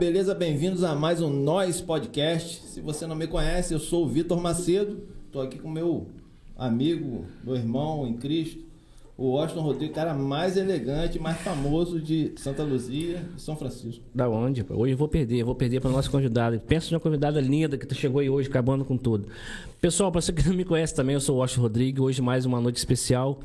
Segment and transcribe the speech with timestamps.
[0.00, 0.34] beleza?
[0.34, 2.66] Bem-vindos a mais um Nós Podcast.
[2.68, 5.02] Se você não me conhece, eu sou o Vitor Macedo.
[5.26, 6.06] Estou aqui com meu
[6.56, 8.60] amigo, meu irmão em Cristo,
[9.14, 14.02] o Washington Rodrigues, cara mais elegante, mais famoso de Santa Luzia e São Francisco.
[14.14, 14.64] Da onde?
[14.70, 16.58] Hoje eu vou perder, eu vou perder para o nosso convidado.
[16.60, 19.28] Pensa numa convidada linda que chegou aí hoje, acabando com tudo.
[19.82, 22.02] Pessoal, para você que não me conhece também, eu sou o Washington Rodrigues.
[22.02, 23.38] Hoje mais uma noite especial,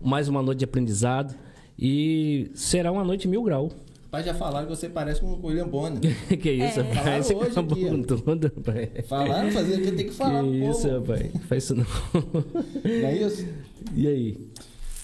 [0.00, 1.34] mais uma noite de aprendizado.
[1.78, 3.70] E será uma noite mil grau.
[4.10, 6.00] Pai, já falaram que você parece com o William Bonner.
[6.40, 6.82] que isso, É.
[6.82, 7.26] rapaz?
[7.26, 8.16] Você Falaram hoje aqui, com ó.
[8.16, 8.88] tudo, rapaz.
[9.06, 10.42] Falaram, fazer o que tem que falar.
[10.44, 10.70] Que pô.
[10.70, 11.30] isso, rapaz?
[11.48, 11.86] Faz isso não.
[12.14, 13.46] Não é isso?
[13.94, 14.48] E aí?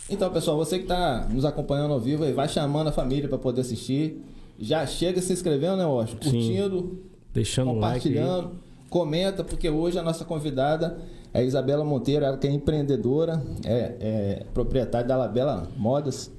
[0.09, 3.39] Então, pessoal, você que está nos acompanhando ao vivo aí, vai chamando a família para
[3.39, 4.23] poder assistir.
[4.59, 6.31] Já chega se inscrevendo, né, Washington?
[6.31, 6.39] Sim.
[6.57, 6.99] Curtindo,
[7.33, 8.53] Deixando o like compartilhando,
[8.89, 10.97] comenta, porque hoje a nossa convidada
[11.33, 16.31] é Isabela Monteiro, ela que é empreendedora, é, é proprietária da Labela Modas.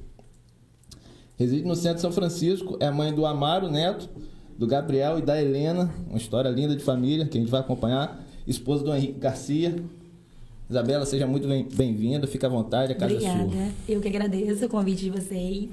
[1.38, 4.09] Reside no centro de São Francisco, é mãe do Amaro Neto,
[4.58, 8.23] do Gabriel e da Helena, uma história linda de família que a gente vai acompanhar.
[8.47, 9.75] Esposa do Henrique Garcia.
[10.69, 13.50] Isabela, seja muito bem- bem-vinda, fica à vontade, a casa é Obrigada.
[13.50, 13.67] sua.
[13.88, 15.69] Eu que agradeço o convite de vocês.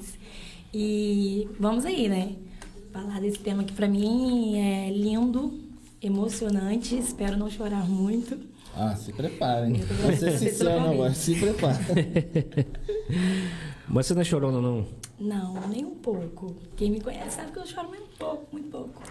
[0.74, 2.33] E vamos aí, né?
[2.92, 5.52] Falar desse tema que pra mim é lindo,
[6.02, 6.96] emocionante.
[6.96, 8.36] Espero não chorar muito.
[8.74, 11.78] Ah, se sincero, não, Vocês mas se prepara.
[13.88, 14.86] Mas você não é chorona, não?
[15.20, 16.55] Não, nem um pouco.
[16.77, 19.02] Quem me conhece sabe que eu choro muito pouco, muito pouco.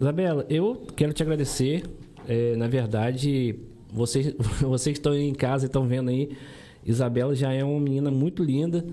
[0.00, 1.82] Isabela, eu quero te agradecer.
[2.28, 3.56] É, na verdade,
[3.92, 6.36] vocês, vocês que estão aí em casa e estão vendo aí,
[6.86, 8.84] Isabela já é uma menina muito linda,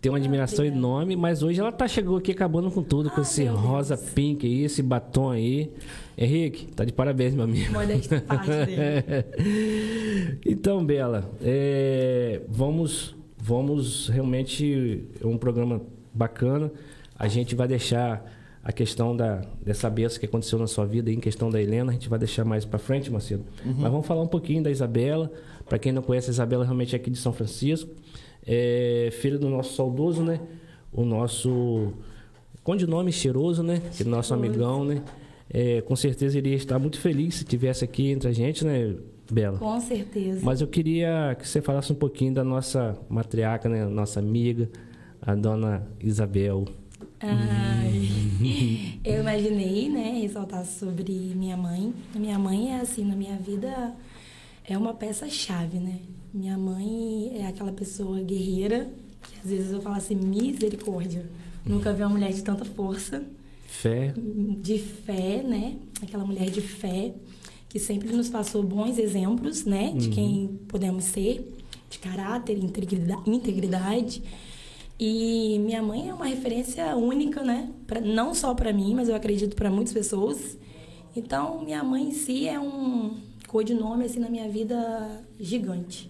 [0.00, 0.78] tem uma admiração obrigada.
[0.78, 3.64] enorme, mas hoje ela tá chegou aqui acabando com tudo, com Ah, esse meu Deus.
[3.64, 5.72] rosa pink aí, esse batom aí.
[6.16, 7.72] Henrique, tá de parabéns, meu amigo.
[8.26, 10.38] Parte dele.
[10.46, 15.82] então, Bela, é, vamos, vamos realmente é um programa
[16.14, 16.72] bacana.
[17.14, 18.24] A gente vai deixar
[18.62, 21.92] a questão da, dessa benção que aconteceu na sua vida, em questão da Helena, a
[21.92, 23.44] gente vai deixar mais para frente, Macedo.
[23.62, 25.30] Mas vamos falar um pouquinho da Isabela.
[25.68, 27.90] Para quem não conhece, a Isabela realmente é aqui de São Francisco,
[28.46, 30.40] é filha do nosso saudoso, né?
[30.90, 31.92] O nosso
[32.88, 33.82] nome cheiroso, né?
[33.94, 35.02] Que nosso amigão, né?
[35.50, 38.96] É, com certeza iria estar muito feliz se tivesse aqui entre a gente, né,
[39.30, 39.58] Bela?
[39.58, 40.40] Com certeza.
[40.42, 43.84] Mas eu queria que você falasse um pouquinho da nossa matriarca, né?
[43.86, 44.68] Nossa amiga,
[45.20, 46.66] a dona Isabel.
[47.20, 48.08] Ai,
[49.04, 51.94] eu imaginei, né, ressaltar sobre minha mãe.
[52.14, 53.94] Minha mãe é assim, na minha vida,
[54.68, 56.00] é uma peça-chave, né?
[56.32, 58.90] Minha mãe é aquela pessoa guerreira,
[59.22, 61.24] que às vezes eu falo assim, misericórdia.
[61.64, 63.22] Nunca vi uma mulher de tanta força,
[63.66, 64.12] Fé.
[64.60, 65.76] de fé, né?
[66.02, 67.14] Aquela mulher de fé
[67.74, 69.92] que sempre nos passou bons exemplos, né?
[69.96, 71.52] De quem podemos ser,
[71.90, 74.22] de caráter, integrida- integridade.
[74.96, 77.72] E minha mãe é uma referência única, né?
[77.84, 80.56] Pra, não só para mim, mas eu acredito para muitas pessoas.
[81.16, 83.16] Então, minha mãe em si é um
[83.48, 86.08] codinome assim na minha vida gigante.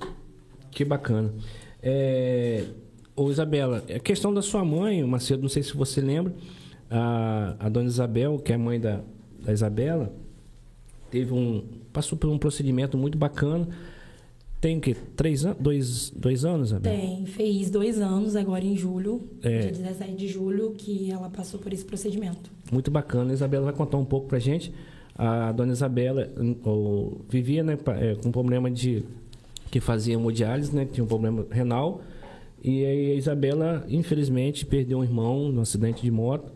[0.70, 1.32] Que bacana.
[1.82, 2.66] É...
[3.16, 6.34] Ô, Isabela, a questão da sua mãe, Macedo, não sei se você lembra,
[6.90, 9.00] a, a dona Isabel, que é mãe da,
[9.42, 10.12] da Isabela,
[11.14, 11.62] teve um.
[11.92, 13.68] passou por um procedimento muito bacana.
[14.60, 14.96] Tem o quê?
[15.14, 15.58] Três anos?
[15.60, 16.92] Dois, dois anos, Isabel?
[16.92, 19.58] Tem, fez dois anos agora em julho, É.
[19.58, 22.50] dia 17 de julho, que ela passou por esse procedimento.
[22.72, 23.30] Muito bacana.
[23.30, 24.72] A Isabela vai contar um pouco pra gente.
[25.16, 29.04] A dona Isabela hum, o- vivia né, é, com problema de.
[29.70, 30.84] que fazia hemodiálise, né?
[30.90, 32.00] Tinha um problema renal.
[32.62, 36.50] E aí a Isabela, infelizmente, perdeu um irmão num acidente de moto.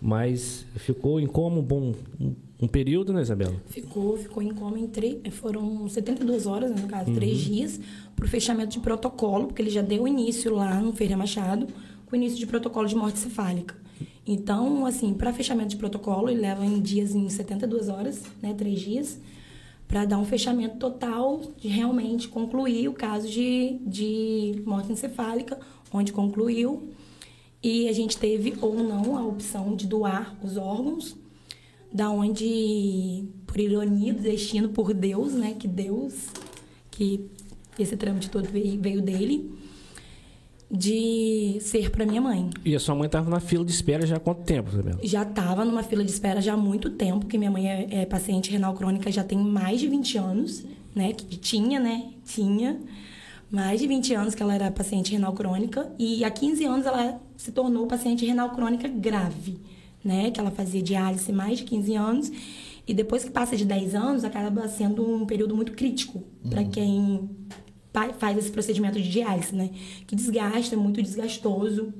[0.00, 3.54] Mas ficou em coma um bom um, um período, né, Isabela?
[3.68, 7.14] Ficou, ficou em coma em três, foram 72 horas, né, no caso, Uhum.
[7.16, 7.80] três dias,
[8.14, 11.66] para o fechamento de protocolo, porque ele já deu início lá no Ferreira Machado,
[12.06, 13.74] com o início de protocolo de morte cefálica.
[14.26, 18.80] Então, assim, para fechamento de protocolo, ele leva em dias, em 72 horas, né, três
[18.80, 19.18] dias,
[19.88, 25.58] para dar um fechamento total de realmente concluir o caso de, de morte encefálica,
[25.92, 26.90] onde concluiu.
[27.62, 31.16] E a gente teve ou não a opção de doar os órgãos,
[31.92, 36.28] da onde, por ironia do destino, por Deus, né, que Deus,
[36.90, 37.28] que
[37.78, 39.50] esse trâmite todo veio, dele,
[40.70, 42.48] de ser para minha mãe.
[42.64, 45.00] E a sua mãe estava na fila de espera já há quanto tempo, Isabela?
[45.02, 48.06] Já estava numa fila de espera já há muito tempo, que minha mãe é, é
[48.06, 50.64] paciente renal crônica já tem mais de 20 anos,
[50.94, 51.12] né?
[51.12, 52.10] Que tinha, né?
[52.24, 52.78] Tinha
[53.50, 57.20] mais de 20 anos que ela era paciente renal crônica e há 15 anos ela
[57.36, 59.58] se tornou paciente renal crônica grave,
[60.04, 60.30] né?
[60.30, 62.32] Que ela fazia diálise mais de 15 anos
[62.86, 67.28] e depois que passa de 10 anos acaba sendo um período muito crítico para quem
[68.18, 69.70] faz esse procedimento de diálise, né?
[70.06, 71.92] Que desgasta, é muito desgastoso.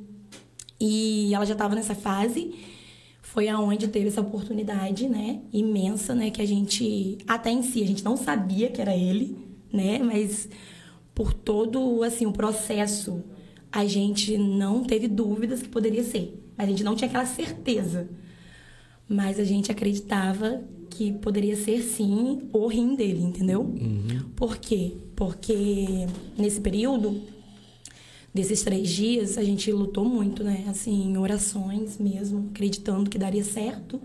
[0.80, 2.54] E ela já estava nessa fase.
[3.22, 7.86] foi aonde teve essa oportunidade, né, imensa, né, que a gente até em si a
[7.86, 9.38] gente não sabia que era ele,
[9.72, 10.48] né, mas
[11.14, 13.22] por todo assim o processo
[13.70, 16.39] a gente não teve dúvidas que poderia ser.
[16.60, 18.06] A gente não tinha aquela certeza.
[19.08, 23.62] Mas a gente acreditava que poderia ser sim o rim dele, entendeu?
[23.62, 24.28] Uhum.
[24.36, 24.92] Por quê?
[25.16, 27.22] Porque nesse período
[28.34, 30.64] desses três dias a gente lutou muito, né?
[30.68, 33.98] Assim, em orações mesmo, acreditando que daria certo,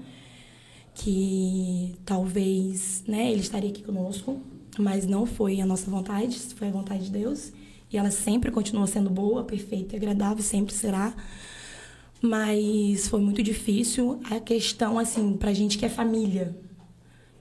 [0.94, 4.40] que talvez, né, ele estaria aqui conosco,
[4.80, 7.52] mas não foi a nossa vontade, foi a vontade de Deus.
[7.92, 11.14] E ela sempre continua sendo boa, perfeita e agradável, sempre será.
[12.26, 16.58] Mas foi muito difícil a questão, assim, pra gente que é família,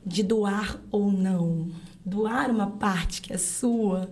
[0.04, 1.68] de doar ou não.
[2.04, 4.10] Doar uma parte que é sua,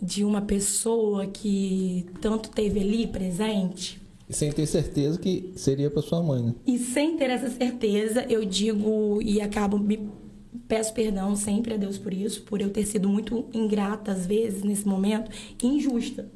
[0.00, 4.00] de uma pessoa que tanto teve ali presente.
[4.28, 6.54] E sem ter certeza que seria para sua mãe, né?
[6.64, 10.08] E sem ter essa certeza, eu digo e acabo me
[10.68, 14.62] peço perdão sempre a Deus por isso, por eu ter sido muito ingrata às vezes
[14.62, 16.30] nesse momento, injusta.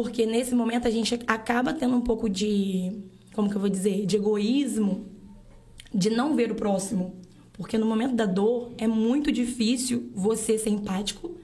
[0.00, 3.02] Porque nesse momento a gente acaba tendo um pouco de,
[3.34, 5.08] como que eu vou dizer, de egoísmo,
[5.92, 7.16] de não ver o próximo.
[7.52, 11.34] Porque no momento da dor é muito difícil você ser empático,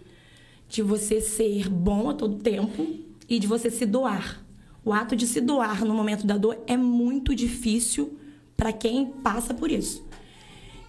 [0.69, 2.87] de você ser bom a todo tempo
[3.29, 4.47] e de você se doar.
[4.85, 8.17] O ato de se doar no momento da dor é muito difícil
[8.57, 10.07] para quem passa por isso.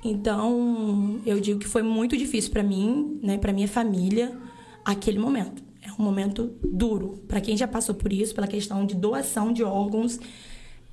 [0.03, 4.37] Então, eu digo que foi muito difícil para mim, né, para minha família,
[4.85, 5.64] aquele momento.
[5.97, 7.19] Um momento duro.
[7.27, 10.19] Para quem já passou por isso, pela questão de doação de órgãos,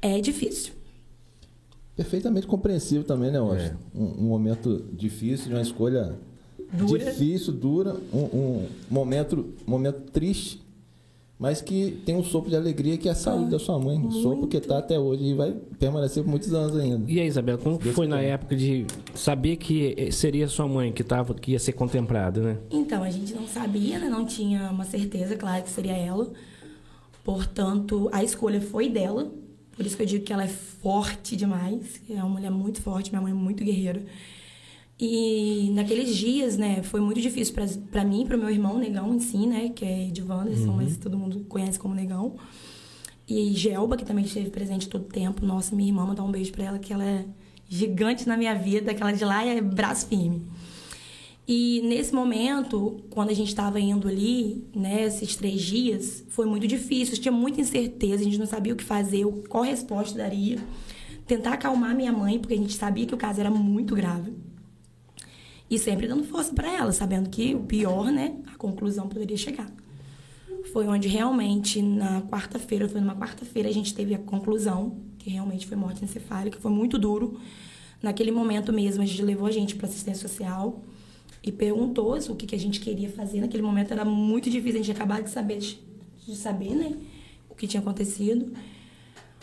[0.00, 0.72] é difícil.
[1.96, 3.76] Perfeitamente compreensível também, né, Washington?
[3.94, 3.98] É.
[3.98, 6.14] Um, um, momento difícil, de uma escolha
[6.72, 7.04] dura.
[7.04, 10.61] difícil, dura, um, um momento, momento triste
[11.42, 13.98] mas que tem um sopro de alegria que é a saúde ah, da sua mãe.
[13.98, 17.10] Um sopro que está até hoje e vai permanecer por muitos anos ainda.
[17.10, 21.02] E aí, Isabela, como Deus foi na época de saber que seria sua mãe que,
[21.02, 22.58] tava, que ia ser contemplada, né?
[22.70, 24.08] Então, a gente não sabia, né?
[24.08, 26.32] não tinha uma certeza, claro, que seria ela.
[27.24, 29.28] Portanto, a escolha foi dela.
[29.74, 32.00] Por isso que eu digo que ela é forte demais.
[32.08, 34.00] É uma mulher muito forte, minha mãe é muito guerreira.
[34.98, 37.54] E naqueles dias, né, foi muito difícil
[37.90, 40.76] para mim, para o meu irmão Negão em si, né, que é de Wanderson, uhum.
[40.76, 42.36] mas todo mundo conhece como Negão.
[43.26, 45.44] E Gelba, que também esteve presente todo o tempo.
[45.44, 47.24] Nossa, minha irmã, mandar um beijo para ela, que ela é
[47.68, 50.42] gigante na minha vida, aquela de lá é braço firme.
[51.46, 56.66] E nesse momento, quando a gente estava indo ali, né, esses três dias, foi muito
[56.66, 60.58] difícil, tinha muita incerteza, a gente não sabia o que fazer, qual resposta daria.
[61.26, 64.32] Tentar acalmar minha mãe, porque a gente sabia que o caso era muito grave.
[65.72, 69.72] E sempre dando força para ela, sabendo que o pior, né, a conclusão poderia chegar.
[70.70, 75.66] Foi onde realmente, na quarta-feira, foi numa quarta-feira, a gente teve a conclusão, que realmente
[75.66, 77.40] foi morte encefálica, foi muito duro.
[78.02, 80.82] Naquele momento mesmo, a gente levou a gente para assistência social
[81.42, 83.40] e perguntou o que, que a gente queria fazer.
[83.40, 86.98] Naquele momento era muito difícil, a gente acabar de saber, de saber, né,
[87.48, 88.52] o que tinha acontecido.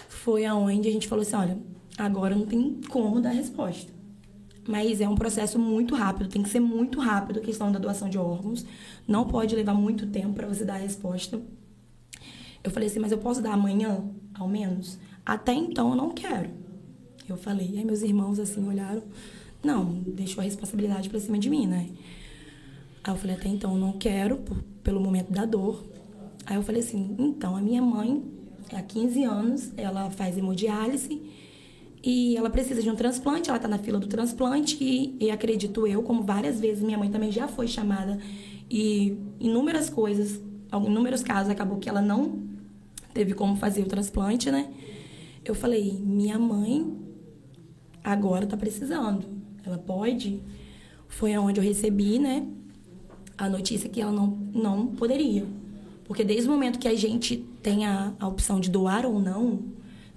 [0.08, 1.58] Foi aonde a gente falou assim, olha,
[1.98, 3.98] agora não tem como dar resposta
[4.68, 8.10] mas é um processo muito rápido, tem que ser muito rápido a questão da doação
[8.10, 8.66] de órgãos.
[9.08, 11.42] Não pode levar muito tempo para você dar a resposta.
[12.64, 15.00] Eu falei assim, mas eu posso dar amanhã, ao menos?
[15.26, 16.50] Até então eu não quero.
[17.28, 19.04] Eu falei, aí meus irmãos assim olharam,
[19.64, 21.90] não, deixou a responsabilidade para cima de mim, né?
[23.04, 25.84] Aí eu falei, até então eu não quero, por, pelo momento da dor.
[26.46, 28.24] Aí eu falei assim, então a minha mãe,
[28.74, 31.39] há 15 anos, ela faz hemodiálise
[32.02, 35.86] e ela precisa de um transplante, ela está na fila do transplante e, e, acredito
[35.86, 38.18] eu, como várias vezes minha mãe também já foi chamada
[38.70, 40.42] e inúmeras coisas,
[40.72, 42.40] inúmeros casos acabou que ela não
[43.14, 44.70] teve como fazer o transplante, né?
[45.44, 46.96] Eu falei, minha mãe
[48.04, 49.26] agora está precisando,
[49.66, 50.42] ela pode?
[51.08, 52.48] Foi aonde eu recebi, né,
[53.38, 55.46] a notícia que ela não, não poderia.
[56.06, 59.60] Porque desde o momento que a gente tem a, a opção de doar ou não,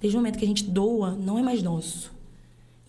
[0.02, 2.10] Desde o momento que a gente doa, não é mais nosso.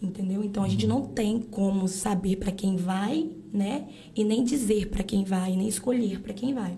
[0.02, 0.44] Entendeu?
[0.44, 3.88] Então a gente não tem como saber para quem vai, né?
[4.16, 6.76] E nem dizer para quem vai, nem escolher para quem vai.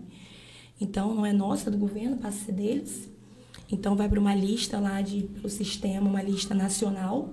[0.80, 3.10] Então não é nossa do governo, passa a ser deles.
[3.72, 7.30] Então vai para uma lista lá de pelo sistema, uma lista nacional,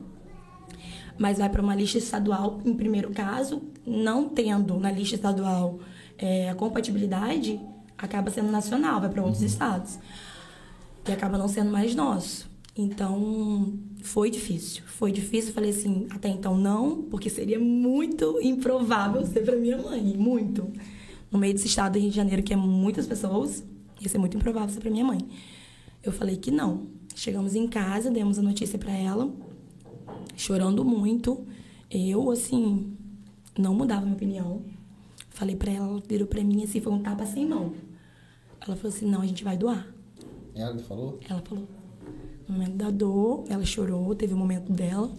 [1.18, 5.80] mas vai para uma lista estadual em primeiro caso, não tendo na lista estadual
[6.16, 7.61] é, a compatibilidade,
[7.99, 9.49] acaba sendo nacional, vai para outros uhum.
[9.49, 9.99] estados.
[11.06, 12.51] E acaba não sendo mais nosso.
[12.76, 14.83] Então, foi difícil.
[14.87, 15.52] Foi difícil.
[15.52, 20.02] Falei assim, até então não, porque seria muito improvável ser para minha mãe.
[20.17, 20.71] Muito.
[21.31, 23.64] No meio desse estado do Rio de Janeiro, que é muitas pessoas,
[24.00, 25.21] ia ser muito improvável ser para minha mãe.
[26.02, 26.87] Eu falei que não.
[27.14, 29.31] Chegamos em casa, demos a notícia para ela.
[30.37, 31.47] chorando muito.
[31.91, 32.97] Eu, assim,
[33.59, 34.62] não mudava minha opinião.
[35.31, 37.73] Falei pra ela, ela virou pra mim assim, foi um tapa sem mão.
[38.61, 39.87] Ela falou assim, não, a gente vai doar.
[40.55, 41.19] Ela falou?
[41.29, 41.67] Ela falou.
[42.52, 45.11] Momento da dor, ela chorou, teve o um momento dela.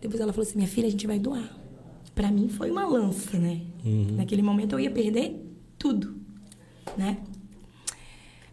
[0.00, 1.48] Depois ela falou assim, minha filha, a gente vai doar.
[2.14, 3.62] Pra mim foi uma lança, né?
[3.84, 4.16] Uhum.
[4.16, 5.40] Naquele momento eu ia perder
[5.78, 6.14] tudo,
[6.96, 7.18] né?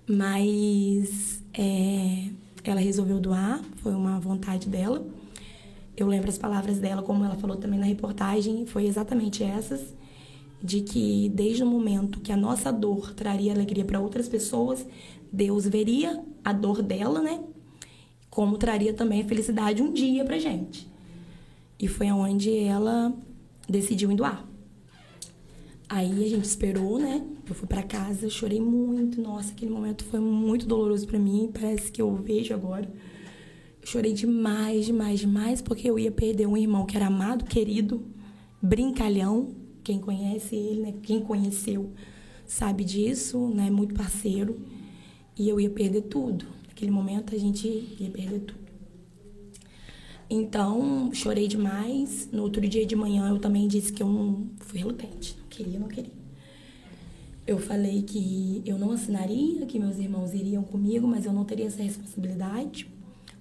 [0.08, 2.30] Mas é,
[2.64, 5.06] ela resolveu doar, foi uma vontade dela.
[5.96, 9.94] Eu lembro as palavras dela, como ela falou também na reportagem, foi exatamente essas,
[10.64, 14.86] de que desde o momento que a nossa dor traria alegria para outras pessoas,
[15.32, 17.42] Deus veria a dor dela, né?
[18.40, 20.90] Como traria também a felicidade um dia pra gente.
[21.78, 23.14] E foi aonde ela
[23.68, 24.48] decidiu em doar.
[25.90, 27.22] Aí a gente esperou, né?
[27.46, 29.22] Eu fui para casa, chorei muito.
[29.22, 31.52] Nossa, aquele momento foi muito doloroso para mim.
[31.54, 32.90] Parece que eu vejo agora.
[33.84, 38.08] Chorei demais, demais, demais, porque eu ia perder um irmão que era amado, querido,
[38.62, 39.54] brincalhão.
[39.84, 40.94] Quem conhece ele, né?
[41.04, 41.92] Quem conheceu
[42.46, 43.70] sabe disso, né?
[43.70, 44.62] Muito parceiro.
[45.38, 46.59] E eu ia perder tudo.
[46.80, 47.68] Naquele momento a gente
[48.00, 48.70] ia perder tudo.
[50.30, 52.30] Então, chorei demais.
[52.32, 55.90] No outro dia de manhã eu também disse que eu não fui relutante queria, não
[55.90, 56.14] queria.
[57.46, 61.66] Eu falei que eu não assinaria, que meus irmãos iriam comigo, mas eu não teria
[61.66, 62.90] essa responsabilidade.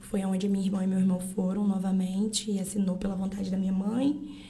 [0.01, 3.73] Foi onde minha irmã e meu irmão foram novamente e assinou pela vontade da minha
[3.73, 4.43] mãe.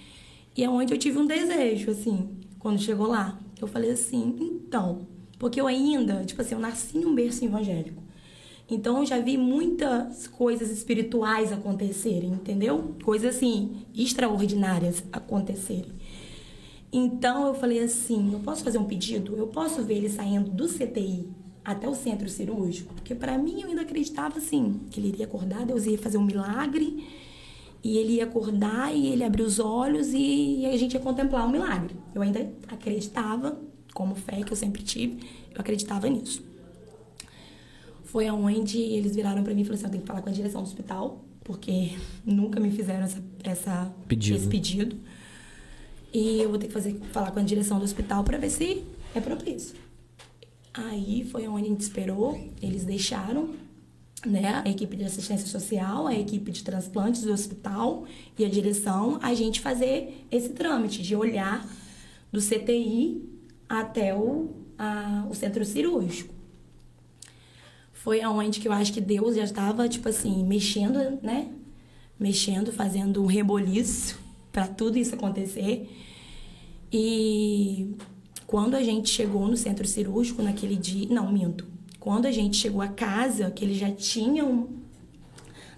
[0.57, 3.39] E é onde eu tive um desejo, assim, quando chegou lá.
[3.61, 5.07] Eu falei assim, então,
[5.39, 8.08] porque eu ainda, tipo assim, eu nasci num berço evangélico.
[8.71, 12.95] Então eu já vi muitas coisas espirituais acontecerem, entendeu?
[13.03, 15.93] Coisas assim, extraordinárias acontecerem.
[16.93, 19.37] Então eu falei assim, eu posso fazer um pedido?
[19.37, 21.29] Eu posso ver ele saindo do CTI
[21.65, 22.95] até o centro cirúrgico?
[22.95, 26.25] Porque para mim eu ainda acreditava assim, que ele iria acordar, Deus ia fazer um
[26.25, 27.07] milagre,
[27.83, 31.49] e ele ia acordar e ele abrir os olhos e a gente ia contemplar o
[31.49, 31.95] um milagre.
[32.15, 33.59] Eu ainda acreditava,
[33.95, 35.21] como fé que eu sempre tive,
[35.55, 36.48] eu acreditava nisso.
[38.09, 40.33] Foi aonde eles viraram para mim e falaram assim, eu tenho que falar com a
[40.33, 41.93] direção do hospital, porque
[42.25, 44.37] nunca me fizeram essa, essa pedido.
[44.37, 44.97] esse pedido.
[46.13, 48.83] E eu vou ter que fazer, falar com a direção do hospital para ver se
[49.15, 49.77] é propício.
[50.73, 53.51] Aí foi onde a gente esperou, eles deixaram
[54.25, 58.07] né, a equipe de assistência social, a equipe de transplantes do hospital
[58.39, 61.69] e a direção a gente fazer esse trâmite de olhar
[62.33, 63.23] do CTI
[63.69, 64.49] até o,
[64.79, 66.38] a, o centro cirúrgico.
[68.09, 71.51] Foi aonde que eu acho que Deus já estava, tipo assim, mexendo, né?
[72.19, 74.19] Mexendo, fazendo um reboliço
[74.51, 75.95] para tudo isso acontecer.
[76.91, 77.95] E
[78.47, 81.67] quando a gente chegou no centro cirúrgico naquele dia, não, minto.
[82.01, 84.71] Quando a gente chegou a casa, que eles já tinham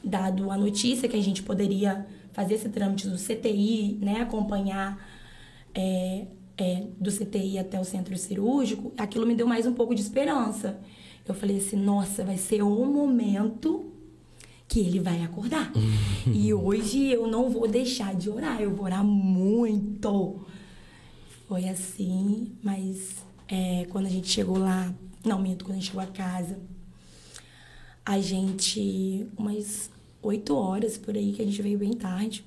[0.04, 5.04] dado a notícia que a gente poderia fazer esse trâmite do CTI, né, acompanhar
[5.74, 10.00] é, é, do CTI até o centro cirúrgico, aquilo me deu mais um pouco de
[10.00, 10.78] esperança.
[11.26, 13.90] Eu falei assim, nossa, vai ser o momento
[14.66, 15.72] que ele vai acordar.
[16.32, 20.40] e hoje eu não vou deixar de orar, eu vou orar muito.
[21.48, 23.16] Foi assim, mas
[23.48, 26.58] é, quando a gente chegou lá, não minto, quando a gente chegou a casa,
[28.04, 29.90] a gente, umas
[30.22, 32.44] oito horas por aí, que a gente veio bem tarde,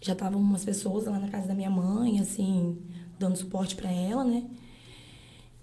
[0.00, 2.76] já estavam umas pessoas lá na casa da minha mãe, assim,
[3.18, 4.44] dando suporte para ela, né?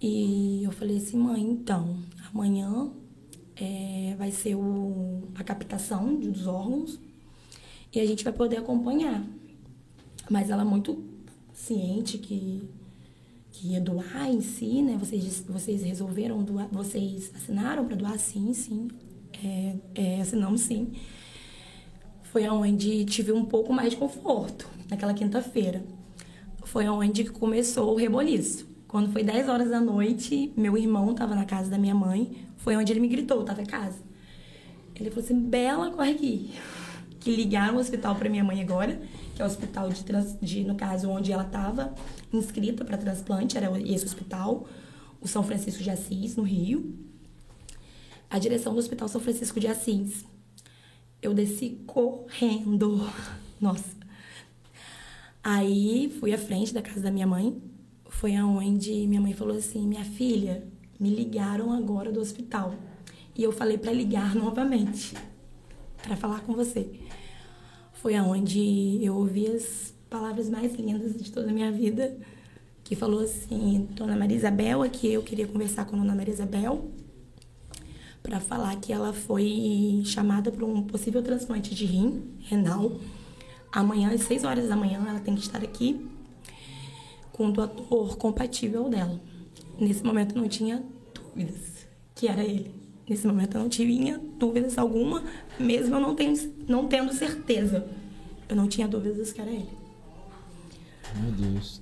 [0.02, 1.98] E eu falei assim, mãe, então,
[2.32, 2.92] amanhã
[3.56, 7.00] é, vai ser o, a captação dos órgãos
[7.94, 9.26] e a gente vai poder acompanhar.
[10.30, 11.04] Mas ela é muito
[11.54, 12.70] ciente que,
[13.52, 14.96] que ia doar em si, né?
[14.98, 18.18] Vocês, vocês resolveram doar, vocês assinaram para doar?
[18.18, 18.88] Sim, sim.
[19.44, 20.94] É, é, assinamos sim.
[22.24, 25.84] Foi onde tive um pouco mais de conforto, naquela quinta-feira.
[26.64, 28.69] Foi onde começou o reboliço.
[28.90, 32.76] Quando foi 10 horas da noite, meu irmão estava na casa da minha mãe, foi
[32.76, 34.00] onde ele me gritou, tava em casa.
[34.96, 36.54] Ele falou assim: Bela, corre aqui.
[37.20, 38.98] Que ligaram o hospital para minha mãe agora,
[39.36, 41.94] que é o hospital de, trans, de no caso, onde ela estava
[42.32, 44.66] inscrita para transplante, era esse hospital,
[45.20, 46.98] o São Francisco de Assis, no Rio.
[48.30, 50.24] A direção do Hospital São Francisco de Assis.
[51.22, 53.06] Eu desci correndo.
[53.60, 53.98] Nossa.
[55.44, 57.62] Aí fui à frente da casa da minha mãe.
[58.10, 60.68] Foi aonde minha mãe falou assim: Minha filha,
[61.00, 62.76] me ligaram agora do hospital.
[63.36, 65.16] E eu falei para ligar novamente,
[66.02, 66.90] para falar com você.
[67.94, 72.18] Foi aonde eu ouvi as palavras mais lindas de toda a minha vida,
[72.84, 76.92] que falou assim: Dona Maria Isabel, aqui eu queria conversar com a Dona Maria Isabel
[78.22, 83.00] para falar que ela foi chamada para um possível transplante de rim renal.
[83.72, 86.06] Amanhã, às 6 horas da manhã, ela tem que estar aqui
[87.40, 89.18] com o doador compatível dela.
[89.80, 92.76] Nesse momento não tinha dúvidas que era ele.
[93.08, 95.24] Nesse momento eu não tinha dúvidas alguma,
[95.58, 96.34] mesmo eu não, tenho,
[96.68, 97.88] não tendo certeza.
[98.50, 99.70] Eu não tinha dúvidas que era ele.
[101.16, 101.82] Meu Deus.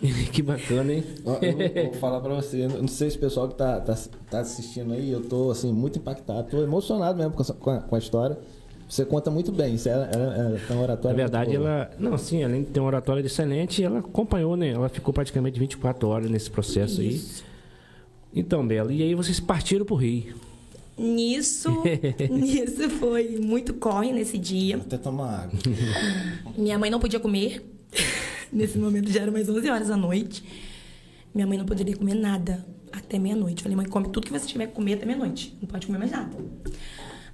[0.32, 1.04] que bacana, hein?
[1.26, 3.94] Ó, Eu, vou falar pra você, eu não sei se o pessoal que tá, tá,
[4.30, 7.98] tá assistindo aí, eu tô assim, muito impactado, tô emocionado mesmo com a, com a
[7.98, 8.38] história.
[8.88, 11.16] Você conta muito bem, isso é, é, é, é uma Na oratória.
[11.16, 11.70] verdade, muito boa.
[11.72, 11.90] ela.
[11.98, 14.70] Não, sim, além de ter uma oratória excelente, ela acompanhou, né?
[14.70, 17.42] Ela ficou praticamente 24 horas nesse processo Isso.
[17.42, 18.40] aí.
[18.40, 20.34] Então, Bela, e aí vocês partiram pro Rio.
[20.96, 21.70] Nisso,
[22.30, 24.76] nisso foi muito corre nesse dia.
[24.76, 25.58] Vou até tomar água.
[26.56, 27.64] Minha mãe não podia comer.
[28.52, 30.44] Nesse momento já era mais 11 horas da noite.
[31.34, 33.62] Minha mãe não poderia comer nada até meia-noite.
[33.62, 35.54] Falei, mãe, come tudo que você tiver que comer até meia-noite.
[35.60, 36.34] Não pode comer mais nada.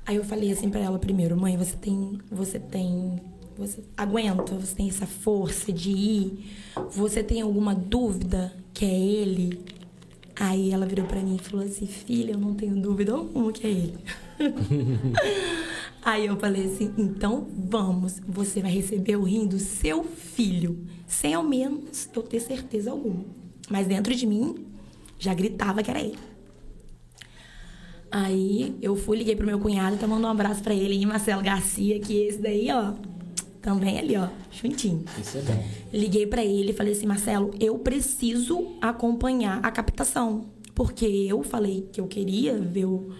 [0.05, 3.21] Aí eu falei assim pra ela primeiro, mãe, você tem, você tem,
[3.57, 6.51] você aguenta, você tem essa força de ir.
[6.91, 9.61] Você tem alguma dúvida que é ele?
[10.35, 13.67] Aí ela virou pra mim e falou assim, filha, eu não tenho dúvida alguma que
[13.67, 13.99] é ele.
[16.05, 21.33] Aí eu falei assim, então vamos, você vai receber o rim do seu filho, sem
[21.35, 23.25] ao menos eu ter certeza alguma.
[23.71, 24.67] Mas dentro de mim
[25.17, 26.19] já gritava que era ele.
[28.13, 31.43] Aí eu fui, liguei pro meu cunhado, então mandou um abraço pra ele, e Marcelo
[31.43, 32.93] Garcia, que esse daí, ó,
[33.63, 35.03] também ali, ó, juntinho.
[35.19, 35.65] Isso é bom.
[35.93, 40.47] Liguei pra ele e falei assim, Marcelo, eu preciso acompanhar a captação.
[40.75, 43.11] Porque eu falei que eu queria ver, o-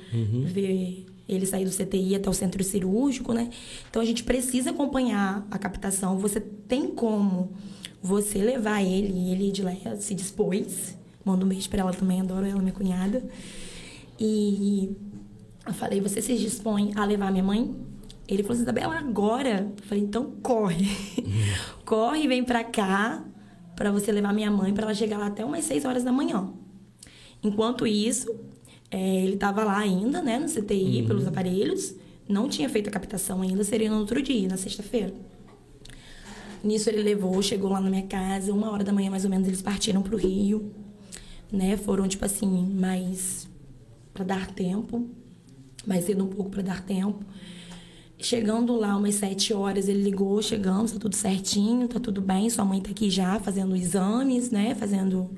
[0.47, 3.49] ver ele sair do CTI até o centro cirúrgico, né?
[3.89, 6.19] Então a gente precisa acompanhar a captação.
[6.19, 7.53] Você tem como
[8.03, 10.97] você levar ele, e ele de Leia se dispôs.
[11.25, 13.23] Manda um beijo pra ela também, adoro ela, minha cunhada.
[14.19, 14.97] E
[15.67, 17.75] eu falei, você se dispõe a levar minha mãe?
[18.29, 19.73] Ele falou assim, Isabela, agora?
[19.77, 20.87] Eu falei, então corre.
[21.85, 23.25] corre e vem pra cá
[23.77, 26.53] pra você levar minha mãe pra ela chegar lá até umas 6 horas da manhã.
[27.43, 28.33] Enquanto isso,
[28.91, 31.95] é, ele tava lá ainda, né, no CTI, pelos aparelhos.
[32.29, 35.13] Não tinha feito a captação ainda, seria no outro dia, na sexta-feira.
[36.63, 39.49] Nisso ele levou, chegou lá na minha casa, uma hora da manhã mais ou menos
[39.49, 40.73] eles partiram pro Rio,
[41.51, 41.77] né?
[41.77, 43.49] Foram tipo assim, mais
[44.13, 45.09] para dar tempo,
[45.87, 47.25] mais cedo um pouco para dar tempo.
[48.19, 52.65] Chegando lá umas sete horas, ele ligou, chegamos, tá tudo certinho, tá tudo bem, sua
[52.65, 54.77] mãe tá aqui já fazendo exames, né?
[54.77, 55.31] Fazendo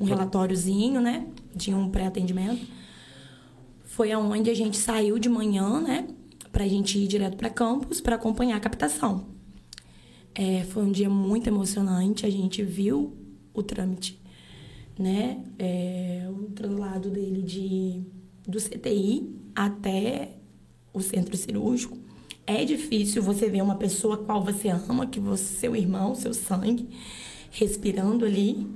[0.00, 1.26] um relatóriozinho, né?
[1.54, 2.66] De um pré-atendimento.
[3.84, 6.08] Foi aonde a gente saiu de manhã, né?
[6.50, 9.26] Pra gente ir direto para campus para acompanhar a captação.
[10.34, 12.24] É, foi um dia muito emocionante.
[12.24, 13.14] A gente viu
[13.52, 14.18] o trâmite,
[14.98, 15.44] né?
[15.58, 18.02] É, o traslado dele de,
[18.46, 20.36] do CTI até
[20.92, 21.96] o centro cirúrgico.
[22.46, 26.88] É difícil você ver uma pessoa qual você ama, que você, seu irmão, seu sangue,
[27.50, 28.66] respirando ali,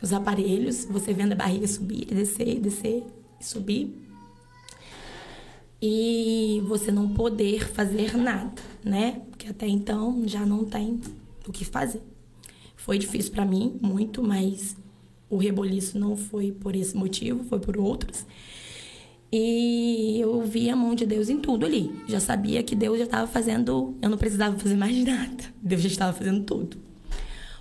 [0.00, 3.04] os aparelhos, você vendo a barriga subir, descer, descer
[3.40, 4.04] subir
[5.86, 9.22] e você não poder fazer nada, né?
[9.28, 10.98] Porque até então já não tem
[11.46, 12.02] o que fazer.
[12.74, 14.76] Foi difícil para mim, muito, mas
[15.28, 18.24] o reboliço não foi por esse motivo, foi por outros.
[19.36, 21.90] E eu vi a mão de Deus em tudo ali.
[22.06, 25.42] Já sabia que Deus já estava fazendo, eu não precisava fazer mais nada.
[25.60, 26.76] Deus já estava fazendo tudo.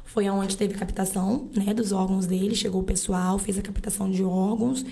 [0.06, 4.24] Foi aonde teve captação, né, dos órgãos dele, chegou o pessoal, fez a captação de
[4.24, 4.86] órgãos.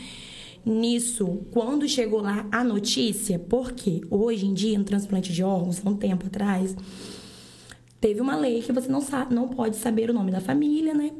[0.65, 5.87] Nisso, quando chegou lá a notícia, porque hoje em dia, no transplante de órgãos, há
[5.87, 6.75] um tempo atrás,
[7.99, 11.11] teve uma lei que você não sabe, não pode saber o nome da família, né?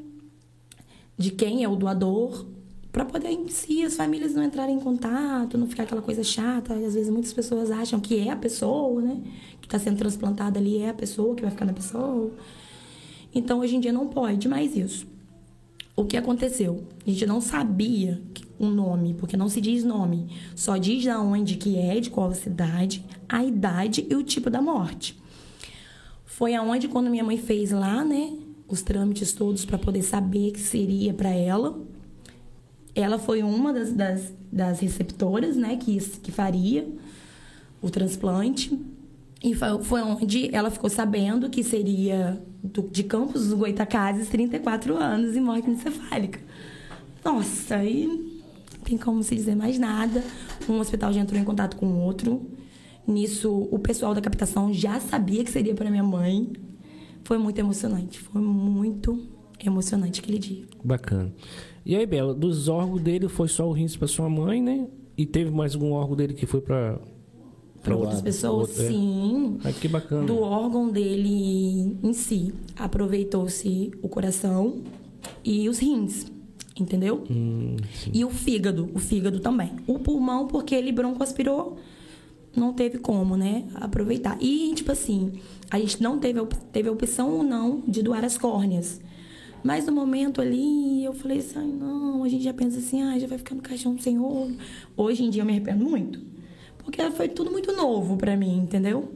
[1.15, 2.47] De quem é o doador,
[2.92, 6.74] para poder em si as famílias não entrarem em contato, não ficar aquela coisa chata.
[6.74, 9.22] Às vezes muitas pessoas acham que é a pessoa, né?
[9.62, 12.32] Que está sendo transplantada ali é a pessoa que vai ficar na pessoa.
[13.34, 15.08] Então hoje em dia não pode mais isso.
[15.96, 16.84] O que aconteceu?
[17.06, 18.22] A gente não sabia
[18.58, 20.28] o nome, porque não se diz nome.
[20.56, 24.62] Só diz da onde que é, de qual cidade, a idade e o tipo da
[24.62, 25.20] morte.
[26.26, 28.34] Foi aonde quando minha mãe fez lá, né,
[28.68, 31.80] os trâmites todos para poder saber que seria para ela.
[32.94, 36.88] Ela foi uma das, das, das receptoras, né, que, que faria
[37.82, 38.78] o transplante.
[39.44, 44.96] E foi, foi onde ela ficou sabendo que seria do, de Campos dos Goitacazes, 34
[44.96, 46.40] anos e morte encefálica.
[47.24, 50.24] Nossa, aí não tem como se dizer mais nada.
[50.70, 52.50] Um hospital já entrou em contato com o outro.
[53.08, 56.52] Nisso, o pessoal da captação já sabia que seria para minha mãe.
[57.24, 58.20] Foi muito emocionante.
[58.20, 59.28] Foi muito
[59.64, 60.66] emocionante aquele dia.
[60.84, 61.34] Bacana.
[61.86, 64.88] E aí, Bela, dos órgãos dele foi só o rins para sua mãe, né?
[65.17, 67.00] E teve mais algum órgão dele que foi para
[67.84, 68.88] Para outras pessoas, Outro, é.
[68.88, 69.58] sim.
[69.63, 70.26] Ah, que bacana.
[70.26, 74.82] Do órgão dele em si, aproveitou-se o coração
[75.44, 76.28] e os rins,
[76.80, 77.24] entendeu?
[77.30, 77.76] Hum,
[78.13, 79.72] E o fígado, o fígado também.
[79.88, 81.78] O pulmão, porque ele broncoaspirou,
[82.56, 84.38] não teve como, né, aproveitar.
[84.39, 85.32] E, tipo assim,
[85.70, 86.39] a gente não teve,
[86.72, 89.02] teve a opção ou não de doar as córneas.
[89.63, 93.28] Mas no momento ali, eu falei assim, não, a gente já pensa assim, ah, já
[93.28, 94.52] vai ficar no caixão do Senhor.
[94.97, 96.19] Hoje em dia eu me arrependo muito.
[96.80, 99.13] Porque foi tudo muito novo pra mim, entendeu?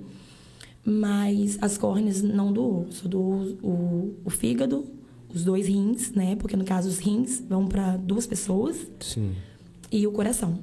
[0.83, 4.85] Mas as córneas não doou, só doou o, o fígado,
[5.33, 6.35] os dois rins, né?
[6.35, 9.33] Porque no caso os rins vão pra duas pessoas sim.
[9.91, 10.59] e o coração.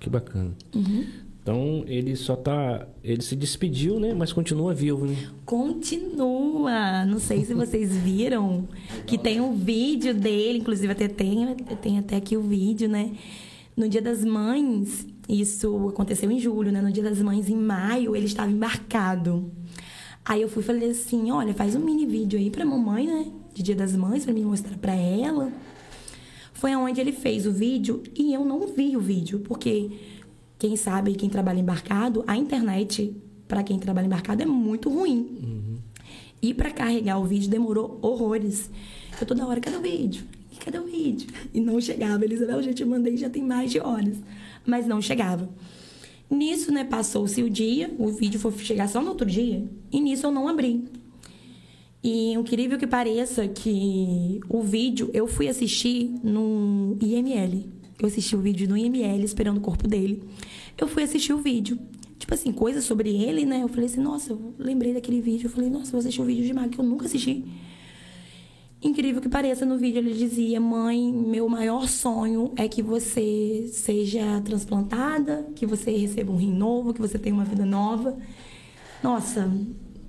[0.00, 0.52] Que bacana.
[0.74, 1.06] Uhum.
[1.42, 2.86] Então ele só tá.
[3.02, 4.12] Ele se despediu, né?
[4.14, 5.16] Mas continua vivo, né?
[5.44, 7.04] Continua!
[7.06, 8.68] Não sei se vocês viram
[9.06, 13.12] que tem um vídeo dele, inclusive até tem, tem até aqui o vídeo, né?
[13.76, 16.82] No Dia das Mães, isso aconteceu em julho, né?
[16.82, 19.50] No Dia das Mães, em maio, ele estava embarcado.
[20.24, 23.26] Aí eu fui e falei assim: olha, faz um mini vídeo aí pra mamãe, né?
[23.54, 25.50] De Dia das Mães, pra mim mostrar pra ela.
[26.52, 29.90] Foi aonde ele fez o vídeo e eu não vi o vídeo, porque
[30.60, 33.16] quem sabe, quem trabalha embarcado, a internet
[33.48, 35.80] para quem trabalha embarcado é muito ruim.
[36.42, 38.70] E para carregar o vídeo demorou horrores.
[39.18, 40.22] Eu toda hora, cadê o vídeo?
[40.52, 41.30] E cadê o vídeo?
[41.54, 42.22] E não chegava.
[42.26, 44.18] Elisabel, já te mandei, já tem mais de horas.
[44.66, 45.48] Mas não chegava.
[46.30, 50.26] Nisso, né, passou-se o dia, o vídeo foi chegar só no outro dia, e nisso
[50.26, 50.84] eu não abri.
[52.04, 57.79] E incrível que pareça que o vídeo eu fui assistir no IML.
[58.00, 60.24] Eu assisti o vídeo no IML esperando o corpo dele.
[60.78, 61.78] Eu fui assistir o vídeo.
[62.18, 63.62] Tipo assim, coisas sobre ele, né?
[63.62, 65.46] Eu falei assim, nossa, eu lembrei daquele vídeo.
[65.46, 67.44] Eu falei, nossa, vou assistir o vídeo de Mag que eu nunca assisti.
[68.82, 74.40] Incrível que pareça, no vídeo ele dizia: Mãe, meu maior sonho é que você seja
[74.40, 78.16] transplantada, que você receba um rim novo, que você tenha uma vida nova.
[79.02, 79.52] Nossa,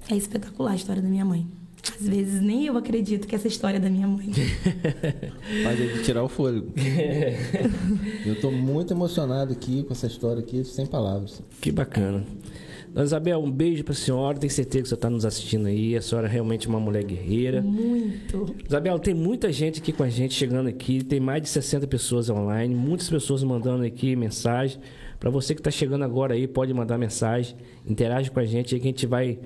[0.10, 1.45] é espetacular a história da minha mãe.
[1.89, 4.32] Às vezes nem eu acredito que essa história é da minha mãe.
[5.63, 6.72] Faz ele tirar o fôlego.
[8.26, 11.41] Eu tô muito emocionado aqui com essa história aqui, sem palavras.
[11.60, 12.24] Que bacana.
[12.94, 14.38] Dona Isabel, um beijo pra senhora.
[14.38, 15.96] Tenho certeza que você está nos assistindo aí.
[15.96, 17.62] A senhora é realmente uma mulher guerreira.
[17.62, 18.54] Muito.
[18.67, 21.04] Isabel, tem muita gente aqui com a gente chegando aqui.
[21.04, 22.76] Tem mais de 60 pessoas online.
[22.76, 24.80] Muitas pessoas mandando aqui mensagem.
[25.20, 27.56] Para você que está chegando agora aí, pode mandar mensagem.
[27.88, 29.39] Interage com a gente aí que a gente vai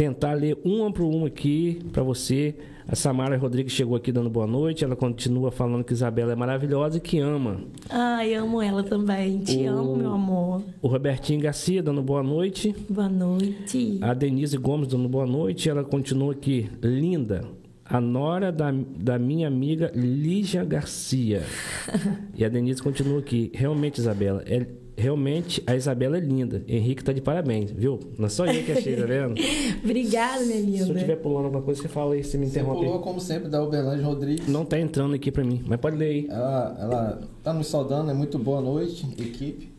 [0.00, 2.54] tentar ler uma por uma aqui para você.
[2.88, 4.82] A Samara Rodrigues chegou aqui dando boa noite.
[4.82, 7.60] Ela continua falando que Isabela é maravilhosa e que ama.
[7.90, 9.40] Ai, amo ela também.
[9.40, 10.62] Te O- amo, meu amor.
[10.80, 12.74] O Robertinho Garcia dando boa noite.
[12.88, 13.98] Boa noite.
[14.00, 15.68] A Denise Gomes dando boa noite.
[15.68, 16.70] Ela continua aqui.
[16.82, 17.44] Linda.
[17.84, 21.42] A nora da, da minha amiga Lígia Garcia.
[22.34, 23.50] e a Denise continua aqui.
[23.52, 24.64] Realmente, Isabela, é,
[25.00, 26.62] realmente a Isabela é linda.
[26.68, 27.98] Henrique tá de parabéns, viu?
[28.18, 29.34] Não é só eu que achei, tá vendo?
[29.82, 30.92] Obrigada, minha Se eu linda.
[30.98, 32.84] estiver pulando alguma coisa, você fala aí, você me Você interrompe.
[32.84, 34.46] pulou, como sempre, da Uberlândia Rodrigues.
[34.46, 36.26] Não tá entrando aqui pra mim, mas pode ler aí.
[36.30, 39.70] Ela, ela tá nos saudando, é muito boa noite, equipe.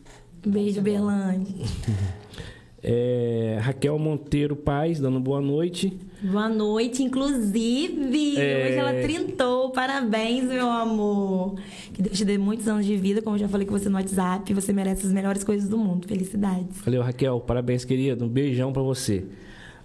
[0.44, 1.54] Beijo, Berlândia.
[2.84, 5.96] É, Raquel Monteiro Paz dando boa noite.
[6.20, 8.36] Boa noite, inclusive.
[8.36, 8.66] É.
[8.66, 9.70] Hoje ela trintou.
[9.70, 11.54] Parabéns, meu amor.
[11.92, 13.96] Que Deus te dê muitos anos de vida, como eu já falei com você no
[13.96, 14.52] WhatsApp.
[14.52, 16.08] Você merece as melhores coisas do mundo.
[16.08, 16.80] Felicidades.
[16.84, 17.38] Valeu, Raquel.
[17.40, 18.24] Parabéns, querida.
[18.24, 19.24] Um beijão pra você.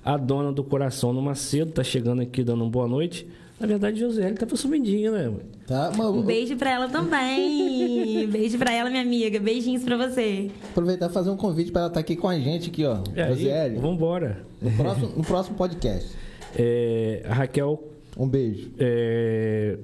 [0.03, 3.27] A dona do coração no Macedo tá chegando aqui dando boa noite.
[3.59, 5.31] Na verdade, José, ele tá sumidinho, né?
[5.67, 5.91] Tá?
[5.97, 8.25] Mas, Um beijo pra ela também.
[8.31, 9.37] beijo pra ela, minha amiga.
[9.37, 10.49] Beijinhos pra você.
[10.71, 12.99] Aproveitar e fazer um convite para ela estar aqui com a gente aqui, ó.
[13.37, 14.43] E aí, vambora.
[14.61, 16.09] no próximo, no próximo podcast.
[16.57, 17.83] É, a Raquel.
[18.17, 18.71] Um beijo.
[18.79, 19.77] é,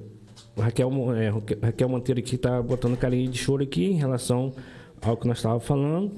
[0.58, 4.52] Raquel, é, Raquel Monteiro aqui tá botando carinho de choro aqui em relação
[5.02, 6.12] ao que nós estávamos falando.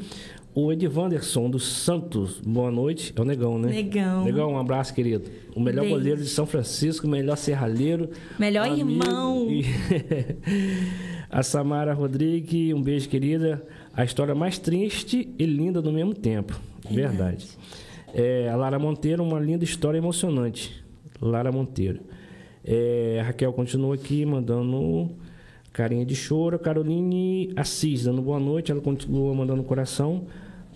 [0.59, 3.13] O Edivanderson dos Santos, boa noite.
[3.15, 3.69] É o Negão, né?
[3.69, 4.25] Negão.
[4.25, 5.29] Negão, um abraço, querido.
[5.55, 5.97] O melhor Beijo.
[5.99, 8.09] goleiro de São Francisco, o melhor serralheiro.
[8.39, 9.49] Melhor amigo irmão.
[9.51, 9.65] e-
[11.29, 13.63] A Samara Rodrigues, um beijo, querida.
[13.93, 16.59] A história mais triste e linda no mesmo tempo.
[16.91, 17.47] Verdade.
[18.15, 20.83] É, a Lara Monteiro, uma linda história emocionante.
[21.21, 22.01] Lara Monteiro.
[22.65, 25.11] É, a Raquel continua aqui mandando
[25.71, 26.59] carinha de choro.
[26.59, 28.73] Caroline Assis dando boa noite.
[28.73, 30.25] Ela continua mandando coração.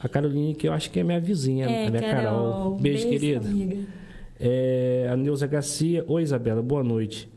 [0.03, 2.77] A Caroline, que eu acho que é minha vizinha, É, a minha Carol.
[2.77, 3.47] Beijo, querida.
[3.47, 3.77] amiga.
[4.39, 6.05] É, a Neuza Garcia.
[6.09, 7.29] Oi, Isabela, boa noite.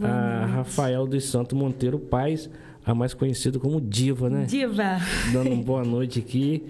[0.00, 2.50] a Rafael dos Santos Monteiro Paz,
[2.84, 4.44] a mais conhecida como Diva, né?
[4.44, 4.98] Diva.
[5.32, 6.64] Dando uma boa noite aqui.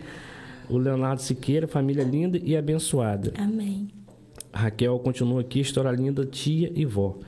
[0.68, 3.32] O Leonardo Siqueira, família linda e abençoada.
[3.36, 3.88] Amém.
[4.52, 7.18] A Raquel continua aqui, história linda, tia e vó.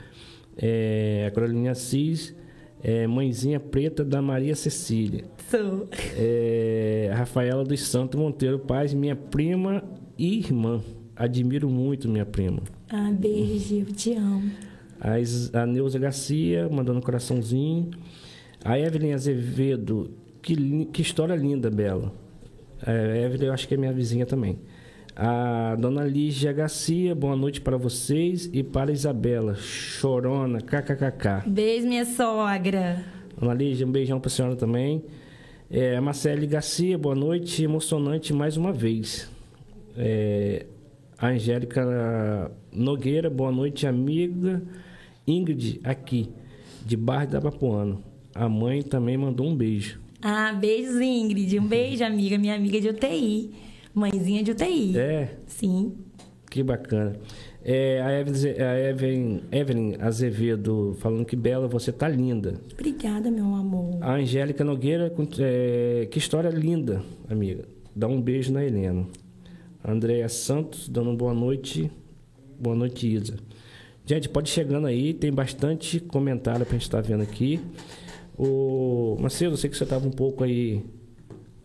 [0.57, 2.35] É, a Carolina Assis,
[2.81, 5.25] É, mãezinha preta da Maria Cecília.
[5.49, 5.87] Sou.
[6.17, 9.83] É, Rafaela dos Santos Monteiro Paz, minha prima
[10.17, 10.81] e irmã.
[11.15, 12.61] Admiro muito minha prima.
[12.89, 13.85] Ah, beijo, Gil.
[13.87, 14.51] Te amo.
[15.53, 17.91] A, Neuza Garcia, mandando um coraçãozinho.
[18.63, 20.11] A Evelyn Azevedo,
[20.41, 22.13] que, que história linda, Bela.
[22.81, 24.59] A Evelyn, eu acho que é minha vizinha também.
[25.21, 29.53] A Dona Lígia Garcia, boa noite para vocês e para a Isabela.
[29.53, 31.45] Chorona, kkkk.
[31.45, 33.03] Beijo, minha sogra.
[33.37, 35.03] Dona Lígia, um beijão para a senhora também.
[35.69, 37.61] É, Marcele Garcia, boa noite.
[37.61, 39.29] Emocionante mais uma vez.
[39.97, 40.65] É,
[41.17, 44.63] a Angélica Nogueira, boa noite, amiga.
[45.27, 46.29] Ingrid, aqui,
[46.85, 48.01] de Barra da Papuano.
[48.33, 49.99] A mãe também mandou um beijo.
[50.21, 51.59] Ah, beijos, Ingrid.
[51.59, 52.37] Um beijo, amiga.
[52.37, 53.67] Minha amiga de UTI.
[53.93, 54.97] Mãezinha de UTI.
[54.97, 55.95] É, Sim.
[56.49, 57.15] que bacana.
[57.63, 62.55] É, a Evelyn, a Evelyn, Evelyn Azevedo falando que Bela, você tá linda.
[62.73, 63.97] Obrigada, meu amor.
[64.01, 67.65] A Angélica Nogueira, é, que história linda, amiga.
[67.95, 69.05] Dá um beijo na Helena.
[69.83, 71.91] A Andréia Santos, dando boa noite.
[72.59, 73.37] Boa noite, Isa.
[74.05, 77.59] Gente, pode chegando aí, tem bastante comentário pra gente estar vendo aqui.
[78.37, 80.83] O Macedo, eu sei que você estava um pouco aí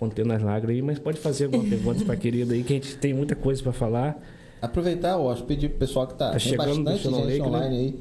[0.09, 2.97] contendo as lágrimas aí, mas pode fazer alguma pergunta pra querida aí, que a gente
[2.97, 4.21] tem muita coisa para falar.
[4.61, 7.47] Aproveitar, ó, acho pedir pro pessoal que tá, Tá chegando do bastante gente Lake, né?
[7.47, 7.99] online aí,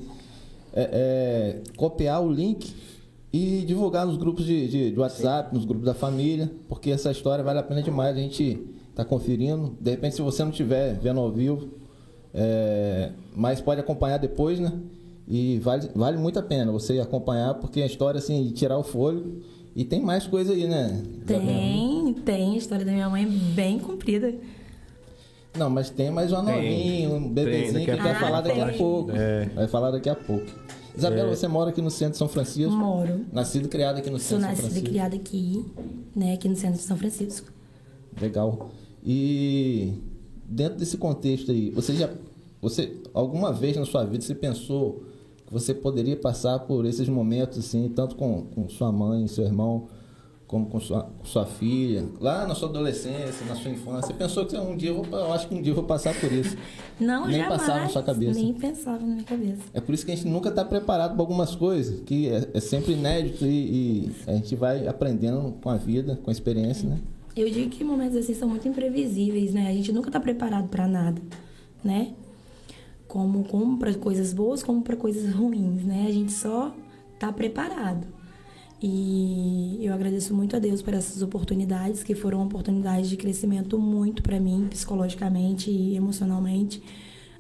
[0.76, 2.74] é, é, copiar o link
[3.32, 7.44] e divulgar nos grupos de, de- de WhatsApp, nos grupos da família, porque essa história
[7.44, 8.16] vale a pena demais.
[8.16, 8.60] A gente
[8.96, 9.76] tá conferindo.
[9.82, 11.68] De repente, se você não estiver vendo ao vivo,
[12.34, 14.72] é, mas pode acompanhar depois, né?
[15.28, 18.84] E vale, vale muito a pena você acompanhar, porque a história, assim, de tirar o
[18.84, 19.42] fôlego.
[19.76, 21.02] E tem mais coisa aí, né?
[21.26, 22.54] Tem, tem.
[22.54, 24.34] A história da minha mãe é bem comprida.
[25.58, 28.42] Não, mas tem mais uma Tem, novinha, um tem, bebezinho daqui que a vai falar
[28.42, 28.78] daqui a tem.
[28.78, 29.12] pouco.
[29.12, 29.46] É.
[29.54, 30.46] Vai falar daqui a pouco.
[30.96, 32.72] Isabela, você mora aqui no centro de São Francisco?
[32.72, 33.22] Moro.
[33.32, 34.90] Nascido e criado aqui no Sou centro de São nascida e Francisco.
[34.90, 35.66] criada aqui,
[36.16, 36.34] né?
[36.34, 37.52] Aqui no centro de São Francisco.
[38.22, 38.70] Legal.
[39.04, 39.94] E
[40.48, 42.10] dentro desse contexto aí, você já.
[42.62, 45.04] Você, alguma vez na sua vida, você pensou
[45.54, 49.88] você poderia passar por esses momentos, assim, tanto com, com sua mãe, seu irmão,
[50.48, 54.08] como com sua, sua filha, lá na sua adolescência, na sua infância?
[54.08, 56.13] Você pensou que um dia eu, vou, eu acho que um dia eu vou passar
[56.20, 56.58] por isso.
[57.00, 57.62] Não, Nem jamais.
[57.62, 58.39] passava na sua cabeça.
[58.39, 59.62] Nem pensava na minha cabeça.
[59.74, 62.60] É por isso que a gente nunca está preparado para algumas coisas, que é, é
[62.60, 67.00] sempre inédito e, e a gente vai aprendendo com a vida, com a experiência, né?
[67.36, 69.70] Eu digo que momentos assim são muito imprevisíveis, né?
[69.70, 71.22] A gente nunca tá preparado para nada,
[71.84, 72.13] né?
[73.13, 76.08] Como, como para coisas boas, como para coisas ruins, né?
[76.08, 76.76] A gente só
[77.19, 78.08] tá preparado.
[78.82, 84.23] E eu agradeço muito a Deus por essas oportunidades, que foram oportunidades de crescimento muito
[84.23, 86.82] para mim, psicologicamente e emocionalmente.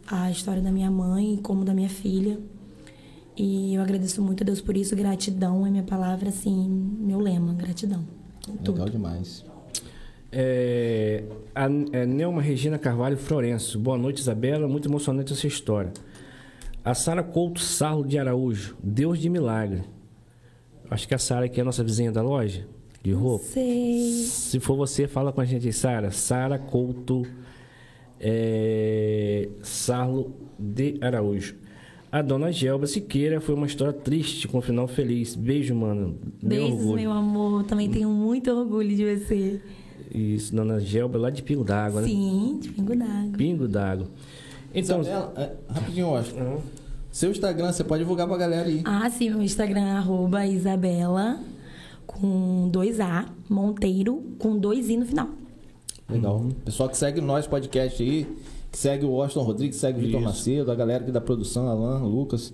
[0.05, 2.39] A história da minha mãe, como da minha filha.
[3.35, 4.95] E eu agradeço muito a Deus por isso.
[4.95, 8.03] Gratidão é minha palavra, assim, meu lema, gratidão.
[8.63, 8.73] Tudo.
[8.73, 9.43] Legal demais.
[10.35, 13.77] É, a, é, Nelma Regina Carvalho Florenço.
[13.77, 14.67] Boa noite, Isabela.
[14.67, 15.93] Muito emocionante essa história.
[16.83, 18.75] A Sara Couto Sarro de Araújo.
[18.81, 19.83] Deus de milagre.
[20.89, 22.65] Acho que a Sara aqui é a nossa vizinha da loja
[23.03, 23.45] de roupa.
[23.45, 24.23] Sei.
[24.25, 26.09] Se for você, fala com a gente aí, Sara.
[26.09, 27.27] Sara Couto
[28.19, 31.55] é, Sarlo de Araújo.
[32.11, 35.35] A dona Gelba Siqueira foi uma história triste com um final feliz.
[35.35, 36.17] Beijo, mano.
[36.41, 36.95] Meu Beijos, orgulho.
[36.95, 37.63] meu amor.
[37.63, 39.61] Também tenho muito orgulho de você.
[40.13, 42.07] Isso, dona Gelba, lá de Pingo d'Água, né?
[42.07, 43.31] Sim, de pingo d'água.
[43.37, 44.07] Pingo d'Água.
[44.75, 46.61] Então, Isabela, é, rapidinho, Washington.
[47.11, 48.81] Seu Instagram, você pode divulgar pra galera aí.
[48.85, 51.39] Ah, sim, meu Instagram é arroba Isabela
[52.07, 55.29] com dois A, Monteiro com dois I no final.
[56.09, 56.45] Legal.
[56.65, 58.27] Pessoal que segue nós podcast aí,
[58.71, 60.21] que segue o Washington Rodrigues, segue o Vitor.
[60.21, 62.53] Macedo, a galera aqui da produção, Alan, Lucas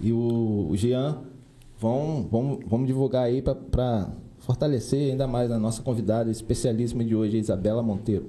[0.00, 1.18] e o, o Jean,
[1.78, 4.10] vão, vão, vamos divulgar aí pra- pra
[4.44, 8.28] fortalecer ainda mais a nossa convidada especialíssima de hoje, a Isabela Monteiro.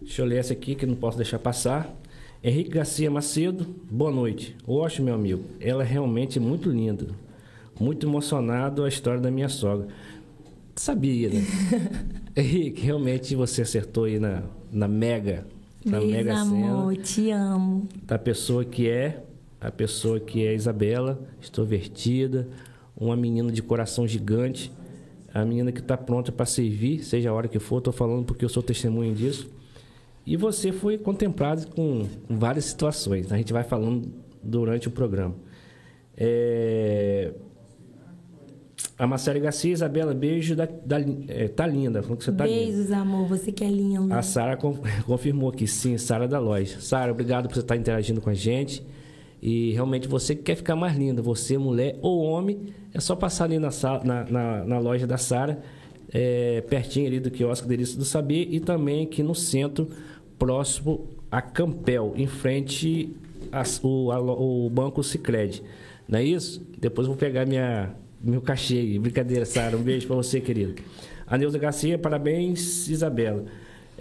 [0.00, 1.94] deixa eu ler essa aqui que não posso deixar passar.
[2.42, 4.56] Henrique Garcia Macedo, boa noite.
[4.66, 7.06] Oxe, meu amigo, ela é realmente muito linda.
[7.78, 9.88] Muito emocionado a história da minha sogra.
[10.74, 11.42] Sabia, né?
[12.34, 15.46] Henrique, realmente você acertou aí na, na mega,
[15.84, 16.92] na Beijo, mega amor.
[16.94, 17.88] cena Te amo.
[18.04, 19.22] da pessoa que é,
[19.60, 22.48] a pessoa que é Isabela, extrovertida,
[22.96, 24.72] uma menina de coração gigante,
[25.34, 28.44] a menina que está pronta para servir, seja a hora que for, estou falando porque
[28.44, 29.50] eu sou testemunha disso.
[30.26, 34.08] E você foi contemplado com, várias situações, a gente vai falando
[34.42, 35.34] durante o programa.
[36.16, 37.32] É,
[38.98, 42.58] A Marcela Garcia, Isabela, beijo, da, da, é, tá linda, falando que você tá linda.
[42.58, 43.26] Beijos, amor.
[43.28, 44.12] Você que é lindo.
[44.12, 46.80] A Sara con- confirmou aqui, sim, Sara da loja.
[46.80, 48.84] Sara, obrigado por você estar interagindo com a gente.
[49.42, 53.44] E realmente você que quer ficar mais linda, você, mulher ou homem, é só passar
[53.46, 53.70] ali na,
[54.04, 55.60] na, na, na loja da Sara,
[56.14, 59.88] é, pertinho ali do quiosque Delícia do Saber, e também aqui no centro,
[60.38, 63.16] próximo a Campel, em frente
[63.50, 65.62] ao, o, o Banco Sicredi.
[66.06, 66.64] Não é isso?
[66.78, 68.98] Depois vou pegar minha, meu cachê.
[68.98, 69.76] Brincadeira, Sara.
[69.76, 70.74] Um beijo para você, querido.
[71.26, 73.44] A Neuza Garcia, parabéns, Isabela.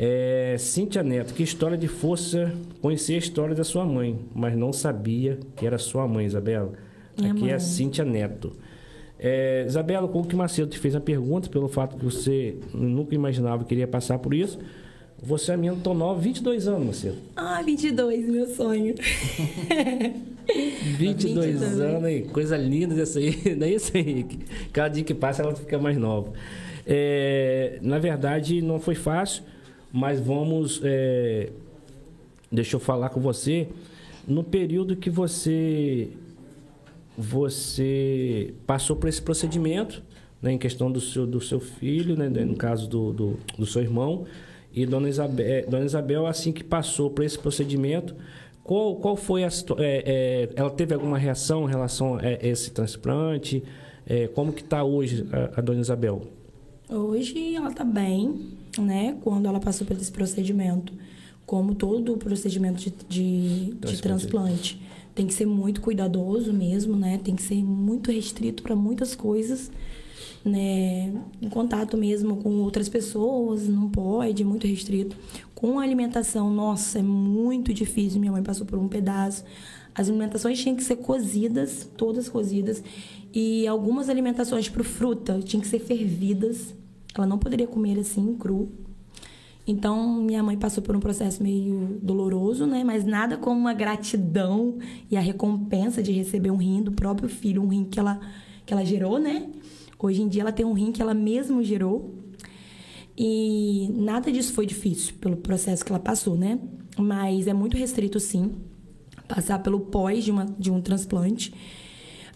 [0.03, 2.51] É, Cíntia Neto, que história de força.
[2.81, 6.73] Conheci a história da sua mãe, mas não sabia que era sua mãe, Isabela.
[7.15, 7.51] Minha Aqui mãe.
[7.51, 8.51] é a Cíntia Neto.
[9.19, 13.63] É, Isabela, como que Macedo te fez a pergunta, pelo fato que você nunca imaginava
[13.63, 14.57] que iria passar por isso,
[15.21, 17.17] você é menina tão nova, 22 anos, Macedo.
[17.35, 18.95] Ah, 22, meu sonho.
[20.97, 21.79] 22, 22.
[21.79, 22.25] anos, hein?
[22.33, 24.39] coisa linda dessa aí, não é isso, Henrique?
[24.73, 26.33] Cada dia que passa ela fica mais nova.
[26.87, 29.43] É, na verdade, não foi fácil,
[29.91, 30.81] mas vamos.
[30.83, 31.49] é,
[32.51, 33.67] deixa eu falar com você.
[34.27, 36.09] No período que você
[37.17, 40.01] você passou por esse procedimento,
[40.41, 43.81] né, em questão do seu, do seu filho, né, no caso do, do, do seu
[43.81, 44.25] irmão,
[44.73, 48.15] e Dona Isabel, Dona Isabel, assim que passou por esse procedimento,
[48.63, 49.49] qual, qual foi a é,
[49.79, 53.63] é, Ela teve alguma reação em relação a esse transplante?
[54.05, 56.21] É, como que está hoje a, a Dona Isabel?
[56.89, 59.17] Hoje ela tá bem, né?
[59.21, 60.93] Quando ela passou por esse procedimento.
[61.45, 64.01] Como todo procedimento de, de, de Transplante.
[64.01, 64.81] transplante.
[65.13, 67.19] Tem que ser muito cuidadoso mesmo, né?
[67.21, 69.69] Tem que ser muito restrito para muitas coisas.
[70.43, 71.13] Né?
[71.41, 75.15] Em contato mesmo com outras pessoas, não pode, é muito restrito.
[75.53, 78.19] Com a alimentação, nossa, é muito difícil.
[78.19, 79.43] Minha mãe passou por um pedaço.
[79.93, 82.81] As alimentações tinham que ser cozidas, todas cozidas.
[83.33, 86.73] E algumas alimentações para fruta tinham que ser fervidas.
[87.15, 88.69] Ela não poderia comer assim, cru.
[89.65, 92.83] Então, minha mãe passou por um processo meio doloroso, né?
[92.83, 94.77] Mas nada como a gratidão
[95.09, 98.19] e a recompensa de receber um rim do próprio filho, um rim que ela,
[98.65, 99.49] que ela gerou, né?
[99.99, 102.15] Hoje em dia ela tem um rim que ela mesma gerou.
[103.15, 106.59] E nada disso foi difícil pelo processo que ela passou, né?
[106.97, 108.55] Mas é muito restrito, sim,
[109.27, 111.53] passar pelo pós de, uma, de um transplante.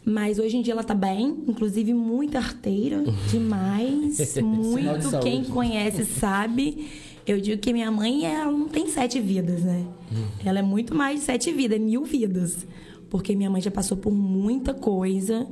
[0.05, 4.37] Mas hoje em dia ela tá bem, inclusive muito arteira, demais.
[4.37, 5.19] Muito.
[5.21, 6.87] Quem conhece sabe.
[7.25, 9.83] Eu digo que minha mãe, ela não tem sete vidas, né?
[10.45, 12.67] Ela é muito mais de sete vidas, é mil vidas.
[13.09, 15.47] Porque minha mãe já passou por muita coisa.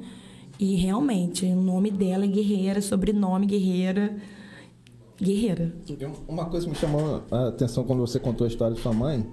[0.60, 4.16] E realmente, o nome dela é Guerreira, sobrenome Guerreira.
[5.20, 5.74] Guerreira.
[6.28, 9.26] Uma coisa que me chamou a atenção quando você contou a história de sua mãe,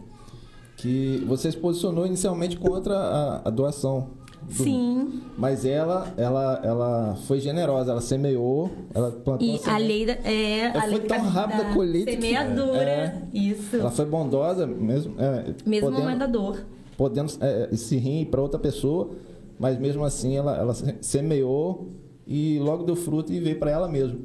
[0.76, 4.08] que você se posicionou inicialmente contra a, a doação.
[4.50, 5.20] Sim.
[5.38, 9.82] Mas ela, ela, ela foi generosa, ela semeou, ela plantou E a semente.
[9.84, 10.12] lei da.
[10.12, 12.82] É, a foi lei tão da- rápida da a colheita que- Semeadura.
[12.82, 13.22] é.
[13.32, 13.76] Isso.
[13.76, 16.64] Ela foi bondosa, mesmo, é, Mesmo podendo, momento da dor.
[16.96, 19.10] podendo é, esse rim para outra pessoa,
[19.58, 21.88] mas mesmo assim ela, ela se- semeou
[22.26, 24.20] e logo deu fruto e veio para ela mesmo.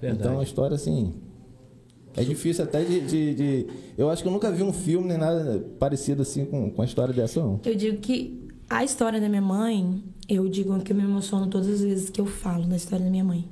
[0.00, 0.20] Verdade.
[0.28, 1.14] Então a história assim.
[2.16, 3.66] É difícil até de, de- de-
[3.98, 6.84] Eu acho que eu nunca vi um filme nem nada parecido assim com, com a
[6.84, 7.58] história dessa, não.
[7.64, 11.68] Eu digo que a história da minha mãe, eu digo que eu me emociono todas
[11.68, 13.44] as vezes que eu falo da história da minha mãe.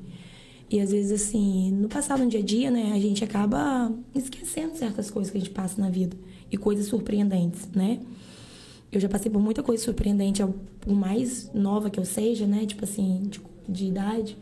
[0.70, 4.75] E às vezes, assim, no passado, no dia a dia, né, a gente acaba esquecendo
[4.75, 6.16] certas coisas que a gente passa na vida.
[6.51, 8.01] E coisas surpreendentes, né?
[8.90, 10.42] Eu já passei por muita coisa surpreendente,
[10.81, 12.64] por mais nova que eu seja, né?
[12.64, 14.37] Tipo assim, de, de idade,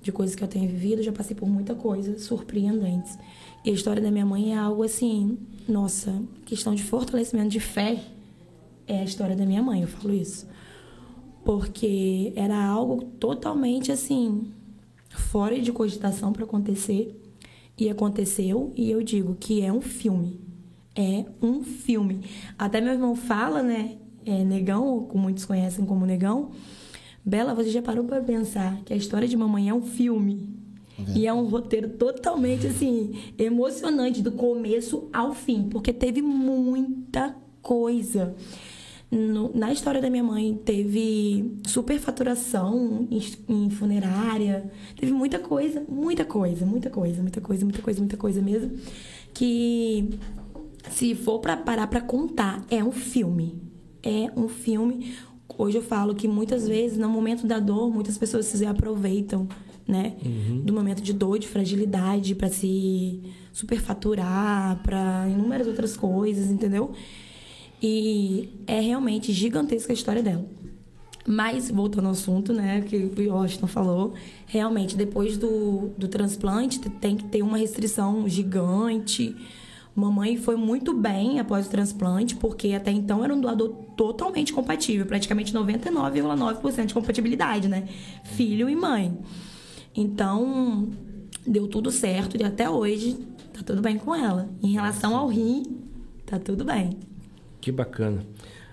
[0.00, 3.18] de coisas que eu tenho vivido, eu já passei por muita coisa surpreendentes.
[3.64, 8.02] E a história da minha mãe é algo assim, nossa, questão de fortalecimento de fé
[8.86, 10.48] é a história da minha mãe, eu falo isso.
[11.44, 14.52] Porque era algo totalmente assim,
[15.08, 17.20] fora de cogitação para acontecer.
[17.78, 20.40] E aconteceu, e eu digo que é um filme.
[20.94, 22.22] É um filme.
[22.58, 23.98] Até meu irmão fala, né?
[24.24, 26.52] É, negão, como muitos conhecem como Negão.
[27.24, 30.56] Bela, você já parou para pensar que a história de mamãe é um filme?
[31.14, 38.34] E é um roteiro totalmente assim emocionante do começo ao fim, porque teve muita coisa.
[39.10, 46.24] No- na história da minha mãe teve superfaturação em, em funerária, teve muita coisa, muita
[46.24, 48.72] coisa, muita coisa, muita coisa, muita coisa, muita coisa mesmo.
[49.32, 50.10] Que
[50.90, 53.60] se for para parar para contar, é um filme.
[54.02, 55.14] É um filme.
[55.58, 59.48] Hoje eu falo que muitas vezes, no momento da dor, muitas pessoas se aproveitam,
[59.86, 60.14] né?
[60.64, 66.92] Do momento de dor, de fragilidade, para se superfaturar, para inúmeras outras coisas, entendeu?
[67.82, 70.44] E é realmente gigantesca a história dela.
[71.26, 74.14] Mas, voltando ao assunto, né, que o Washington falou,
[74.46, 79.34] realmente, depois do, do transplante, te- tem que ter uma restrição gigante,
[79.96, 85.06] Mamãe foi muito bem após o transplante, porque até então era um doador totalmente compatível,
[85.06, 87.88] praticamente 99,9% de compatibilidade, né?
[88.22, 89.16] Filho e mãe.
[89.94, 90.90] Então,
[91.46, 93.14] deu tudo certo e até hoje
[93.54, 94.50] tá tudo bem com ela.
[94.62, 95.62] Em relação ao rim,
[96.26, 96.98] tá tudo bem.
[97.66, 98.24] Que bacana.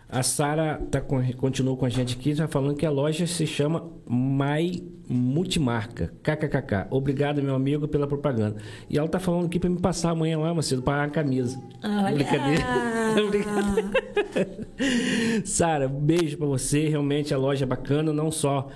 [0.08, 3.48] A Sara tá com, continuou com a gente aqui, já falando que a loja se
[3.48, 6.14] chama Mai Multimarca.
[6.22, 6.90] KKKK.
[6.92, 8.58] Obrigado, meu amigo, pela propaganda.
[8.88, 11.60] E ela tá falando aqui para me passar amanhã lá, Macedo, para a camisa.
[11.84, 12.14] Olha.
[12.14, 12.64] Brincadeira.
[15.44, 16.88] Sara, beijo para você.
[16.88, 18.70] Realmente a loja é bacana, não só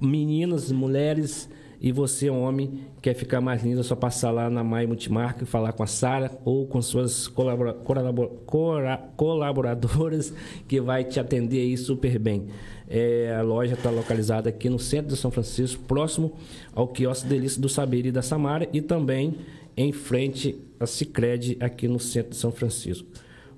[0.00, 1.48] meninas, mulheres
[1.80, 5.46] e você, homem, quer ficar mais lindo, é só passar lá na Mai Multimarca e
[5.46, 10.32] falar com a Sara ou com suas colabora colabora colaboradoras
[10.66, 12.48] que vai te atender aí super bem.
[12.88, 16.32] É, a loja está localizada aqui no centro de São Francisco, próximo
[16.72, 19.36] ao quiosque Delícia do Saber e da Samara e também
[19.76, 23.06] em frente a Cicred aqui no centro de São Francisco.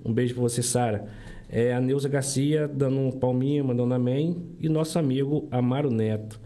[0.04, 1.06] Um beijo para você, Sara.
[1.48, 4.36] É, a Neuza Garcia dando um palminho, mandando amém.
[4.60, 6.40] E nosso amigo Amaro Neto.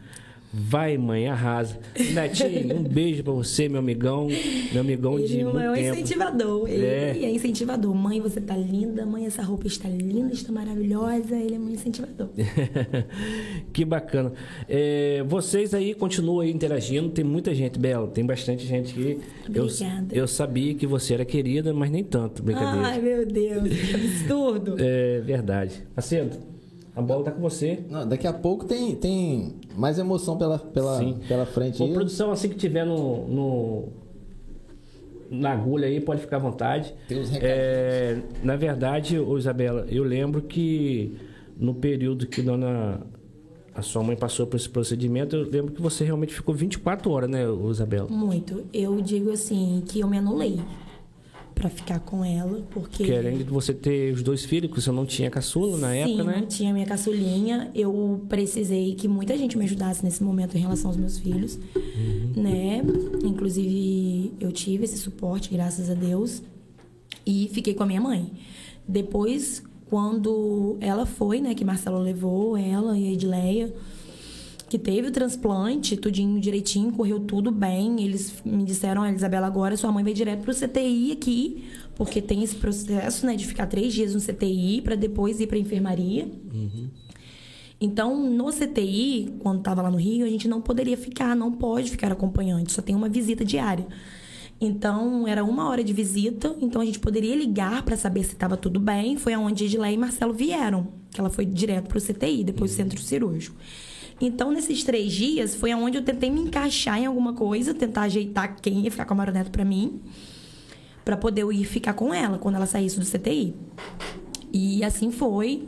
[0.56, 1.76] Vai, mãe, arrasa.
[2.12, 4.28] Netinho, um beijo pra você, meu amigão.
[4.72, 5.88] Meu amigão Ele de é muito maior tempo.
[5.98, 6.68] incentivador.
[6.68, 7.18] Ele É.
[7.24, 7.30] é.
[7.30, 7.92] incentivador.
[7.92, 9.04] Mãe, você tá linda.
[9.04, 11.34] Mãe, essa roupa está linda, está maravilhosa.
[11.36, 12.28] Ele é muito incentivador.
[13.72, 14.32] que bacana.
[14.68, 17.08] É, vocês aí continuam aí interagindo.
[17.10, 18.06] Tem muita gente, Bela.
[18.06, 19.18] Tem bastante gente que
[19.52, 20.14] eu, Obrigada.
[20.14, 22.42] eu sabia que você era querida, mas nem tanto.
[22.44, 22.86] Brincadeira.
[22.86, 23.68] Ai, meu Deus.
[23.68, 24.76] Que absurdo.
[24.78, 25.82] É verdade.
[25.96, 26.36] Macedo,
[26.96, 27.80] a bola tá com você.
[27.90, 31.18] Não, daqui a pouco tem, tem mais emoção pela, pela, Sim.
[31.26, 31.82] pela frente.
[31.82, 31.92] Ô, aí.
[31.92, 33.88] produção, assim que tiver no, no-
[35.30, 36.94] na agulha aí, pode ficar à vontade.
[37.08, 37.30] Tem os.
[37.34, 41.16] É, na verdade, ô Isabela, eu lembro que
[41.58, 43.00] no período que dona
[43.74, 47.28] a sua mãe passou por esse procedimento, eu lembro que você realmente ficou 24 horas,
[47.28, 48.08] né, Isabela?
[48.08, 48.64] Muito.
[48.72, 50.60] Eu digo assim, que eu me anulei
[51.54, 53.04] pra ficar com ela, porque...
[53.04, 56.36] Querendo você ter os dois filhos, que você não tinha caçula na Sim, época, né?
[56.40, 57.70] não tinha minha caçulinha.
[57.74, 62.42] Eu precisei que muita gente me ajudasse nesse momento em relação aos meus filhos, Uhum.
[62.42, 62.82] né?
[63.24, 66.42] Inclusive, eu tive esse suporte, graças a Deus,
[67.26, 68.32] e fiquei com a minha mãe.
[68.86, 73.72] Depois, quando ela foi, né, que Marcelo levou ela e a Edileia,
[74.74, 78.02] que teve o transplante, tudinho direitinho, correu tudo bem.
[78.02, 81.64] Eles me disseram, olha, Isabela, agora sua mãe vai direto pro CTI aqui,
[81.94, 85.56] porque tem esse processo, né, de ficar três dias no CTI para depois ir pra
[85.56, 86.28] enfermaria.
[87.80, 91.88] Então, no CTI, quando estava lá no Rio, a gente não poderia ficar, não pode
[91.88, 93.86] ficar acompanhante, só tem uma visita diária.
[94.60, 98.56] Então, era uma hora de visita, então a gente poderia ligar para saber se estava
[98.56, 99.16] tudo bem.
[99.16, 102.74] Foi aonde Edileia e Marcelo vieram, que ela foi direto para o CTI, depois do
[102.74, 103.54] centro cirúrgico.
[104.20, 108.56] Então, nesses três dias, foi aonde eu tentei me encaixar em alguma coisa, tentar ajeitar
[108.60, 110.00] quem ia ficar com a Maroneta para mim,
[111.04, 113.54] para poder eu ir ficar com ela quando ela saísse do CTI.
[114.52, 115.64] E assim foi.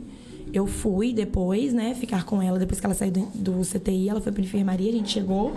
[0.53, 4.31] Eu fui depois, né, ficar com ela depois que ela saiu do, CTI, ela foi
[4.31, 5.53] pra enfermaria, a gente chegou.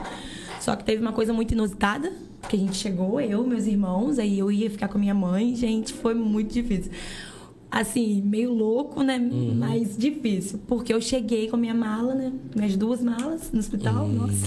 [0.60, 4.36] Só que teve uma coisa muito inusitada, porque a gente chegou, eu, meus irmãos, aí
[4.36, 6.90] eu ia ficar com minha mãe, gente, foi muito difícil.
[7.70, 9.16] Assim, meio louco, né?
[9.56, 10.58] Mas difícil.
[10.66, 12.32] Porque eu cheguei com a minha mala, né?
[12.54, 14.46] Minhas duas malas no hospital, nossa.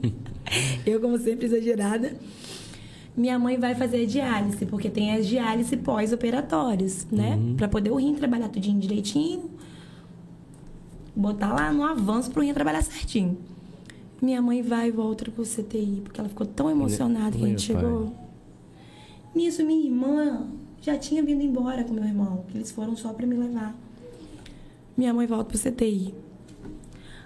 [0.84, 2.14] eu, como sempre, exagerada.
[3.16, 7.38] Minha mãe vai fazer a diálise, porque tem as diálise pós-operatórios, né?
[7.56, 9.50] Pra poder o rim trabalhar tudinho direitinho.
[11.16, 13.38] Botar lá no avanço pro rim trabalhar certinho.
[14.20, 17.62] Minha mãe vai e volta pro CTI, porque ela ficou tão emocionada que a gente
[17.62, 18.12] chegou.
[19.34, 20.46] Nisso, minha irmã
[20.84, 23.74] já tinha vindo embora com meu irmão, que eles foram só pra me levar.
[24.94, 26.14] Minha mãe volta pro CTI.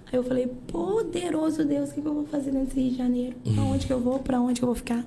[0.07, 3.37] Aí eu falei, poderoso Deus, o que que eu vou fazer nesse Rio de Janeiro?
[3.53, 4.21] Pra onde que eu vou?
[4.21, 5.05] Pra onde que eu vou ficar?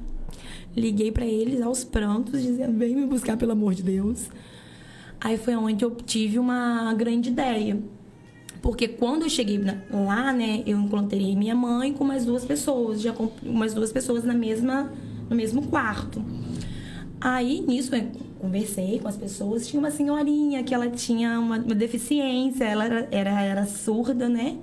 [0.75, 4.29] Liguei pra eles aos prantos, dizendo, vem me buscar, pelo amor de Deus.
[5.19, 7.81] Aí foi onde eu tive uma grande ideia.
[8.61, 9.59] Porque quando eu cheguei
[9.91, 14.23] lá, né, eu encontrei minha mãe com mais duas pessoas, já com umas duas pessoas
[14.23, 14.91] na mesma,
[15.29, 16.23] no mesmo quarto.
[17.19, 17.91] Aí, nisso,
[18.41, 19.67] conversei com as pessoas.
[19.67, 24.57] Tinha uma senhorinha que ela tinha uma, uma deficiência, ela era, era, era surda, né?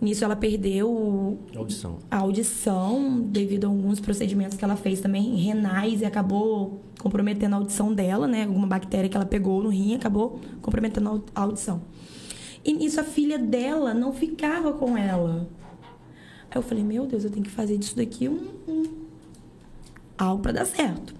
[0.00, 1.98] Nisso, ela perdeu Audição.
[2.10, 7.56] a audição devido a alguns procedimentos que ela fez também renais e acabou comprometendo a
[7.58, 8.44] audição dela, né?
[8.44, 11.82] Alguma bactéria que ela pegou no rim acabou comprometendo a au- a audição.
[12.64, 15.48] E nisso a filha dela não ficava com ela.
[16.50, 18.84] Aí eu falei, meu Deus, eu tenho que fazer disso daqui um, um-
[20.18, 21.14] algo para dar certo.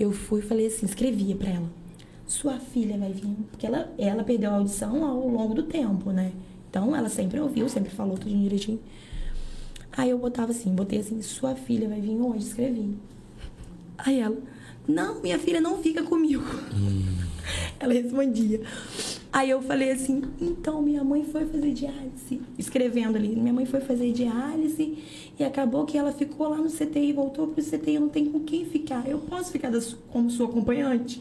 [0.00, 1.70] Eu fui e falei assim, escrevia para ela.
[2.26, 6.32] Sua filha vai vir, porque ela, ela perdeu a audição ao longo do tempo, né?
[6.70, 8.80] Então ela sempre ouviu, sempre falou tudo direitinho.
[9.92, 12.96] Aí eu botava assim, botei assim, sua filha vai vir hoje, escrevi.
[13.98, 14.38] Aí ela,
[14.86, 16.44] Não, minha filha não fica comigo.
[17.78, 18.60] Ela respondia.
[19.32, 23.80] Aí eu falei assim, então minha mãe foi fazer diálise, escrevendo ali, minha mãe foi
[23.80, 24.98] fazer diálise
[25.38, 28.64] e acabou que ela ficou lá no CTI, voltou pro CTI, não tenho com quem
[28.64, 29.08] ficar.
[29.08, 29.70] Eu posso ficar
[30.10, 31.20] como sua acompanhante?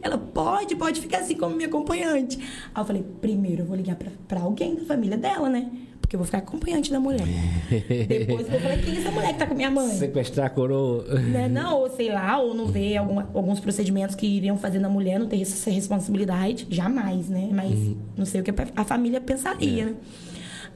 [0.00, 2.38] Ela pode, pode ficar assim como minha acompanhante.
[2.74, 5.70] Aí eu falei, primeiro eu vou ligar pra, pra alguém da família dela, né?
[6.12, 7.22] Porque eu vou ficar acompanhante da mulher.
[7.88, 9.96] Depois eu falei, quem é essa mulher que tá com minha mãe?
[9.96, 11.04] Sequestrar a coroa.
[11.18, 11.48] Né?
[11.48, 15.26] Não, ou sei lá, ou não ver alguns procedimentos que iriam fazer na mulher, não
[15.26, 16.66] ter essa responsabilidade.
[16.68, 17.48] Jamais, né?
[17.50, 17.96] Mas uhum.
[18.14, 19.86] não sei o que a família pensaria, é.
[19.86, 19.94] né?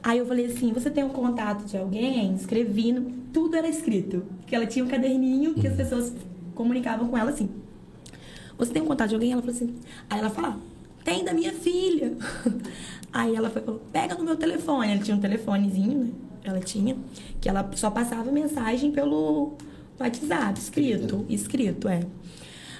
[0.01, 2.33] Aí eu falei assim: você tem um contato de alguém?
[2.33, 2.95] Escrevi,
[3.31, 4.23] tudo era escrito.
[4.47, 5.77] Que ela tinha um caderninho que as uhum.
[5.77, 6.13] pessoas
[6.55, 7.47] comunicavam com ela assim.
[8.57, 9.33] Você tem um contato de alguém?
[9.33, 9.75] Ela falou assim.
[10.09, 10.55] Aí ela falou:
[11.03, 12.17] tem da minha filha.
[13.11, 14.91] Aí ela falou: pega no meu telefone.
[14.91, 16.09] Ela tinha um telefonezinho, né?
[16.43, 16.95] Ela tinha,
[17.41, 19.53] que ela só passava mensagem pelo
[19.99, 22.01] WhatsApp, escrito, escrito, é.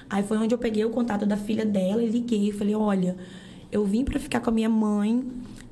[0.08, 2.52] Aí foi onde eu peguei o contato da filha dela e liguei.
[2.52, 3.16] Falei: olha,
[3.70, 5.24] eu vim para ficar com a minha mãe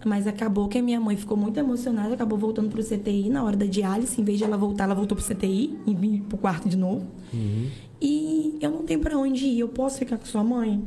[0.07, 3.57] mas acabou que a minha mãe ficou muito emocionada, acabou voltando pro CTI na hora
[3.57, 4.21] da diálise.
[4.21, 7.05] Em vez de ela voltar, ela voltou pro CTI e vir pro quarto de novo.
[7.35, 7.69] Uhum.
[8.01, 9.59] E eu não tenho para onde ir.
[9.59, 10.81] Eu posso ficar com sua mãe?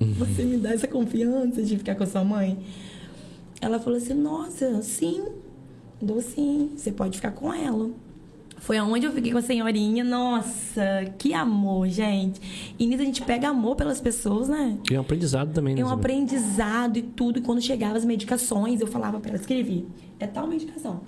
[0.00, 0.12] Uhum.
[0.14, 2.56] Você me dá essa confiança de ficar com a sua mãe?
[3.64, 5.24] Ela falou assim: Nossa, sim,
[6.00, 6.72] dou sim.
[6.76, 7.90] Você pode ficar com ela.
[8.58, 10.04] Foi aonde eu fiquei com a senhorinha.
[10.04, 10.82] Nossa,
[11.18, 12.74] que amor, gente.
[12.78, 14.78] E nisso a gente pega amor pelas pessoas, né?
[14.90, 15.80] E é um aprendizado também, né?
[15.80, 17.38] É um aprendizado e tudo.
[17.38, 19.86] E quando chegavam as medicações, eu falava para ela, escrever.
[20.20, 21.00] É tal medicação.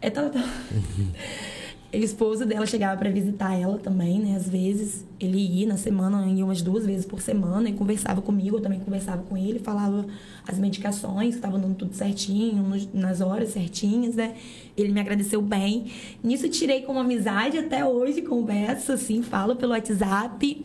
[0.00, 0.42] É tal, tal.
[1.92, 4.34] O esposo dela chegava para visitar ela também, né?
[4.34, 8.56] Às vezes ele ia na semana, ia umas duas vezes por semana e conversava comigo,
[8.56, 10.06] eu também conversava com ele, falava
[10.48, 12.64] as medicações, que estavam dando tudo certinho,
[12.94, 14.34] nas horas certinhas, né?
[14.74, 15.92] Ele me agradeceu bem.
[16.24, 20.64] Nisso tirei como amizade até hoje, converso assim, falo pelo WhatsApp.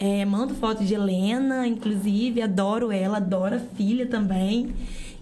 [0.00, 4.74] É, mando foto de Helena, inclusive, adoro ela, adoro a filha também.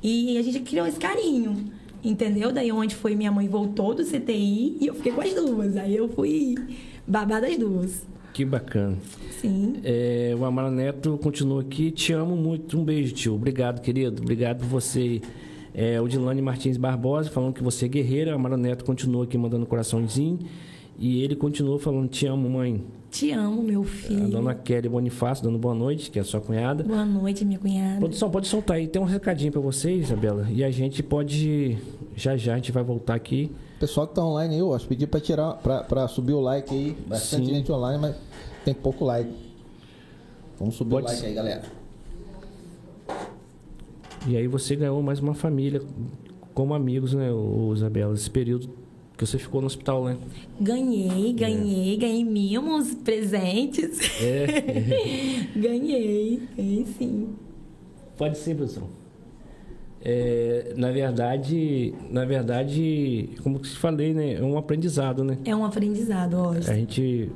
[0.02, 1.70] E a gente criou esse carinho.
[2.04, 2.52] Entendeu?
[2.52, 5.76] Daí onde foi minha mãe voltou do CTI e eu fiquei com as duas.
[5.76, 6.54] Aí eu fui
[7.06, 8.06] babar das duas.
[8.34, 8.98] Que bacana.
[9.40, 9.76] Sim.
[9.84, 11.90] É, o Amara Neto continua aqui.
[11.90, 12.78] Te amo muito.
[12.78, 13.34] Um beijo, tio.
[13.34, 14.20] Obrigado, querido.
[14.20, 15.22] Obrigado por você.
[15.72, 18.32] É, o Dilane Martins Barbosa falando que você é guerreira.
[18.32, 20.40] O Amara Neto continua aqui mandando coraçãozinho.
[20.98, 22.82] E ele continua falando: Te amo, mãe.
[23.14, 24.24] Te amo, meu filho.
[24.24, 26.82] A dona Kelly Bonifácio, dando boa noite, que é a sua cunhada.
[26.82, 28.00] Boa noite, minha cunhada.
[28.00, 28.88] Produção, pode soltar aí.
[28.88, 30.48] Tem um recadinho para vocês, Isabela.
[30.50, 31.78] E a gente pode.
[32.16, 33.52] Já já a gente vai voltar aqui.
[33.78, 36.96] Pessoal que tá online aí, eu acho, pedir para tirar, para subir o like aí.
[37.06, 37.54] Bastante Sim.
[37.54, 38.16] gente online, mas
[38.64, 39.30] tem pouco like.
[40.58, 41.26] Vamos subir pode o like ser.
[41.28, 41.62] aí, galera.
[44.26, 45.80] E aí você ganhou mais uma família
[46.52, 47.28] como amigos, né,
[47.72, 48.83] Isabela, esse período
[49.16, 50.16] que você ficou no hospital, né?
[50.60, 51.96] Ganhei, ganhei, é.
[51.96, 53.98] ganhei mimos, presentes.
[54.20, 55.48] É.
[55.56, 57.28] ganhei, ganhei sim.
[58.16, 58.88] Pode ser, professor.
[60.06, 64.34] É, na verdade, na verdade, como que falei, né?
[64.34, 65.38] É um aprendizado, né?
[65.44, 66.70] É um aprendizado, lógico.
[66.70, 67.30] A gente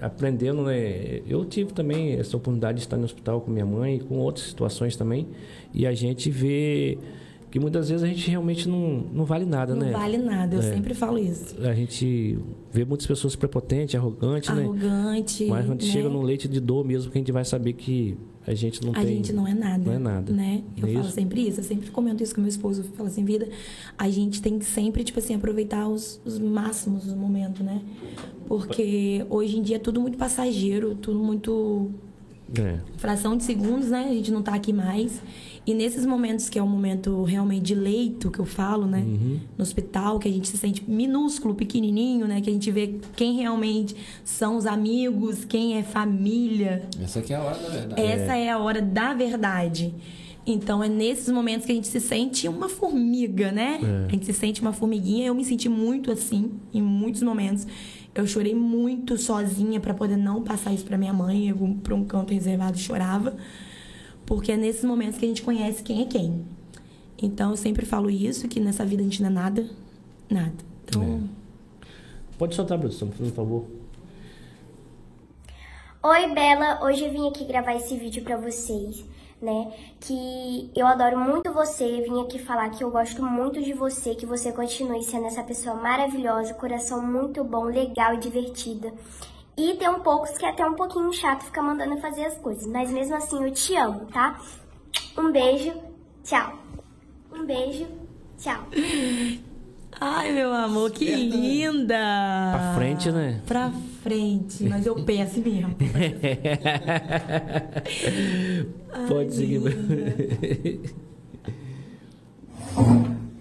[0.00, 1.20] aprendendo, né?
[1.28, 4.96] Eu tive também essa oportunidade de estar no hospital com minha mãe, com outras situações
[4.96, 5.28] também,
[5.74, 6.96] e a gente vê
[7.50, 9.92] que muitas vezes a gente realmente não, não vale nada, não né?
[9.92, 10.74] Não vale nada, eu é.
[10.74, 11.56] sempre falo isso.
[11.62, 12.38] A gente
[12.70, 14.62] vê muitas pessoas prepotentes, arrogantes, né?
[14.62, 15.88] Arrogante, Mas quando né?
[15.88, 18.92] chega no leite de dor mesmo, que a gente vai saber que a gente não
[18.92, 19.04] a tem...
[19.04, 19.84] A gente não é nada.
[19.84, 20.32] Não é nada.
[20.32, 20.62] Né?
[20.76, 23.48] Eu falo sempre isso, eu sempre comento isso com meu esposo, eu falo assim, vida,
[23.96, 27.80] a gente tem que sempre, tipo assim, aproveitar os, os máximos do momento, né?
[28.46, 31.90] Porque hoje em dia é tudo muito passageiro, tudo muito...
[32.58, 32.78] É.
[32.96, 34.06] Fração de segundos, né?
[34.08, 35.20] A gente não tá aqui mais.
[35.68, 39.00] E nesses momentos que é um momento realmente de leito, que eu falo, né?
[39.00, 39.38] Uhum.
[39.58, 42.40] No hospital, que a gente se sente minúsculo, pequenininho, né?
[42.40, 43.94] Que a gente vê quem realmente
[44.24, 46.88] são os amigos, quem é família.
[46.98, 48.00] Essa aqui é a hora da verdade.
[48.00, 49.94] Essa é, é a hora da verdade.
[50.46, 53.78] Então, é nesses momentos que a gente se sente uma formiga, né?
[53.82, 54.06] É.
[54.06, 55.26] A gente se sente uma formiguinha.
[55.26, 57.66] Eu me senti muito assim, em muitos momentos.
[58.14, 61.50] Eu chorei muito sozinha para poder não passar isso para minha mãe.
[61.50, 63.36] Eu, para um canto reservado, chorava.
[64.28, 66.44] Porque é nesses momentos que a gente conhece quem é quem.
[67.20, 69.70] Então eu sempre falo isso, que nessa vida a gente não é nada,
[70.28, 70.52] nada.
[70.84, 71.02] Então.
[71.02, 71.88] É.
[72.36, 73.64] Pode soltar, produção, por favor.
[76.02, 76.84] Oi, Bela.
[76.84, 79.02] Hoje eu vim aqui gravar esse vídeo para vocês,
[79.40, 79.72] né?
[79.98, 82.02] Que eu adoro muito você.
[82.02, 85.74] Vim aqui falar que eu gosto muito de você, que você continue sendo essa pessoa
[85.74, 88.92] maravilhosa, coração muito bom, legal e divertida.
[89.58, 92.64] E tem um poucos que é até um pouquinho chato ficar mandando fazer as coisas.
[92.68, 94.40] Mas mesmo assim eu te amo, tá?
[95.18, 95.72] Um beijo,
[96.22, 96.56] tchau.
[97.32, 97.88] Um beijo,
[98.38, 98.68] tchau.
[100.00, 101.96] Ai, meu amor, que linda!
[102.52, 103.42] Pra frente, né?
[103.44, 105.74] Pra frente, mas eu peço mesmo.
[109.08, 109.60] Pode seguir.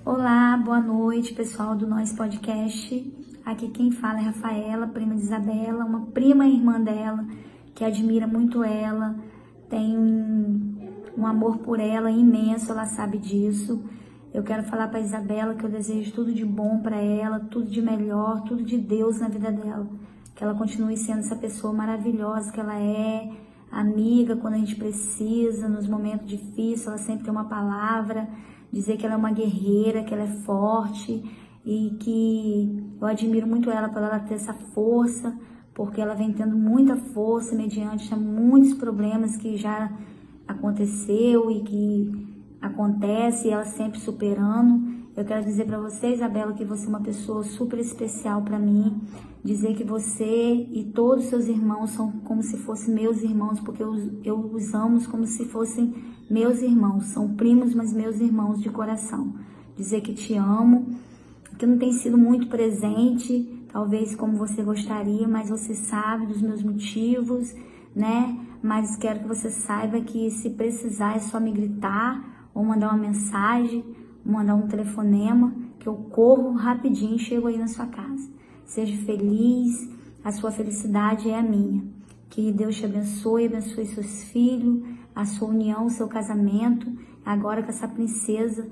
[0.03, 3.26] Olá, boa noite, pessoal do Nós Podcast.
[3.47, 7.25] Aqui quem fala é Rafaela, prima de Isabela, uma prima irmã dela,
[7.73, 9.15] que admira muito ela,
[9.69, 10.75] tem um,
[11.17, 13.81] um amor por ela imenso, ela sabe disso.
[14.33, 17.81] Eu quero falar para Isabela que eu desejo tudo de bom para ela, tudo de
[17.81, 19.87] melhor, tudo de Deus na vida dela.
[20.35, 23.31] Que ela continue sendo essa pessoa maravilhosa que ela é,
[23.71, 28.27] amiga quando a gente precisa, nos momentos difíceis, ela sempre tem uma palavra,
[28.69, 31.23] dizer que ela é uma guerreira, que ela é forte
[31.67, 35.37] e que eu admiro muito ela por ela ter essa força,
[35.73, 39.91] porque ela vem tendo muita força mediante a muitos problemas que já
[40.47, 42.27] aconteceu e que
[42.61, 44.95] acontece, ela sempre superando.
[45.15, 49.01] Eu quero dizer para você, Isabela, que você é uma pessoa super especial para mim.
[49.43, 53.83] Dizer que você e todos os seus irmãos são como se fossem meus irmãos, porque
[53.83, 53.93] eu,
[54.23, 55.93] eu os amo como se fossem
[56.29, 57.07] meus irmãos.
[57.07, 59.33] São primos, mas meus irmãos de coração.
[59.75, 60.87] Dizer que te amo,
[61.57, 66.63] que não tem sido muito presente, talvez como você gostaria, mas você sabe dos meus
[66.63, 67.53] motivos,
[67.95, 68.37] né?
[68.61, 72.97] Mas quero que você saiba que se precisar é só me gritar ou mandar uma
[72.97, 73.83] mensagem,
[74.23, 78.29] mandar um telefonema, que eu corro rapidinho e chego aí na sua casa.
[78.65, 79.89] Seja feliz,
[80.23, 81.83] a sua felicidade é a minha.
[82.29, 84.83] Que Deus te abençoe, abençoe seus filhos,
[85.15, 86.91] a sua união, o seu casamento,
[87.25, 88.67] agora com essa princesa.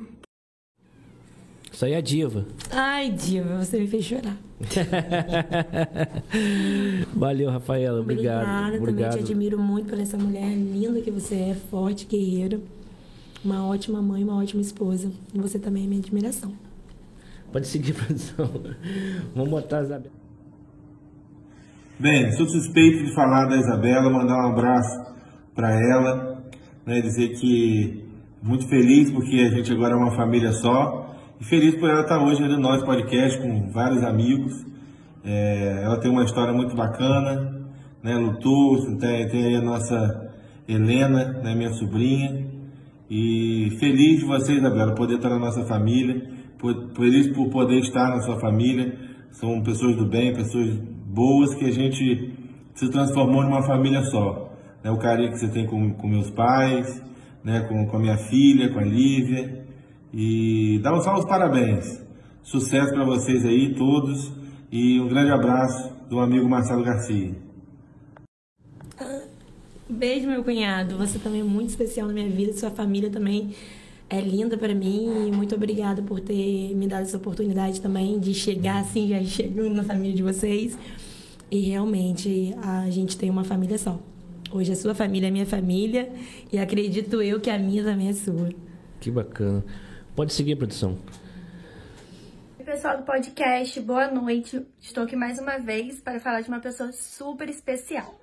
[1.75, 2.45] Isso aí é a diva.
[2.71, 4.37] Ai, diva, você me fez chorar.
[7.13, 7.99] Valeu, Rafaela.
[7.99, 8.43] Obrigado.
[8.43, 9.11] Obrigada, Obrigado.
[9.11, 12.61] também te admiro muito por essa mulher linda que você é, forte, guerreira.
[13.43, 15.11] Uma ótima mãe, uma ótima esposa.
[15.33, 16.53] E você também é minha admiração.
[17.51, 18.49] Pode seguir, produção.
[19.35, 20.15] Vamos botar a Isabela.
[21.99, 25.13] Bem, sou suspeito de falar da Isabela, mandar um abraço
[25.53, 26.41] para ela,
[26.85, 28.01] né, dizer que
[28.41, 31.04] muito feliz porque a gente agora é uma família só
[31.39, 34.65] e feliz por ela estar hoje no nosso podcast com vários amigos.
[35.23, 37.67] É, ela tem uma história muito bacana,
[38.01, 40.31] né, lutou, tem, tem aí a nossa
[40.67, 42.45] Helena, né, minha sobrinha,
[43.09, 46.29] e feliz de você, Isabela, poder estar na nossa família,
[46.95, 48.97] feliz por poder estar na sua família.
[49.31, 50.75] São pessoas do bem, pessoas
[51.05, 52.33] boas que a gente
[52.73, 54.51] se transformou numa família só.
[54.83, 54.89] Né?
[54.89, 57.03] O carinho que você tem com, com meus pais,
[57.43, 57.61] né?
[57.67, 59.64] com, com a minha filha, com a Lívia.
[60.17, 62.01] E dá só os parabéns.
[62.41, 64.31] Sucesso para vocês aí, todos.
[64.71, 67.35] E um grande abraço do amigo Marcelo Garcia.
[69.89, 70.97] Beijo, meu cunhado.
[70.97, 72.53] Você também é muito especial na minha vida.
[72.53, 73.53] Sua família também
[74.09, 75.27] é linda para mim.
[75.27, 79.75] E muito obrigada por ter me dado essa oportunidade também de chegar assim, já chegando
[79.75, 80.77] na família de vocês.
[81.51, 83.99] E realmente a gente tem uma família só.
[84.49, 86.09] Hoje a sua família é minha família
[86.53, 88.49] e acredito eu que a minha também é sua.
[89.01, 89.63] Que bacana.
[90.15, 90.97] Pode seguir, produção.
[92.63, 94.65] Pessoal do podcast, boa noite.
[94.79, 98.17] Estou aqui mais uma vez para falar de uma pessoa super especial.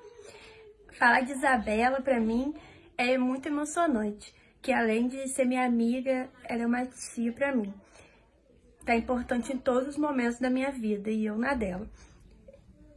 [0.98, 2.54] Falar de Isabela para mim
[2.96, 7.70] é muito emocionante, que além de ser minha amiga, ela é uma tia para mim.
[8.86, 11.86] Tá importante em todos os momentos da minha vida e eu na dela.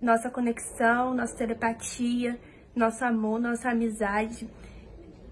[0.02, 2.40] Nossa conexão, nossa telepatia,
[2.74, 4.50] nosso amor, nossa amizade.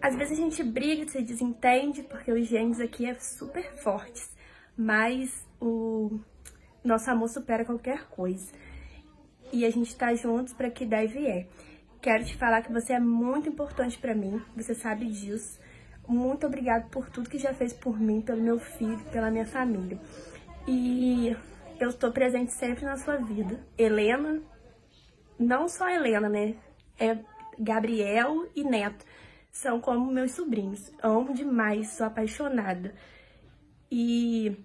[0.03, 4.29] Às vezes a gente briga, se desentende, porque os gênios aqui é super fortes,
[4.75, 6.19] mas o
[6.83, 8.51] nosso amor supera qualquer coisa.
[9.53, 11.47] E a gente tá juntos para que der e vier.
[12.01, 15.57] Quero te falar que você é muito importante para mim, você sabe disso.
[16.05, 19.97] Muito obrigado por tudo que já fez por mim, pelo meu filho, pela minha família.
[20.67, 21.33] E
[21.79, 23.65] eu estou presente sempre na sua vida.
[23.77, 24.41] Helena,
[25.39, 26.57] não só Helena, né?
[26.99, 27.17] É
[27.57, 29.05] Gabriel e Neto.
[29.53, 30.91] São como meus sobrinhos.
[31.01, 32.93] Amo demais, sou apaixonada.
[33.89, 34.57] E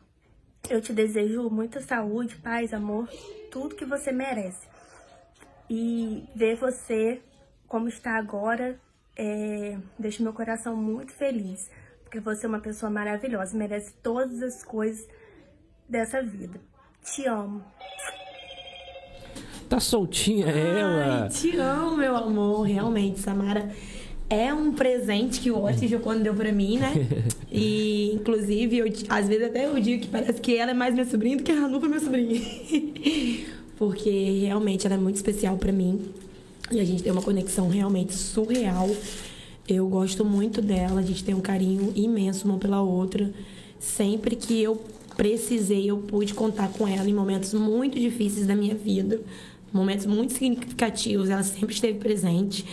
[0.70, 3.07] eu te desejo muita saúde, paz, amor,
[3.51, 4.66] tudo que você merece.
[5.68, 7.20] E ver você
[7.68, 8.80] como está agora
[9.14, 11.70] é, deixa meu coração muito feliz.
[12.03, 15.07] Porque você é uma pessoa maravilhosa, merece todas as coisas
[15.86, 16.59] dessa vida.
[17.03, 17.62] Te amo.
[19.68, 21.24] Tá soltinha ela.
[21.24, 22.62] Ai, te amo, meu amor.
[22.62, 23.70] Realmente, Samara
[24.31, 26.93] é um presente que o Otis quando deu pra mim, né?
[27.51, 31.07] E, inclusive, eu, às vezes até eu digo que parece que ela é mais minha
[31.07, 32.39] sobrinha do que a Hanu é minha sobrinha.
[33.79, 35.99] Porque realmente ela é muito especial pra mim.
[36.70, 38.91] E a gente tem uma conexão realmente surreal.
[39.66, 43.33] Eu gosto muito dela, a gente tem um carinho imenso uma pela outra.
[43.79, 44.83] Sempre que eu
[45.16, 49.20] precisei, eu pude contar com ela em momentos muito difíceis da minha vida,
[49.72, 52.64] momentos muito significativos, ela sempre esteve presente.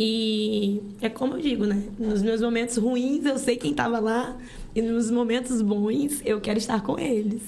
[0.00, 1.82] E é como eu digo, né?
[1.98, 4.36] Nos meus momentos ruins eu sei quem estava lá
[4.72, 7.42] e nos momentos bons eu quero estar com eles.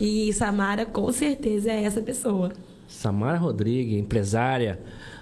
[0.00, 2.50] E Samara com certeza é essa pessoa.
[2.88, 4.80] Samara Rodrigues, empresária,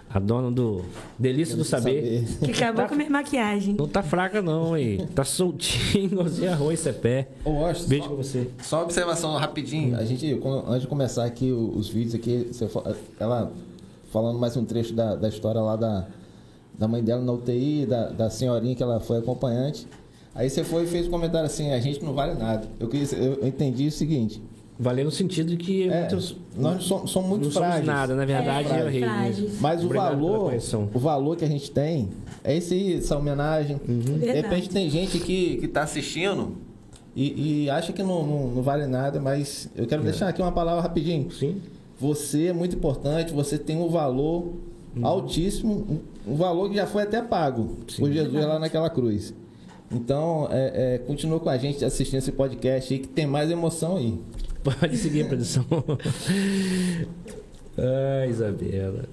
[0.09, 0.83] a dona do
[1.19, 2.25] Delícia do Saber.
[2.45, 3.75] Que acabou Tá- com a minha maquiagem.
[3.77, 5.09] Não tá fraca não, hein?
[5.13, 7.31] Tá soltinho, igualzinho arroz, cepé.
[7.45, 8.51] Ô, Washington, Beijo só- pra você.
[8.63, 9.97] Só uma observação rapidinho.
[9.97, 12.49] A gente, antes de começar aqui os vídeos aqui,
[13.19, 13.53] ela
[14.13, 16.07] falando mais um trecho da, da história lá da,
[16.79, 19.87] da mãe dela na UTI, da, da senhorinha que ela foi acompanhante.
[20.35, 22.67] Aí você foi e fez um comentário assim, a gente não vale nada.
[22.81, 24.43] Eu, quis, eu entendi o seguinte,
[24.77, 27.87] Valeu no sentido de que é, muitos nós somos, somos muito não somos frágeis.
[27.87, 29.61] nada, na verdade, É, frágeis.
[29.61, 30.53] Mas o Obrigado valor,
[30.93, 32.09] o valor que a gente tem
[32.43, 33.77] é esse, essa homenagem.
[33.87, 34.33] De Verdade.
[34.33, 36.57] repente tem gente que, que tá assistindo
[37.15, 40.51] e, e acha que não, não, não vale nada, mas eu quero deixar aqui uma
[40.51, 41.31] palavra rapidinho.
[41.31, 41.63] Sim.
[42.01, 44.55] Você é muito importante, você tem um valor
[45.01, 49.35] altíssimo, um, valor que já foi até pago por Jesus lá naquela cruz.
[49.91, 53.97] Então, é, é, continua com a gente assistindo esse podcast aí, que tem mais emoção
[53.97, 54.19] aí.
[54.63, 55.65] Pode seguir, produção.
[57.77, 59.09] Ai, Isabela.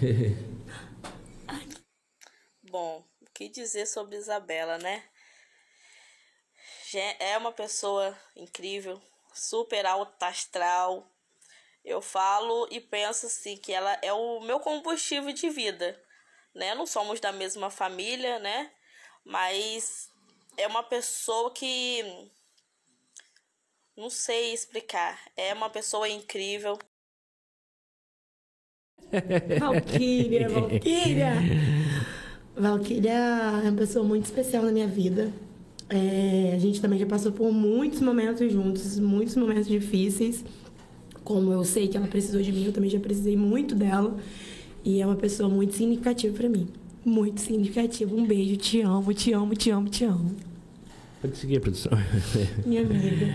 [2.70, 5.02] Bom, o que dizer sobre Isabela, né?
[7.20, 9.00] É uma pessoa incrível,
[9.32, 11.08] super alta astral.
[11.84, 16.00] Eu falo e penso assim que ela é o meu combustível de vida,
[16.54, 16.74] né?
[16.74, 18.70] Não somos da mesma família, né?
[19.24, 20.08] Mas
[20.56, 22.30] é uma pessoa que
[23.96, 25.20] não sei explicar.
[25.36, 26.78] É uma pessoa incrível.
[29.58, 31.32] Valquíria, Valquíria!
[32.56, 33.10] Valquíria
[33.64, 35.32] é uma pessoa muito especial na minha vida.
[35.88, 40.44] É, a gente também já passou por muitos momentos juntos, muitos momentos difíceis.
[41.24, 44.16] Como eu sei que ela precisou de mim, eu também já precisei muito dela.
[44.82, 46.72] E é uma pessoa muito significativa pra mim.
[47.04, 48.14] Muito significativa.
[48.14, 50.36] Um beijo, te amo, te amo, te amo, te amo.
[51.20, 51.92] Pode seguir, produção.
[52.64, 53.26] Minha amiga.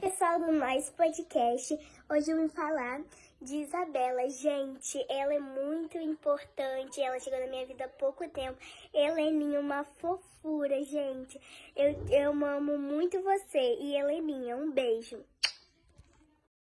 [0.00, 1.78] Pessoal do Nós Podcast,
[2.08, 3.02] hoje eu vim falar
[3.42, 4.30] de Isabela.
[4.30, 6.98] Gente, ela é muito importante.
[6.98, 8.56] Ela chegou na minha vida há pouco tempo.
[8.94, 11.38] Heleninha, uma fofura, gente.
[11.76, 13.76] Eu, eu amo muito você.
[13.78, 15.18] E Heleninha, um beijo.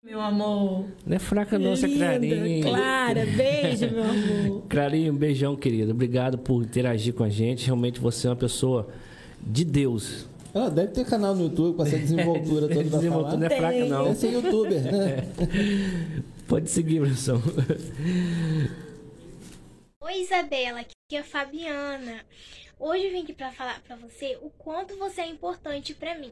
[0.04, 0.86] Meu amor.
[1.04, 2.62] Não é fraca não, essa Linda, Clarinha.
[2.62, 4.62] Clara, beijo, meu amor.
[4.70, 5.90] Clarinha, um beijão, querido.
[5.90, 7.66] Obrigado por interagir com a gente.
[7.66, 8.88] Realmente você é uma pessoa
[9.42, 10.26] de Deus.
[10.54, 13.36] Ela deve ter canal no YouTube com essa desenvoltura toda pra Desenvoltura falar.
[13.38, 13.88] não é fraca Tem.
[13.88, 14.04] não.
[14.04, 15.28] Deve ser youtuber, né?
[16.46, 17.42] Pode seguir, produção.
[20.00, 22.20] Oi Isabela, aqui é a Fabiana.
[22.78, 26.30] Hoje eu vim aqui pra falar pra você o quanto você é importante pra mim.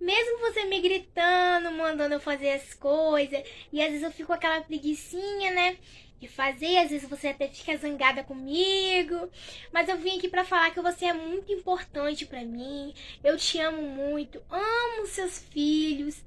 [0.00, 4.32] Mesmo você me gritando, mandando eu fazer as coisas, e às vezes eu fico com
[4.32, 5.76] aquela preguicinha, né?
[6.20, 9.28] De fazer, às vezes você até fica zangada comigo.
[9.70, 12.94] Mas eu vim aqui pra falar que você é muito importante pra mim.
[13.22, 16.22] Eu te amo muito, amo seus filhos.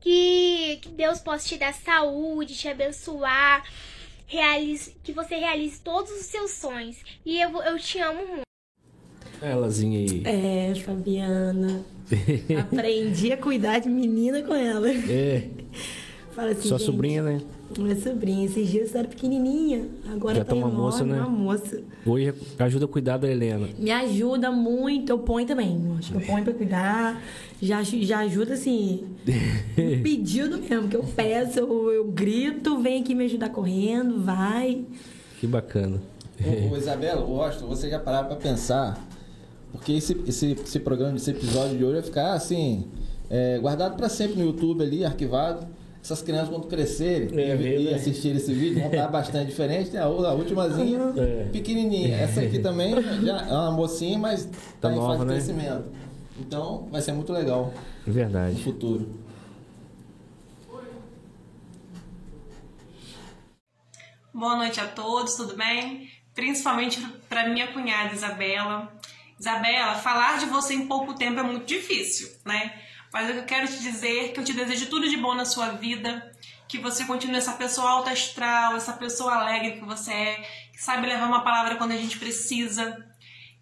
[0.00, 3.62] Que, que Deus possa te dar saúde, te abençoar
[4.26, 6.96] realize, que você realize todos os seus sonhos.
[7.24, 8.45] E eu, eu te amo muito.
[9.42, 10.22] Elazinha aí.
[10.24, 11.80] É, Fabiana.
[12.60, 14.88] Aprendi a cuidar de menina com ela.
[14.90, 15.48] É,
[16.34, 17.40] Fala assim, sua gente, sobrinha, né?
[17.78, 18.44] Minha sobrinha.
[18.44, 19.86] Esses dias era pequenininha.
[20.12, 21.18] Agora Já tá tá uma enorme, moça, né?
[21.18, 21.82] uma moça.
[22.04, 23.66] Hoje ajuda a cuidar da Helena.
[23.78, 25.10] Me ajuda muito.
[25.10, 25.80] Eu ponho também.
[25.98, 27.22] Acho que eu ponho pra cuidar.
[27.60, 29.04] Já, já ajuda, assim,
[29.78, 30.88] um pedido mesmo.
[30.88, 34.84] Que eu peço, eu, eu grito, vem aqui me ajudar correndo, vai.
[35.40, 36.00] Que bacana.
[36.44, 39.02] Ô, ô, Isabela, ô, Washington, você já parava pra pensar,
[39.76, 42.90] porque esse, esse, esse programa, esse episódio de hoje vai ficar assim,
[43.30, 45.66] é, guardado pra sempre no YouTube ali, arquivado.
[46.02, 49.90] Essas crianças quando crescerem É, e, e assistirem esse vídeo vão estar bastante diferentes.
[49.90, 51.48] Tem a, a ultimazinha, É.
[51.50, 52.14] pequenininha.
[52.16, 54.52] Essa aqui também já é uma mocinha, mas Tá
[54.88, 55.32] tá, em nova, fase de né?
[55.34, 55.84] crescimento.
[56.38, 57.74] Então vai ser muito legal
[58.06, 58.62] no Verdade.
[58.62, 59.08] futuro.
[64.32, 66.08] Boa noite a todos, tudo bem?
[66.34, 68.92] Principalmente para minha cunhada Isabela.
[69.38, 72.82] Isabela, falar de você em pouco tempo é muito difícil, né?
[73.12, 76.32] Mas eu quero te dizer que eu te desejo tudo de bom na sua vida,
[76.68, 80.36] que você continue essa pessoa alta astral, essa pessoa alegre que você é,
[80.72, 83.04] que sabe levar uma palavra quando a gente precisa.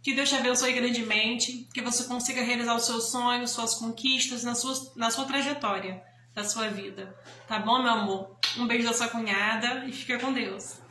[0.02, 4.54] Que Deus te abençoe grandemente, que você consiga realizar os seus sonhos, suas conquistas na
[4.54, 6.02] sua, na sua trajetória
[6.34, 7.16] da sua vida.
[7.46, 8.36] Tá bom, meu amor?
[8.58, 10.83] Um beijo da sua cunhada e fica com Deus.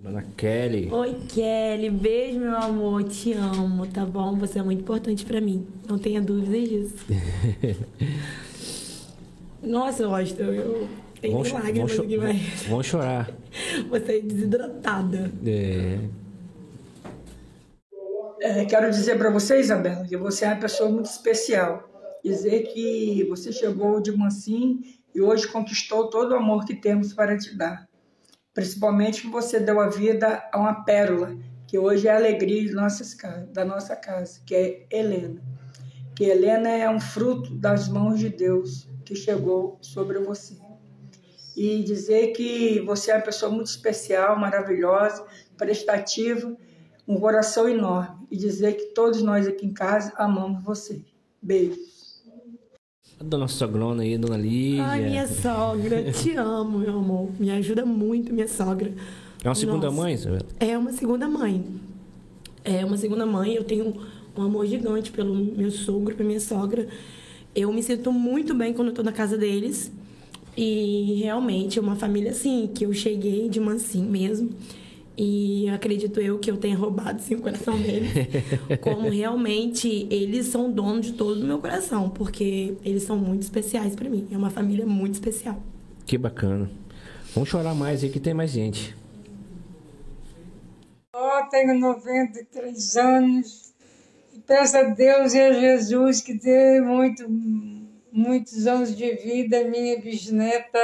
[0.00, 0.88] Dona Kelly.
[0.90, 1.90] Oi, Kelly.
[1.90, 3.04] Beijo, meu amor.
[3.04, 4.34] Te amo, tá bom?
[4.38, 5.66] Você é muito importante para mim.
[5.86, 6.96] Não tenha dúvidas disso.
[9.62, 10.40] Nossa, eu gosto.
[10.40, 10.88] Eu
[11.20, 12.62] tenho vamos, lágrimas vamos, aqui, mas...
[12.66, 13.30] Vamos chorar.
[13.90, 15.30] Você é desidratada.
[15.44, 15.98] É.
[18.40, 21.86] É, quero dizer para você, Isabela, que você é uma pessoa muito especial.
[22.24, 24.80] Dizer que você chegou de mansinho
[25.14, 27.89] e hoje conquistou todo o amor que temos para te dar.
[28.52, 31.36] Principalmente que você deu a vida a uma pérola,
[31.66, 33.16] que hoje é a alegria de nossas,
[33.52, 35.40] da nossa casa, que é Helena.
[36.16, 40.56] Que Helena é um fruto das mãos de Deus que chegou sobre você.
[41.56, 45.24] E dizer que você é uma pessoa muito especial, maravilhosa,
[45.56, 46.56] prestativa,
[47.06, 48.26] um coração enorme.
[48.30, 51.04] E dizer que todos nós aqui em casa amamos você.
[51.40, 51.99] Beijos.
[53.20, 54.82] A dona Sogrona aí, dona Lídia.
[54.82, 57.28] Ai, minha sogra, te amo, meu amor.
[57.38, 58.94] Me ajuda muito, minha sogra.
[59.44, 60.00] É uma segunda Nossa.
[60.00, 60.46] mãe, Isabela?
[60.58, 61.62] É uma segunda mãe.
[62.64, 63.52] É uma segunda mãe.
[63.52, 63.94] Eu tenho
[64.34, 66.88] um amor gigante pelo meu sogro, pela minha sogra.
[67.54, 69.92] Eu me sinto muito bem quando eu tô na casa deles.
[70.56, 74.48] E realmente é uma família assim, que eu cheguei de mansinho mesmo.
[75.16, 78.10] E acredito eu que eu tenha roubado sim, o coração deles.
[78.80, 83.94] como realmente eles são donos de todo o meu coração, porque eles são muito especiais
[83.94, 84.26] para mim.
[84.30, 85.62] É uma família muito especial.
[86.06, 86.70] Que bacana.
[87.34, 88.96] Vamos chorar mais aí que tem mais gente.
[91.12, 93.74] Ó, oh, tenho 93 anos
[94.34, 97.26] e peço a Deus e a Jesus que dê muito,
[98.12, 100.78] muitos anos de vida à minha bisneta,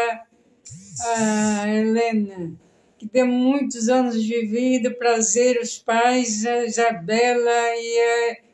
[1.01, 2.66] a Helena.
[2.99, 7.99] Que dê muitos anos de vida, prazer aos pais, a Isabela e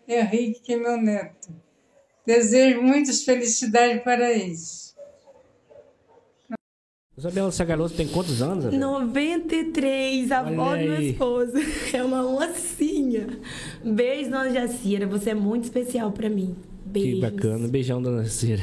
[0.09, 1.49] a Henrique, que é meu neto.
[2.27, 4.83] Desejo muitas felicidades para eles.
[7.17, 8.65] Isabela, essa garota tem quantos anos?
[8.65, 8.97] Isabela?
[8.97, 11.53] 93, a avó do meu esposo.
[11.93, 13.29] É uma oncinha.
[13.85, 15.07] Beijo, dona Jacira.
[15.07, 16.57] Você é muito especial para mim.
[16.85, 17.17] Beijo.
[17.17, 17.69] Que bacana.
[17.69, 18.63] Beijão, dona Jacira.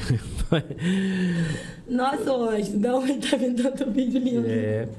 [1.87, 4.47] Nossa, hoje, da onde tá vendo tanto vídeo lindo?
[4.49, 4.89] É.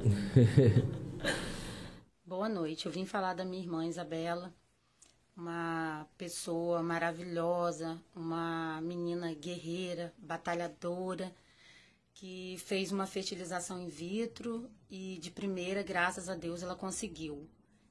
[2.24, 2.86] Boa noite.
[2.86, 4.54] Eu vim falar da minha irmã Isabela,
[5.36, 11.34] uma pessoa maravilhosa, uma menina guerreira, batalhadora
[12.14, 17.48] que fez uma fertilização in vitro e de primeira, graças a Deus, ela conseguiu.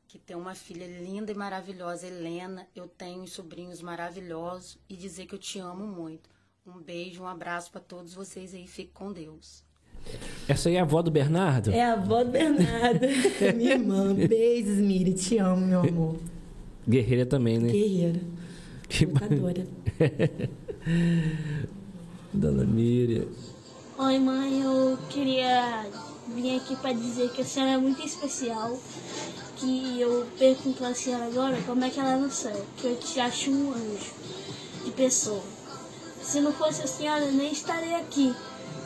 [0.08, 2.68] Que tem uma filha linda e maravilhosa, Helena.
[2.76, 6.30] Eu tenho sobrinhos maravilhosos e dizer que eu te amo muito.
[6.66, 8.68] Um beijo, um abraço para todos vocês aí.
[8.68, 9.64] Fique com Deus.
[10.48, 11.72] Essa aí é a avó do Bernardo?
[11.72, 13.06] É a avó do Bernardo.
[13.56, 14.14] Minha irmã.
[14.14, 15.14] Beijos, Miri.
[15.14, 16.16] Te amo, meu amor.
[16.88, 17.72] Guerreira também, né?
[17.72, 18.20] Guerreira.
[18.90, 19.68] Que Lutadora.
[22.34, 23.28] Dona Miriam.
[24.00, 25.86] Oi, mãe, eu queria
[26.34, 28.80] vir aqui para dizer que a senhora é muito especial.
[29.58, 32.66] Que eu pergunto a senhora agora como é que ela é no céu.
[32.78, 34.14] Que eu te acho um anjo
[34.86, 35.44] de pessoa.
[36.22, 38.34] Se não fosse a senhora, eu nem estaria aqui.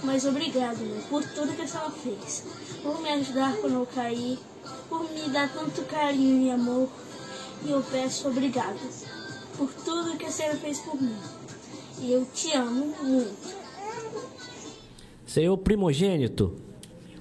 [0.04, 0.80] Mas obrigado,
[1.10, 2.43] por tudo que a senhora fez.
[2.82, 4.38] Por me ajudar quando eu caí.
[4.89, 6.89] Por me dar tanto carinho e amor.
[7.66, 8.80] E eu peço obrigado
[9.58, 11.16] por tudo que a senhora fez por mim.
[12.01, 13.64] E eu te amo muito.
[15.49, 16.56] O primogênito?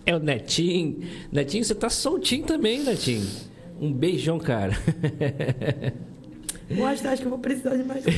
[0.04, 1.00] É o Netinho.
[1.30, 3.26] Netinho, você tá soltinho também, Netinho.
[3.80, 4.76] Um beijão, cara.
[6.76, 8.04] Eu acho, acho que eu vou precisar de mais.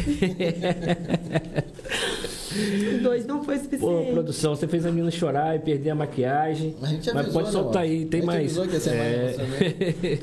[3.03, 3.85] Dois não foi suficiente.
[3.85, 6.77] Pô, produção, você fez a menina chorar e perder a maquiagem.
[6.83, 8.69] A gente mas avisou, pode soltar né, aí, tem a gente mais.
[8.69, 10.19] que ia ser mais é...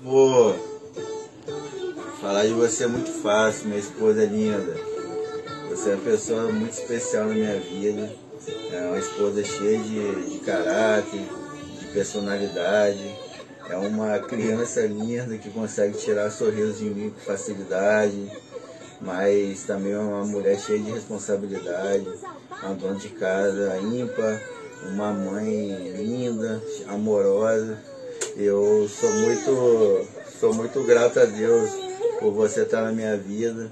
[0.02, 0.56] Amor,
[2.20, 4.76] falar de você é muito fácil, minha esposa é linda.
[5.68, 8.10] Você é uma pessoa muito especial na minha vida.
[8.72, 11.20] É uma esposa cheia de, de caráter,
[11.78, 13.29] de personalidade.
[13.70, 18.28] É uma criança linda que consegue tirar sorriso de mim com facilidade.
[19.00, 22.06] Mas também é uma mulher cheia de responsabilidade.
[22.62, 24.42] Uma dona de casa ímpar.
[24.92, 27.78] Uma mãe linda, amorosa.
[28.36, 30.06] Eu sou muito,
[30.40, 31.70] sou muito grato a Deus
[32.18, 33.70] por você estar na minha vida.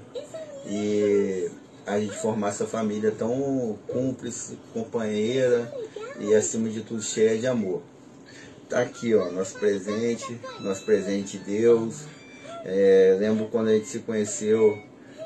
[0.65, 1.51] E
[1.85, 5.69] a gente formar essa família tão cúmplice, companheira
[6.19, 7.81] e acima de tudo cheia de amor.
[8.69, 12.03] Tá aqui, ó, nosso presente, nosso presente de Deus.
[12.63, 14.77] É, lembro quando a gente se conheceu,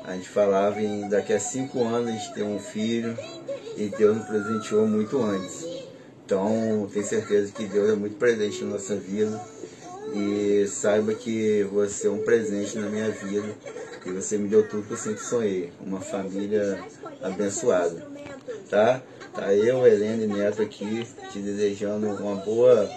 [0.02, 3.14] a gente falava em daqui a cinco anos a gente ter um filho
[3.76, 5.62] e Deus nos presenteou muito antes.
[6.24, 9.38] Então, tenho certeza que Deus é muito presente na nossa vida
[10.14, 13.54] e saiba que você é um presente na minha vida
[14.06, 16.82] e você me deu tudo que eu sempre sonhei, uma família
[17.22, 18.06] abençoada,
[18.70, 19.02] tá?
[19.34, 22.88] Tá eu, Helena e Neto aqui te desejando uma boa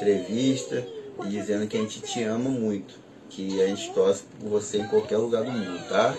[0.00, 0.86] entrevista
[1.24, 2.94] e dizendo que a gente te ama muito,
[3.28, 6.16] que a gente torce por você em qualquer lugar do mundo, tá?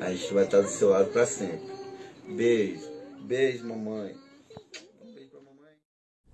[0.00, 1.60] A gente vai estar do seu lado para sempre.
[2.28, 2.88] Beijo,
[3.20, 4.14] beijo, mamãe.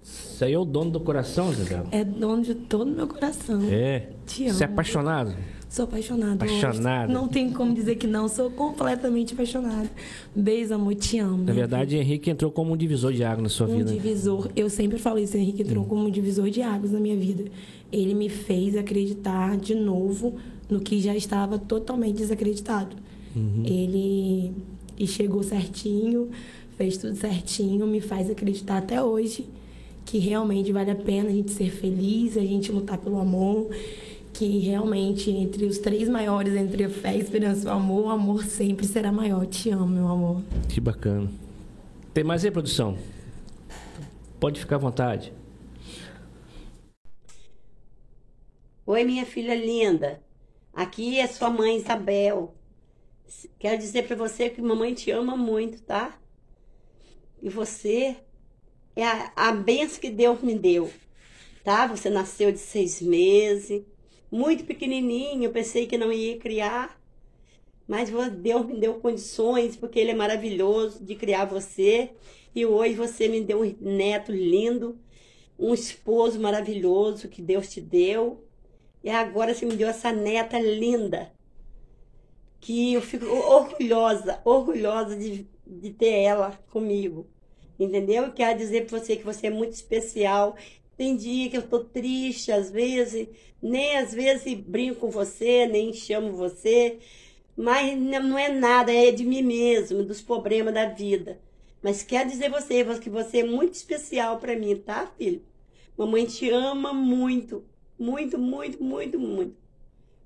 [0.03, 3.61] Isso aí é o dono do coração, Zé É dono de todo o meu coração.
[3.69, 4.11] É.
[4.25, 4.55] Te amo.
[4.55, 5.35] Você é apaixonado?
[5.69, 6.45] Sou apaixonada.
[6.45, 7.13] Apaixonada.
[7.13, 8.29] Não tem como dizer que não.
[8.29, 9.91] Sou completamente apaixonada.
[10.35, 10.95] Beijo, amor.
[10.95, 11.45] Te amo.
[11.45, 13.93] Na verdade, Henrique entrou como um divisor de água na sua um vida.
[13.93, 14.49] divisor.
[14.57, 17.45] Eu sempre falo isso, Henrique entrou como um divisor de águas na minha vida.
[17.93, 20.37] Ele me fez acreditar de novo
[20.71, 22.97] no que já estava totalmente desacreditado.
[23.37, 23.63] Uhum.
[23.65, 24.53] Ele
[24.99, 26.29] e chegou certinho,
[26.77, 29.47] fez tudo certinho, me faz acreditar até hoje
[30.05, 33.69] que realmente vale a pena a gente ser feliz, a gente lutar pelo amor,
[34.39, 38.11] que realmente entre os três maiores, entre a fé, a esperança e o amor, o
[38.11, 39.45] amor sempre será maior.
[39.47, 40.45] Te amo, meu amor.
[40.69, 41.29] Que bacana.
[42.15, 42.97] Tem mais aí, produção?
[44.39, 45.33] Pode ficar à vontade.
[48.87, 50.23] Oi, minha filha linda.
[50.73, 52.55] Aqui é sua mãe Isabel.
[53.59, 56.17] Quero dizer para você que mamãe te ama muito, tá?
[57.43, 58.17] E você
[58.95, 60.89] é a, a benção que Deus me deu,
[61.65, 61.89] tá?
[61.89, 63.83] Você nasceu de seis meses,
[64.31, 66.99] muito pequenininho, pensei que não ia criar,
[67.87, 72.11] mas Deus me deu condições, porque Ele é maravilhoso de criar você.
[72.55, 74.99] E hoje você me deu um neto lindo,
[75.59, 78.45] um esposo maravilhoso que Deus te deu.
[79.03, 81.33] E agora você me deu essa neta linda,
[82.61, 87.27] que eu fico orgulhosa, orgulhosa de, de ter ela comigo.
[87.79, 88.25] Entendeu?
[88.25, 90.57] Eu quero dizer para você que você é muito especial.
[90.99, 93.29] Tem dia que eu tô triste, às vezes,
[93.63, 96.99] nem às vezes brinco com você, nem chamo você,
[97.57, 101.41] mas não é nada, é de mim mesmo, dos problemas da vida.
[101.81, 105.41] Mas quero dizer você que você é muito especial para mim, tá, filho?
[105.97, 107.65] Mamãe te ama muito,
[107.97, 109.57] muito, muito, muito, muito.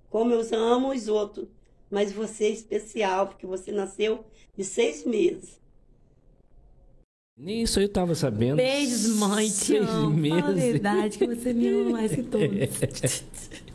[0.08, 1.48] Como eu amo os outros,
[1.90, 4.24] mas você é especial porque você nasceu
[4.56, 5.61] de seis meses.
[7.42, 8.54] Nem isso eu tava sabendo.
[8.58, 9.48] Beijos, mãe.
[9.48, 10.28] Te Seis amo.
[10.28, 13.24] Fala a verdade que você me ama mais que todos.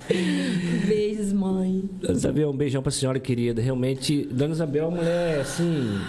[0.87, 1.83] Beijos, mãe.
[2.01, 3.61] Dona Isabel, um beijão pra senhora querida.
[3.61, 5.99] Realmente, Dona Isabel é uma mulher, assim,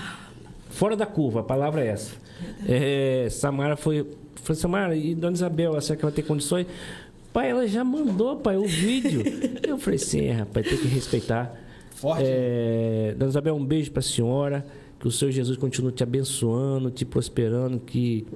[0.70, 2.14] fora da curva, a palavra é essa.
[2.68, 4.06] É, Samara foi.
[4.36, 6.64] Falei, Samara, e Dona Isabel, será que ela tem condições?
[7.32, 9.20] Pai, ela já mandou, pai, o vídeo.
[9.66, 11.52] Eu falei, sim, rapaz, tem que respeitar.
[11.90, 12.22] Forte.
[12.24, 14.64] É, Dona Isabel, um beijo pra senhora.
[14.98, 18.26] Que o Senhor Jesus continue te abençoando, te prosperando, que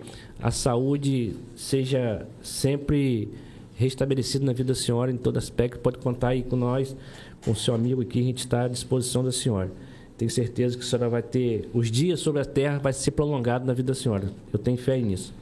[0.41, 3.29] a saúde seja sempre
[3.75, 5.81] restabelecida na vida da senhora em todo aspecto.
[5.81, 6.97] Pode contar aí com nós,
[7.45, 9.73] com o seu amigo aqui, a gente está à disposição da senhora.
[10.17, 11.69] Tenho certeza que a senhora vai ter.
[11.75, 14.31] Os dias sobre a terra vai ser prolongado na vida da senhora.
[14.53, 15.35] Eu tenho fé nisso.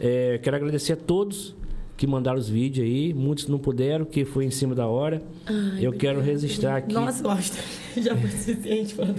[0.00, 1.54] É, quero agradecer a todos
[1.96, 3.14] que mandaram os vídeos aí.
[3.14, 5.22] Muitos não puderam, que foi em cima da hora.
[5.46, 6.92] Ai, Eu quero registrar aqui.
[6.94, 7.22] Nossa,
[7.94, 9.06] que já foi suficiente para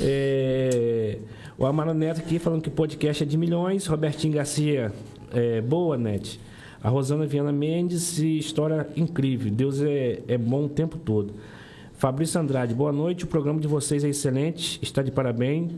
[0.00, 1.18] É,
[1.58, 3.86] o Amaro Neto aqui falando que o podcast é de milhões.
[3.86, 4.92] Robertinho Garcia,
[5.32, 6.40] é, boa, Net.
[6.82, 9.50] A Rosana Viana Mendes, história incrível.
[9.50, 11.34] Deus é, é bom o tempo todo.
[11.94, 13.24] Fabrício Andrade, boa noite.
[13.24, 14.78] O programa de vocês é excelente.
[14.80, 15.72] Está de parabéns.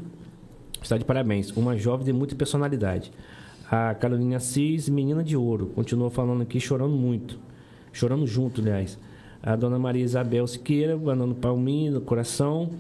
[0.83, 1.51] Está de parabéns.
[1.57, 3.11] Uma jovem de muita personalidade.
[3.71, 5.67] A Carolina Assis, menina de ouro.
[5.75, 7.39] Continua falando aqui, chorando muito.
[7.93, 8.99] Chorando junto, aliás.
[9.43, 12.71] A dona Maria Isabel Siqueira, mandando palminha no coração.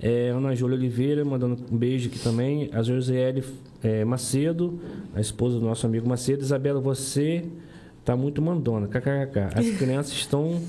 [0.00, 2.68] É, Ana Júlia Oliveira, mandando um beijo aqui também.
[2.72, 3.42] A Josiele
[3.82, 4.78] é, Macedo,
[5.14, 6.42] a esposa do nosso amigo Macedo.
[6.42, 7.44] Isabela, você
[8.04, 8.86] tá muito mandona.
[8.88, 9.58] KKK.
[9.58, 10.60] As crianças estão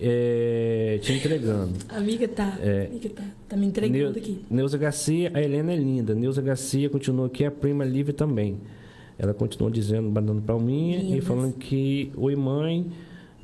[0.00, 1.74] é, te entregando.
[1.90, 2.56] Amiga, tá.
[2.60, 2.86] É.
[2.86, 3.22] Amiga, tá.
[3.50, 4.44] Tá me entregando Neu- aqui.
[4.50, 6.14] Neuza Garcia, a Helena é linda.
[6.14, 8.56] Neuza Garcia continua aqui, a prima Lívia também.
[9.18, 12.86] Ela continua dizendo, mandando palminha e falando que oi mãe.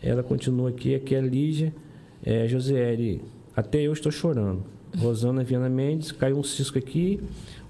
[0.02, 1.72] Ela continua aqui, aqui é a Lígia.
[2.24, 3.22] É, Josiele,
[3.54, 4.64] até eu estou chorando.
[4.98, 7.20] Rosana Viana Mendes, caiu um cisco aqui.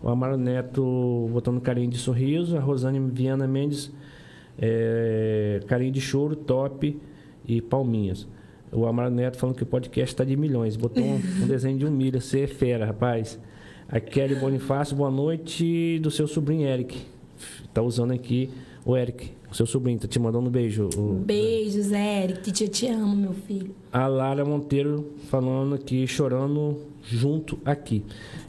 [0.02, 2.56] O Amaro Neto botando carinho de sorriso.
[2.56, 3.92] A Rosane Viana Mendes,
[4.58, 6.96] é, carinho de choro, top
[7.46, 8.26] e palminhas.
[8.72, 10.76] O Amaro Neto falando que o podcast está de milhões.
[10.76, 12.20] Botou um, um desenho de um milho.
[12.20, 13.38] Você é fera, rapaz.
[13.88, 17.19] A Kelly Bonifácio, boa noite do seu sobrinho Eric.
[17.72, 18.50] Tá usando aqui
[18.84, 19.98] o Eric, o seu sobrinho.
[19.98, 20.88] Tá te mandando um beijo.
[20.96, 22.40] O- Beijos, Eric.
[22.42, 23.74] Titia, te amo, meu filho.
[23.92, 28.04] a Lara Monteiro falando aqui, chorando junto aqui.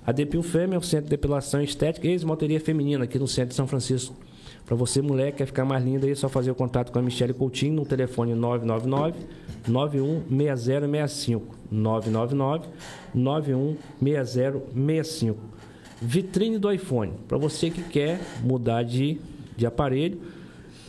[0.07, 3.49] A Depil Fêmea é o centro de depilação estética e esmalteria feminina aqui no centro
[3.49, 4.15] de São Francisco.
[4.65, 7.33] Para você, mulher, quer ficar mais linda, é só fazer o contato com a Michelle
[7.33, 9.19] Coutinho no telefone 999
[9.67, 11.57] 916065.
[11.69, 12.69] 999
[13.13, 15.37] 916065.
[16.01, 17.11] Vitrine do iPhone.
[17.27, 19.19] Para você que quer mudar de,
[19.57, 20.21] de aparelho,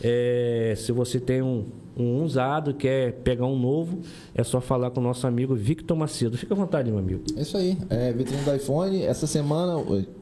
[0.00, 1.66] é, se você tem um,
[1.96, 4.00] um usado, quer pegar um novo,
[4.34, 6.36] é só falar com o nosso amigo Victor Macedo.
[6.36, 7.22] Fica à vontade, meu amigo.
[7.36, 7.78] É isso aí.
[7.88, 9.02] É, vitrine do iPhone.
[9.02, 9.74] Essa semana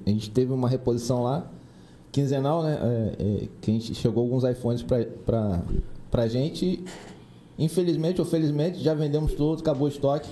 [0.07, 1.51] a gente teve uma reposição lá,
[2.13, 2.79] quinzenal, né?
[2.81, 5.63] É, é, que a gente chegou alguns iPhones pra,
[6.11, 6.85] pra gente.
[7.59, 10.29] Infelizmente ou felizmente, já vendemos todos, acabou o estoque.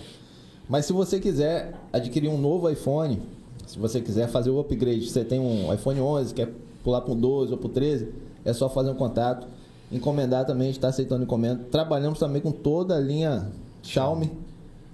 [0.68, 3.20] Mas se você quiser adquirir um novo iPhone,
[3.66, 7.16] se você quiser fazer o upgrade, você tem um iPhone 11, quer pular para o
[7.16, 8.08] 12 ou para o 13,
[8.44, 9.46] é só fazer um contato.
[9.92, 11.64] Encomendar também, está aceitando encomenda.
[11.70, 14.30] Trabalhamos também com toda a linha Xiaomi,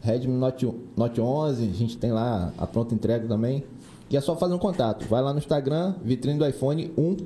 [0.01, 3.65] Redmi Note, Note 11, a gente tem lá a pronta entrega também.
[4.11, 5.07] E é só fazer um contato.
[5.07, 7.17] Vai lá no Instagram, vitrine do iPhone 1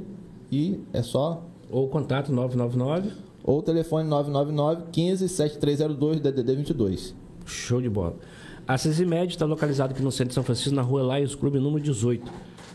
[0.50, 1.44] e é só.
[1.70, 3.10] Ou contato 999.
[3.44, 7.14] Ou telefone 999 15 7302 DDD 22.
[7.46, 8.16] Show de bola.
[8.66, 11.82] A CISIMED está localizada aqui no centro de São Francisco, na rua Lions Clube, número
[11.82, 12.30] 18.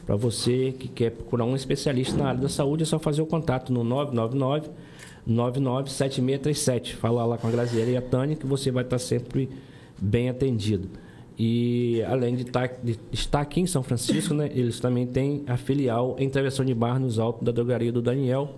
[0.05, 3.25] Para você que quer procurar um especialista na área da saúde, é só fazer o
[3.25, 4.69] contato no 999
[5.27, 6.95] 997637.
[6.95, 9.49] Falar lá com a Graziela e a Tânia que você vai estar sempre
[9.99, 10.89] bem atendido.
[11.37, 15.55] E além de estar, de estar aqui em São Francisco, né, eles também têm a
[15.55, 18.55] filial em Travessão de Barra, nos altos da drogaria do Daniel.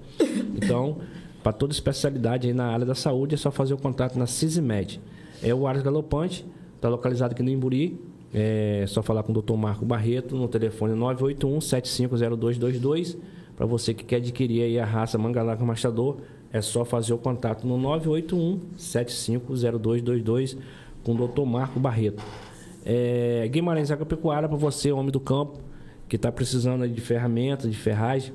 [0.56, 1.00] Então,
[1.44, 5.02] para toda especialidade aí na área da saúde, é só fazer o contato na CISIMED.
[5.44, 6.46] É o Ares Galopante,
[6.76, 8.00] está localizado aqui no Imburi.
[8.34, 9.56] É só falar com o Dr.
[9.56, 13.18] Marco Barreto no telefone 981-750222.
[13.58, 16.20] Para você que quer adquirir aí a raça Mangalaca Mastador,
[16.52, 17.78] é só fazer o contato no
[18.78, 20.58] 981-750222
[21.04, 21.42] com o Dr.
[21.46, 22.24] Marco Barreto.
[22.86, 25.60] É, Guimarães Agropecuária para você, homem do campo,
[26.08, 28.34] que está precisando de ferramentas, de ferragem,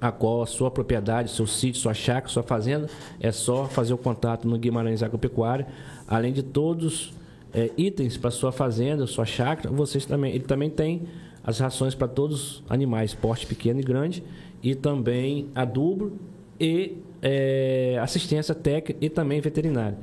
[0.00, 3.98] a qual a sua propriedade, seu sítio, sua chácara, sua fazenda, é só fazer o
[3.98, 5.66] contato no Guimarães Agropecuária.
[6.06, 7.12] Além de todos
[7.52, 11.04] é, itens para sua fazenda, sua chácara, vocês também, ele também tem
[11.42, 14.22] as rações para todos os animais, porte pequeno e grande,
[14.62, 16.12] e também adubo
[16.60, 19.98] e é, assistência técnica e também veterinária.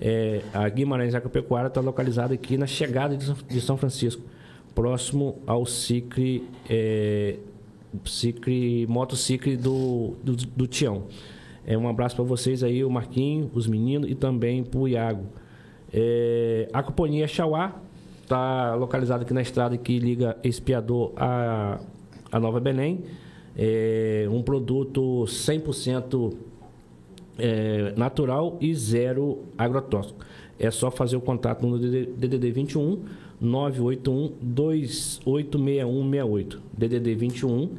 [0.00, 4.22] É, a Guimarães Agropecuária está localizada aqui na chegada de São Francisco,
[4.74, 7.36] próximo ao Cicre, é,
[8.04, 11.04] Cicre Motocicre do, do, do Tião.
[11.64, 15.26] É, um abraço para vocês aí, o Marquinho, os meninos e também para o Iago.
[15.92, 17.80] É, a companhia Chauá
[18.20, 21.78] está localizada aqui na estrada que liga Espiador a,
[22.32, 23.04] a Nova Belém.
[23.56, 26.34] É um produto 100%
[27.38, 30.18] é, natural e zero agrotóxico.
[30.58, 33.04] É só fazer o contato no DDD 21
[33.40, 36.60] 981 286168.
[36.76, 37.70] DDD 21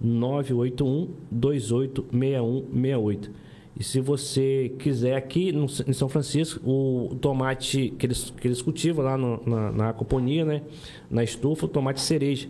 [0.00, 3.44] 981 286168.
[3.76, 8.62] E se você quiser aqui no, em São Francisco, o tomate que eles, que eles
[8.62, 10.62] cultivam lá no, na, na acoponia, né?
[11.10, 12.48] Na estufa, o tomate cereja.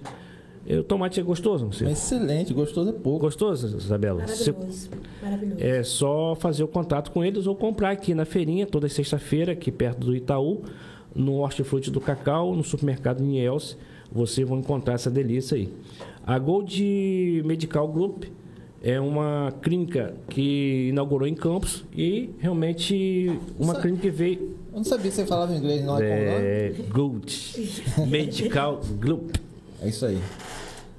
[0.67, 1.89] E o tomate é gostoso, não sei.
[1.89, 3.21] Excelente, gostoso é pouco.
[3.21, 4.21] Gostoso, Isabela?
[4.21, 4.91] Maravilhoso.
[5.23, 5.63] Maravilhoso.
[5.63, 9.71] É só fazer o contato com eles ou comprar aqui na feirinha, toda sexta-feira, aqui
[9.71, 10.63] perto do Itaú,
[11.15, 13.77] no Hortifruti do Cacau, no supermercado Niels.
[14.11, 15.69] Vocês vão encontrar essa delícia aí.
[16.27, 18.25] A Gold Medical Group
[18.83, 24.57] é uma clínica que inaugurou em Campos e realmente uma clínica que veio.
[24.73, 27.73] Eu não sabia que você falava inglês, não é, é Gold
[28.09, 29.37] Medical Group.
[29.85, 30.19] É isso aí.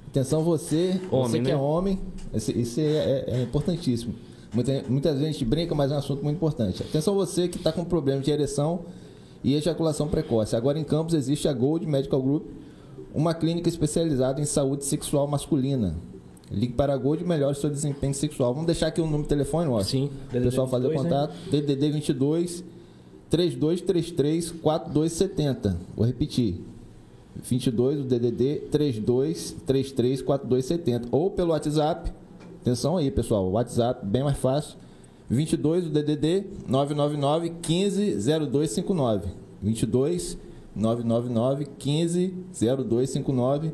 [0.06, 1.50] Atenção você, homem, você que né?
[1.50, 1.98] é homem,
[2.32, 4.14] isso é, é, importantíssimo.
[4.54, 6.84] Muita, muitas vezes a gente brinca, mas é um assunto muito importante.
[6.84, 8.84] Atenção você que está com problema de ereção
[9.42, 10.54] e ejaculação precoce.
[10.54, 12.46] Agora em Campos existe a Gold Medical Group,
[13.12, 15.96] uma clínica especializada em saúde sexual masculina.
[16.48, 18.54] Ligue para a Gold e melhore seu desempenho sexual.
[18.54, 19.82] Vamos deixar aqui o número de telefone, ó.
[19.82, 20.10] Sim.
[20.28, 21.34] O pessoal fazer o contato.
[21.50, 21.60] Né?
[21.60, 22.64] DDD 22
[23.28, 25.76] 3233 4270.
[25.96, 26.64] Vou repetir.
[27.42, 31.08] 22, o DDD 3233 4270.
[31.10, 32.12] Ou pelo WhatsApp.
[32.60, 33.50] Atenção aí, pessoal.
[33.50, 34.78] WhatsApp, bem mais fácil.
[35.28, 38.16] 22, o DDD 999 15
[38.50, 39.28] 0259.
[39.62, 40.38] 22
[40.74, 43.72] 999 15 0259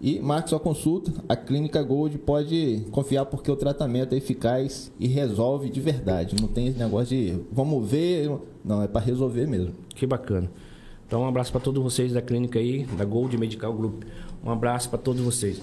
[0.00, 1.12] E marque sua consulta.
[1.28, 6.36] A Clínica Gold pode confiar porque o tratamento é eficaz e resolve de verdade.
[6.40, 8.30] Não tem esse negócio de vamos ver.
[8.64, 9.72] Não, é para resolver mesmo.
[9.94, 10.50] Que bacana.
[11.06, 14.02] Então, um abraço para todos vocês da clínica aí, da Gold Medical Group.
[14.44, 15.62] Um abraço para todos vocês.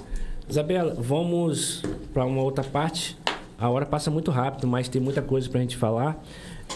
[0.50, 1.84] Isabela, vamos
[2.14, 3.18] para uma outra parte.
[3.58, 6.24] A hora passa muito rápido, mas tem muita coisa para a gente falar.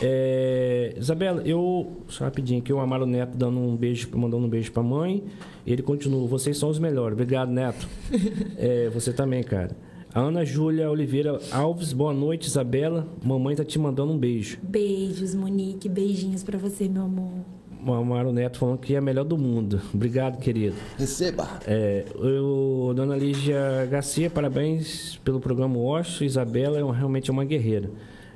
[0.01, 0.93] É...
[0.97, 2.03] Isabela, eu.
[2.09, 5.23] Só rapidinho aqui, o Amaro Neto dando um beijo, mandando um beijo pra mãe.
[5.65, 7.13] Ele continua, vocês são os melhores.
[7.13, 7.87] Obrigado, Neto.
[8.57, 9.75] é, você também, cara.
[10.13, 13.07] A Ana Júlia Oliveira Alves, boa noite, Isabela.
[13.23, 14.57] Mamãe tá te mandando um beijo.
[14.61, 15.87] Beijos, Monique.
[15.87, 17.56] Beijinhos para você, meu amor.
[17.87, 19.81] O Amaro Neto falando que é a melhor do mundo.
[19.93, 20.75] Obrigado, querido.
[20.97, 21.47] Receba.
[21.65, 26.25] É, eu, Dona Lígia Garcia, parabéns pelo programa Osso.
[26.25, 27.89] Isabela é realmente é uma guerreira.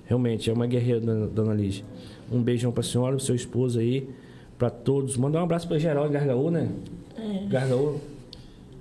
[0.06, 1.84] Realmente, é uma guerreira, dona Lígia.
[2.32, 4.10] Um beijão pra senhora, pro seu esposo aí,
[4.58, 5.18] para todos.
[5.18, 6.70] Mandar um abraço para Geraldo Gargaú, né?
[7.18, 7.46] É.
[7.48, 8.00] Gargaú.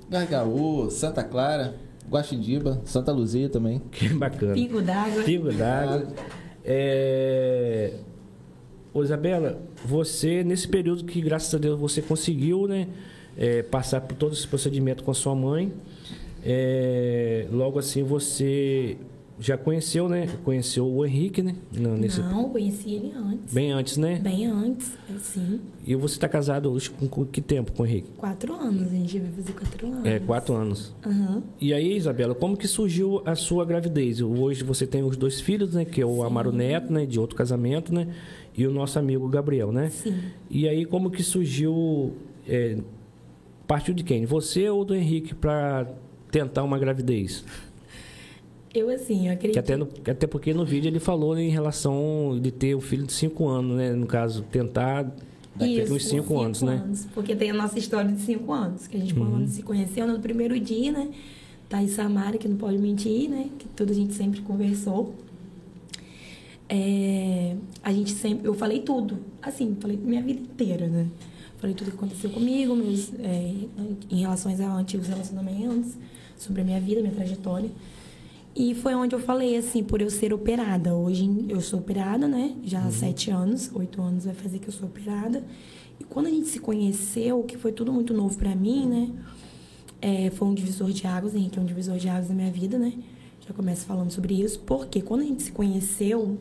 [0.08, 1.74] Gargaú, Santa Clara,
[2.08, 3.80] Guaxidiba, Santa Luzia também.
[3.90, 4.54] Que bacana.
[4.54, 5.22] Pingo d'água.
[5.24, 6.06] Pingo d'água.
[6.64, 7.94] É...
[8.92, 12.88] Ô, Isabela, você, nesse período que, graças a Deus, você conseguiu, né?
[13.36, 15.72] É, passar por todo esse procedimento com a sua mãe.
[16.44, 18.96] É, logo assim, você
[19.40, 20.28] já conheceu, né?
[20.44, 21.56] Conheceu o Henrique, né?
[21.72, 22.20] Não, nesse...
[22.20, 23.54] Não conheci ele antes.
[23.54, 24.18] Bem antes, né?
[24.18, 25.60] Bem antes, sim.
[25.86, 28.10] E você está casado hoje com, com, que tempo com o Henrique?
[28.18, 30.04] Quatro anos, a gente vai fazer quatro anos.
[30.04, 30.94] É, quatro anos.
[31.06, 31.42] Uhum.
[31.58, 34.20] E aí, Isabela, como que surgiu a sua gravidez?
[34.20, 35.86] Hoje você tem os dois filhos, né?
[35.86, 36.22] Que é o sim.
[36.22, 37.06] Amaro Neto, né?
[37.06, 38.08] De outro casamento, né?
[38.56, 39.90] E o nosso amigo Gabriel, né?
[39.90, 40.18] Sim.
[40.50, 42.14] E aí, como que surgiu...
[42.48, 42.78] É,
[43.66, 44.24] partiu de quem?
[44.26, 45.86] Você ou do Henrique para
[46.30, 47.44] tentar uma gravidez?
[48.74, 49.54] Eu, assim, eu acredito...
[49.54, 53.04] Que até, no, até porque no vídeo ele falou em relação de ter o filho
[53.04, 53.92] de 5 anos, né?
[53.92, 55.04] No caso, tentar
[55.54, 56.74] daqui Isso, uns 5 anos, né?
[56.74, 57.10] anos, né?
[57.14, 59.46] Porque tem a nossa história de 5 anos, que a gente uhum.
[59.46, 61.08] se conheceu no primeiro dia, né?
[61.68, 63.48] Thaís Samara, que não pode mentir, né?
[63.58, 65.14] Que tudo a gente sempre conversou.
[66.72, 68.46] É, a gente sempre...
[68.46, 69.18] Eu falei tudo.
[69.42, 71.08] Assim, falei minha vida inteira, né?
[71.58, 73.54] Falei tudo que aconteceu comigo, meus, é,
[74.08, 75.94] em relação a antigos relacionamentos,
[76.38, 77.70] sobre a minha vida, minha trajetória.
[78.54, 80.94] E foi onde eu falei, assim, por eu ser operada.
[80.94, 82.56] Hoje eu sou operada, né?
[82.64, 82.90] Já há uhum.
[82.90, 85.44] sete anos, oito anos vai fazer que eu sou operada.
[85.98, 89.10] E quando a gente se conheceu, que foi tudo muito novo para mim, né?
[90.00, 92.78] É, foi um divisor de águas, Henrique é um divisor de águas na minha vida,
[92.78, 92.94] né?
[93.46, 94.60] Já começo falando sobre isso.
[94.60, 96.38] Porque quando a gente se conheceu,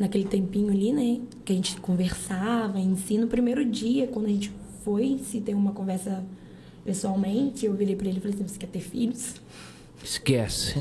[0.00, 1.20] naquele tempinho ali, né?
[1.44, 4.52] Que a gente conversava em si, no primeiro dia, quando a gente
[4.84, 6.24] foi se ter uma conversa
[6.84, 9.34] pessoalmente, eu virei para ele e falei assim: você quer ter filhos?
[10.02, 10.80] Esquece.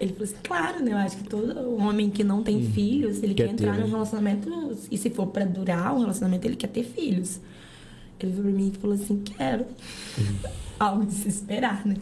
[0.00, 0.92] Ele falou assim, claro, né?
[0.92, 3.78] Eu acho que todo homem que não tem hum, filhos, ele quer, quer entrar ter,
[3.82, 3.92] num né?
[3.92, 7.40] relacionamento, e se for para durar um relacionamento, ele quer ter filhos.
[8.18, 9.64] Ele virou pra mim e falou assim, quero.
[10.18, 10.48] Hum.
[10.80, 11.94] Algo de se esperar, né?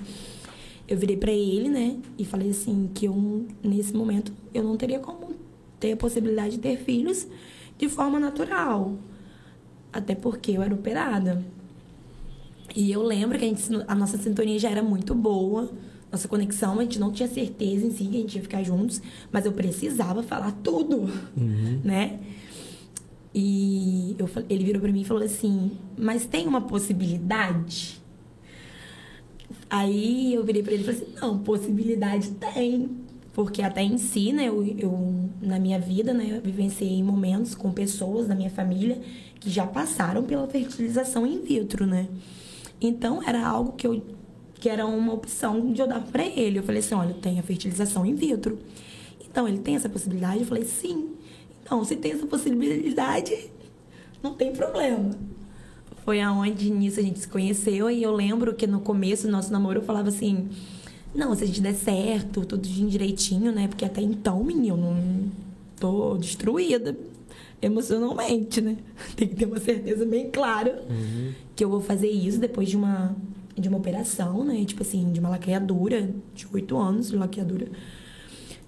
[0.90, 1.96] Eu virei para ele, né?
[2.18, 5.34] E falei assim, que eu, nesse momento, eu não teria como
[5.78, 7.28] ter a possibilidade de ter filhos
[7.78, 8.98] de forma natural.
[9.92, 11.44] Até porque eu era operada.
[12.74, 15.70] E eu lembro que a, gente, a nossa sintonia já era muito boa,
[16.10, 19.00] nossa conexão, a gente não tinha certeza em si que a gente ia ficar juntos,
[19.30, 21.80] mas eu precisava falar tudo, uhum.
[21.84, 22.18] né?
[23.32, 27.99] E eu, ele virou para mim e falou assim: Mas tem uma possibilidade?
[29.70, 32.90] Aí eu virei para ele e falei assim: Não, possibilidade tem.
[33.32, 37.70] Porque até em si, né, eu, eu, na minha vida, né, eu vivenciei momentos com
[37.70, 39.00] pessoas da minha família
[39.38, 42.08] que já passaram pela fertilização in vitro, né?
[42.80, 44.02] Então era algo que eu
[44.60, 46.58] que era uma opção de eu dar para ele.
[46.58, 48.58] Eu falei assim, olha, tem a fertilização in vitro.
[49.30, 50.40] Então ele tem essa possibilidade?
[50.40, 51.14] Eu falei, sim.
[51.62, 53.50] Então, se tem essa possibilidade,
[54.22, 55.10] não tem problema.
[56.04, 59.52] Foi aonde nisso a gente se conheceu e eu lembro que no começo do nosso
[59.52, 60.48] namoro eu falava assim,
[61.14, 63.68] não, se a gente der certo, tudo direitinho, né?
[63.68, 65.30] Porque até então, menino, não
[65.78, 66.96] tô destruída
[67.60, 68.76] emocionalmente, né?
[69.16, 71.32] Tem que ter uma certeza bem clara uhum.
[71.54, 73.14] que eu vou fazer isso depois de uma,
[73.56, 74.64] de uma operação, né?
[74.64, 77.68] Tipo assim, de uma laqueadura, de oito anos de laqueadura.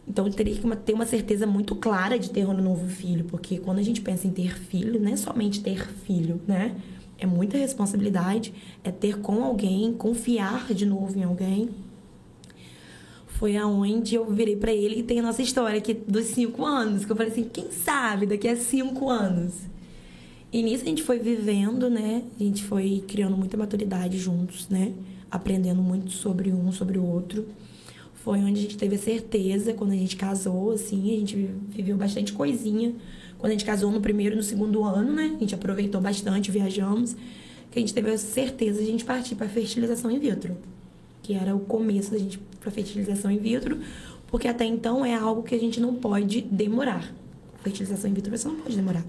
[0.06, 3.59] Então, eu teria que ter uma certeza muito clara de ter um novo filho, porque
[3.59, 6.74] quando a gente pensa em ter filho, não é somente ter filho, né?
[7.23, 11.70] É muita responsabilidade, é ter com alguém, confiar de novo em alguém
[13.43, 17.05] foi aonde eu virei para ele e tem a nossa história aqui dos cinco anos.
[17.05, 19.55] Que eu falei assim, quem sabe daqui a cinco anos?
[20.53, 22.23] E nisso a gente foi vivendo, né?
[22.39, 24.93] A gente foi criando muita maturidade juntos, né?
[25.28, 27.49] Aprendendo muito sobre um, sobre o outro.
[28.15, 31.35] Foi onde a gente teve a certeza, quando a gente casou, assim, a gente
[31.70, 32.94] viveu bastante coisinha.
[33.43, 35.32] Quando a gente casou no primeiro e no segundo ano, né?
[35.35, 37.16] A gente aproveitou bastante, viajamos.
[37.73, 40.56] que a gente teve a certeza de a gente partir para fertilização in vitro,
[41.24, 43.81] que era o começo da gente para fertilização in vitro,
[44.28, 47.12] porque até então é algo que a gente não pode demorar.
[47.64, 49.05] Fertilização in vitro você não pode demorar.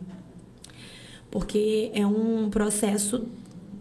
[1.29, 3.27] Porque é um processo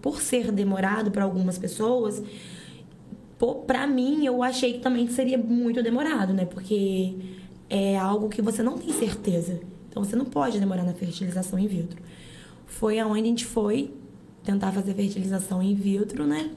[0.02, 2.22] por ser demorado para algumas pessoas,
[3.66, 6.44] para mim eu achei que também seria muito demorado, né?
[6.44, 7.14] Porque
[7.70, 9.71] é algo que você não tem certeza.
[9.92, 12.02] Então você não pode demorar na fertilização in vitro.
[12.66, 13.92] Foi aonde a gente foi
[14.42, 16.50] tentar fazer fertilização in vitro, né?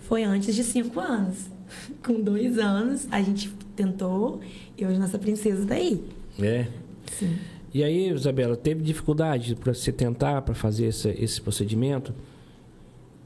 [0.00, 1.46] Foi antes de cinco anos.
[2.04, 4.40] Com dois anos a gente tentou
[4.76, 6.04] e hoje nossa princesa tá aí.
[6.38, 6.68] É.
[7.10, 7.38] Sim.
[7.72, 12.14] E aí, Isabela, teve dificuldade para você tentar para fazer esse, esse procedimento?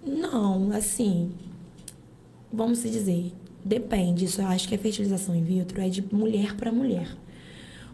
[0.07, 1.33] Não, assim,
[2.53, 3.33] vamos se dizer,
[3.65, 4.25] depende.
[4.25, 7.09] Isso eu acho que a fertilização in vitro é de mulher para mulher.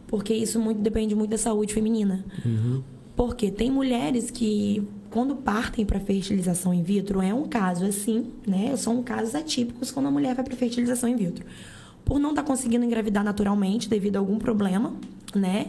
[0.09, 2.25] Porque isso muito depende muito da saúde feminina.
[2.45, 2.83] Uhum.
[3.15, 8.75] Porque tem mulheres que, quando partem para fertilização in vitro, é um caso assim, né?
[8.77, 11.45] São casos atípicos quando a mulher vai para fertilização in vitro.
[12.05, 14.95] Por não estar tá conseguindo engravidar naturalmente devido a algum problema,
[15.35, 15.67] né?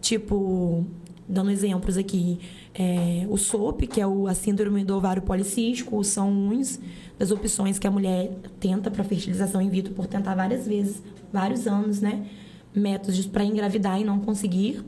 [0.00, 0.86] Tipo,
[1.28, 2.38] dando exemplos aqui,
[2.74, 6.78] é, o SOP, que é o, a síndrome do ovário policístico, são uns
[7.18, 11.02] das opções que a mulher tenta para fertilização in vitro por tentar várias vezes,
[11.32, 12.26] vários anos, né?
[12.74, 14.84] Métodos para engravidar e não conseguir.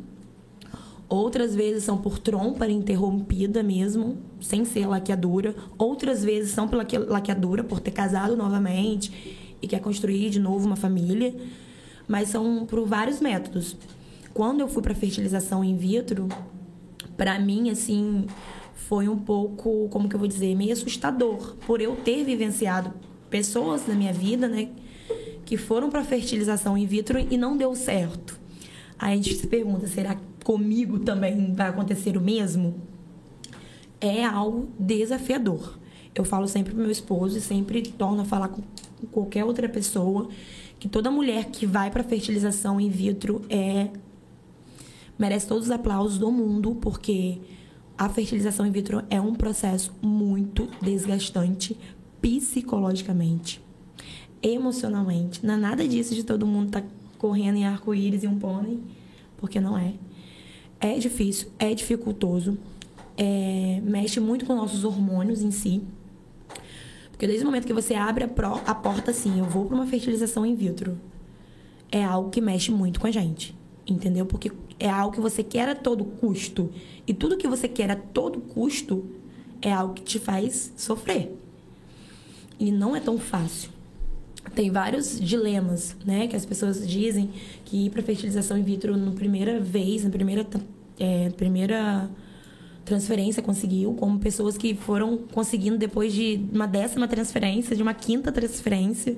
[1.09, 5.55] Outras vezes são por trompa interrompida mesmo, sem ser laqueadura.
[5.77, 10.77] Outras vezes são pela laqueadura, por ter casado novamente e quer construir de novo uma
[10.77, 11.35] família.
[12.09, 13.77] Mas são por vários métodos.
[14.33, 16.29] Quando eu fui para fertilização in vitro,
[17.17, 18.27] para mim, assim,
[18.75, 22.93] foi um pouco, como que eu vou dizer, meio assustador, por eu ter vivenciado
[23.29, 24.71] pessoas na minha vida, né,
[25.45, 28.41] que foram para fertilização in vitro e não deu certo.
[28.99, 32.75] Aí a gente se pergunta, será que comigo também vai acontecer o mesmo?
[34.01, 35.79] É algo desafiador.
[36.15, 38.63] Eu falo sempre pro meu esposo e sempre torno a falar com
[39.11, 40.29] qualquer outra pessoa
[40.79, 43.89] que toda mulher que vai para fertilização in vitro é
[45.17, 47.39] merece todos os aplausos do mundo, porque
[47.97, 51.79] a fertilização in vitro é um processo muito desgastante
[52.21, 53.62] psicologicamente,
[54.43, 55.45] emocionalmente.
[55.45, 56.83] Não é nada disso de todo mundo tá
[57.19, 58.81] correndo em arco-íris e um pônei,
[59.37, 59.95] porque não é.
[60.81, 62.59] É difícil, é dificultoso,
[63.17, 65.83] é, mexe muito com nossos hormônios em si.
[67.11, 69.77] Porque desde o momento que você abre a, pro, a porta assim, eu vou para
[69.77, 70.99] uma fertilização in vitro,
[71.91, 73.55] é algo que mexe muito com a gente.
[73.87, 74.27] Entendeu?
[74.27, 76.73] Porque é algo que você quer a todo custo.
[77.07, 79.05] E tudo que você quer a todo custo
[79.61, 81.37] é algo que te faz sofrer.
[82.59, 83.71] E não é tão fácil.
[84.55, 86.27] Tem vários dilemas, né?
[86.27, 87.31] Que as pessoas dizem
[87.65, 90.47] que ir para fertilização in vitro na primeira vez, na primeira,
[90.99, 92.11] é, primeira
[92.85, 98.33] transferência conseguiu, como pessoas que foram conseguindo depois de uma décima transferência, de uma quinta
[98.33, 99.17] transferência,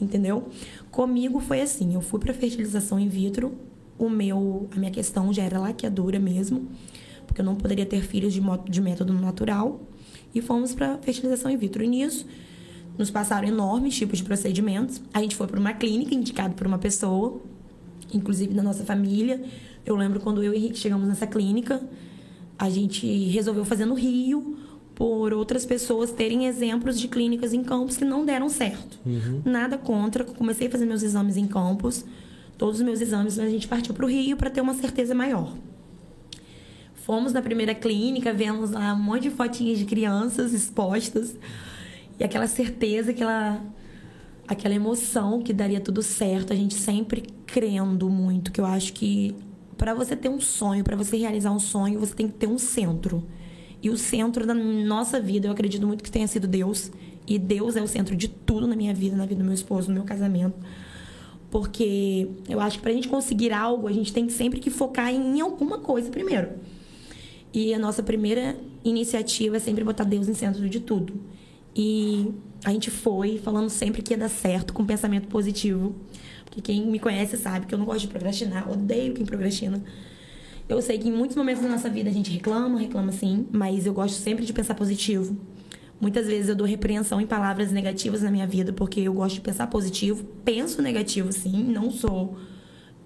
[0.00, 0.48] entendeu?
[0.90, 3.52] Comigo foi assim, eu fui para fertilização in vitro
[4.00, 6.68] o meu, a minha questão já era laqueadura mesmo,
[7.26, 9.82] porque eu não poderia ter filhos de, de método natural.
[10.34, 11.84] E fomos para fertilização in vitro.
[11.84, 12.26] E nisso,
[13.00, 15.00] nos passaram enormes tipos de procedimentos.
[15.12, 17.40] A gente foi para uma clínica indicado por uma pessoa,
[18.12, 19.42] inclusive da nossa família.
[19.84, 21.82] Eu lembro quando eu e Henrique chegamos nessa clínica,
[22.58, 24.58] a gente resolveu fazer no Rio
[24.94, 29.00] por outras pessoas terem exemplos de clínicas em campos que não deram certo.
[29.06, 29.40] Uhum.
[29.46, 32.04] Nada contra, comecei a fazer meus exames em campos
[32.58, 35.14] todos os meus exames, mas a gente partiu para o Rio para ter uma certeza
[35.14, 35.56] maior.
[36.92, 41.34] Fomos na primeira clínica, vemos lá um monte de fotinhas de crianças expostas
[42.20, 43.60] e aquela certeza, aquela
[44.46, 49.34] aquela emoção que daria tudo certo, a gente sempre crendo muito, que eu acho que
[49.78, 52.58] para você ter um sonho, para você realizar um sonho, você tem que ter um
[52.58, 53.24] centro.
[53.82, 56.90] E o centro da nossa vida, eu acredito muito que tenha sido Deus.
[57.26, 59.88] E Deus é o centro de tudo na minha vida, na vida do meu esposo,
[59.88, 60.54] no meu casamento.
[61.48, 65.10] Porque eu acho que para a gente conseguir algo, a gente tem sempre que focar
[65.14, 66.50] em alguma coisa primeiro.
[67.54, 71.14] E a nossa primeira iniciativa é sempre botar Deus em centro de tudo.
[71.74, 72.32] E
[72.64, 75.94] a gente foi falando sempre que ia dar certo, com pensamento positivo.
[76.44, 79.82] Porque quem me conhece sabe que eu não gosto de procrastinar, odeio quem procrastina.
[80.68, 83.86] Eu sei que em muitos momentos da nossa vida a gente reclama, reclama sim, mas
[83.86, 85.36] eu gosto sempre de pensar positivo.
[86.00, 89.40] Muitas vezes eu dou repreensão em palavras negativas na minha vida, porque eu gosto de
[89.42, 90.24] pensar positivo.
[90.44, 92.38] Penso negativo, sim, não sou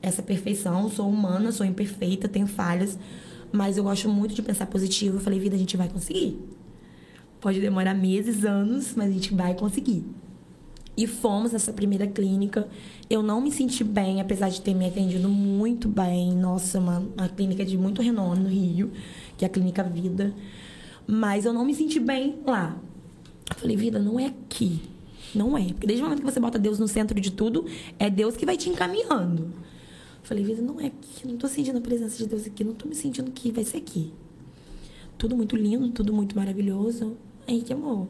[0.00, 2.98] essa perfeição, sou humana, sou imperfeita, tenho falhas,
[3.50, 5.16] mas eu gosto muito de pensar positivo.
[5.16, 6.38] Eu falei, vida, a gente vai conseguir.
[7.44, 10.02] Pode demorar meses, anos, mas a gente vai conseguir.
[10.96, 12.66] E fomos nessa primeira clínica.
[13.10, 16.34] Eu não me senti bem, apesar de ter me atendido muito bem.
[16.34, 18.90] Nossa, uma, uma clínica de muito renome no Rio,
[19.36, 20.34] que é a Clínica Vida
[21.06, 22.80] Mas eu não me senti bem lá.
[23.50, 24.80] Eu falei, vida, não é aqui.
[25.34, 25.64] Não é.
[25.64, 27.66] Porque desde o momento que você bota Deus no centro de tudo,
[27.98, 29.42] é Deus que vai te encaminhando.
[29.42, 31.28] Eu falei, vida, não é aqui.
[31.28, 32.64] Não tô sentindo a presença de Deus aqui.
[32.64, 34.14] Não tô me sentindo que vai ser aqui.
[35.18, 37.18] Tudo muito lindo, tudo muito maravilhoso.
[37.46, 38.08] Aí, que amor,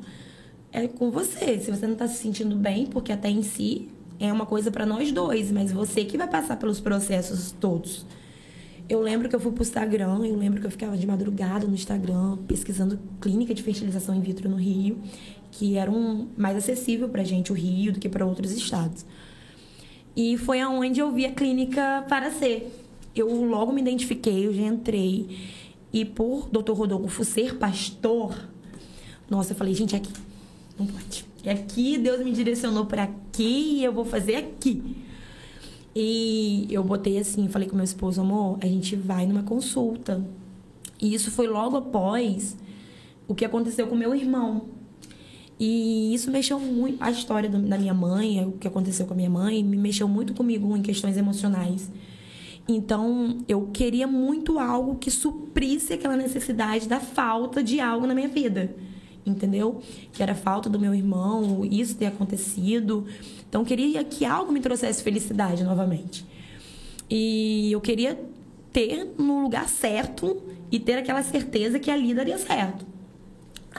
[0.73, 1.59] é com você.
[1.59, 3.89] Se você não tá se sentindo bem, porque até em si
[4.19, 8.07] é uma coisa para nós dois, mas você que vai passar pelos processos todos.
[8.89, 11.75] Eu lembro que eu fui pro Instagram, eu lembro que eu ficava de madrugada no
[11.75, 14.99] Instagram, pesquisando clínica de fertilização in vitro no Rio,
[15.51, 19.07] que era um mais acessível pra gente o Rio do que para outros estados.
[20.15, 22.71] E foi aonde eu vi a clínica para ser.
[23.17, 25.29] Eu logo me identifiquei, eu já entrei.
[25.93, 26.73] E por Dr.
[26.73, 28.37] Rodolfo ser pastor,
[29.31, 30.13] nossa, eu falei, gente, é aqui.
[30.79, 31.25] Não pode.
[31.45, 34.83] É aqui, Deus me direcionou para aqui e eu vou fazer aqui.
[35.95, 40.25] E eu botei assim, falei com meu esposo, amor, a gente vai numa consulta.
[41.01, 42.57] E isso foi logo após
[43.29, 44.63] o que aconteceu com meu irmão.
[45.59, 47.03] E isso mexeu muito.
[47.03, 50.35] A história da minha mãe, o que aconteceu com a minha mãe, me mexeu muito
[50.35, 51.91] comigo em questões emocionais.
[52.67, 58.29] Então, eu queria muito algo que suprisse aquela necessidade da falta de algo na minha
[58.29, 58.75] vida.
[59.27, 59.81] Entendeu?
[60.13, 63.07] Que era falta do meu irmão, isso ter acontecido.
[63.49, 66.25] Então, eu queria que algo me trouxesse felicidade novamente.
[67.09, 68.19] E eu queria
[68.73, 72.85] ter no lugar certo e ter aquela certeza que ali daria certo.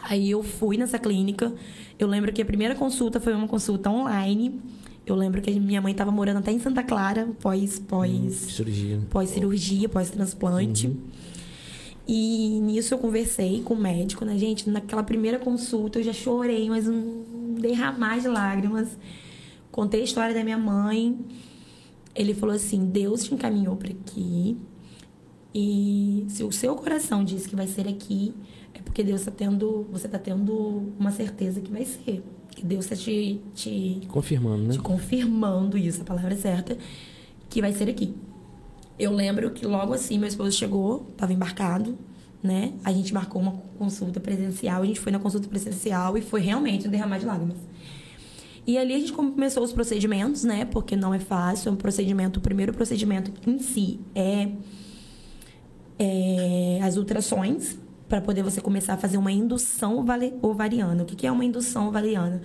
[0.04, 1.54] Aí eu fui nessa clínica.
[1.98, 4.60] Eu lembro que a primeira consulta foi uma consulta online.
[5.06, 9.00] Eu lembro que minha mãe estava morando até em Santa Clara, pós pós Hum, cirurgia.
[9.10, 10.88] pós cirurgia, pós transplante.
[10.88, 10.98] Uhum.
[12.08, 14.70] E nisso eu conversei com o médico, né, gente?
[14.70, 18.98] Naquela primeira consulta eu já chorei, mas um derramar de lágrimas.
[19.72, 21.18] Contei a história da minha mãe.
[22.14, 24.58] Ele falou assim: Deus te encaminhou para aqui.
[25.54, 28.34] E se o seu coração diz que vai ser aqui,
[28.74, 32.22] é porque Deus está tendo, você está tendo uma certeza que vai ser.
[32.50, 34.74] Que Deus está te, te, Confirmando, né?
[34.74, 36.78] te confirmando isso, a palavra é certa,
[37.50, 38.14] que vai ser aqui.
[38.98, 41.98] Eu lembro que logo assim meu esposo chegou, estava embarcado,
[42.42, 42.74] né?
[42.84, 46.88] A gente marcou uma consulta presencial, a gente foi na consulta presencial e foi realmente
[46.88, 47.58] um derramar de lágrimas.
[48.68, 50.66] E ali a gente começou os procedimentos, né?
[50.66, 54.50] Porque não é fácil, é um procedimento, o primeiro procedimento em si é,
[56.00, 57.78] é as ultrações,
[58.08, 59.98] para poder você começar a fazer uma indução
[60.42, 61.04] ovariana.
[61.04, 62.42] O que é uma indução ovariana?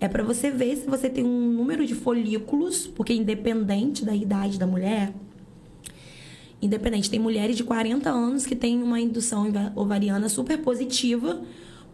[0.00, 4.58] É para você ver se você tem um número de folículos, porque independente da idade
[4.58, 5.14] da mulher,
[6.60, 11.42] independente, tem mulheres de 40 anos que têm uma indução ova- ovariana super positiva,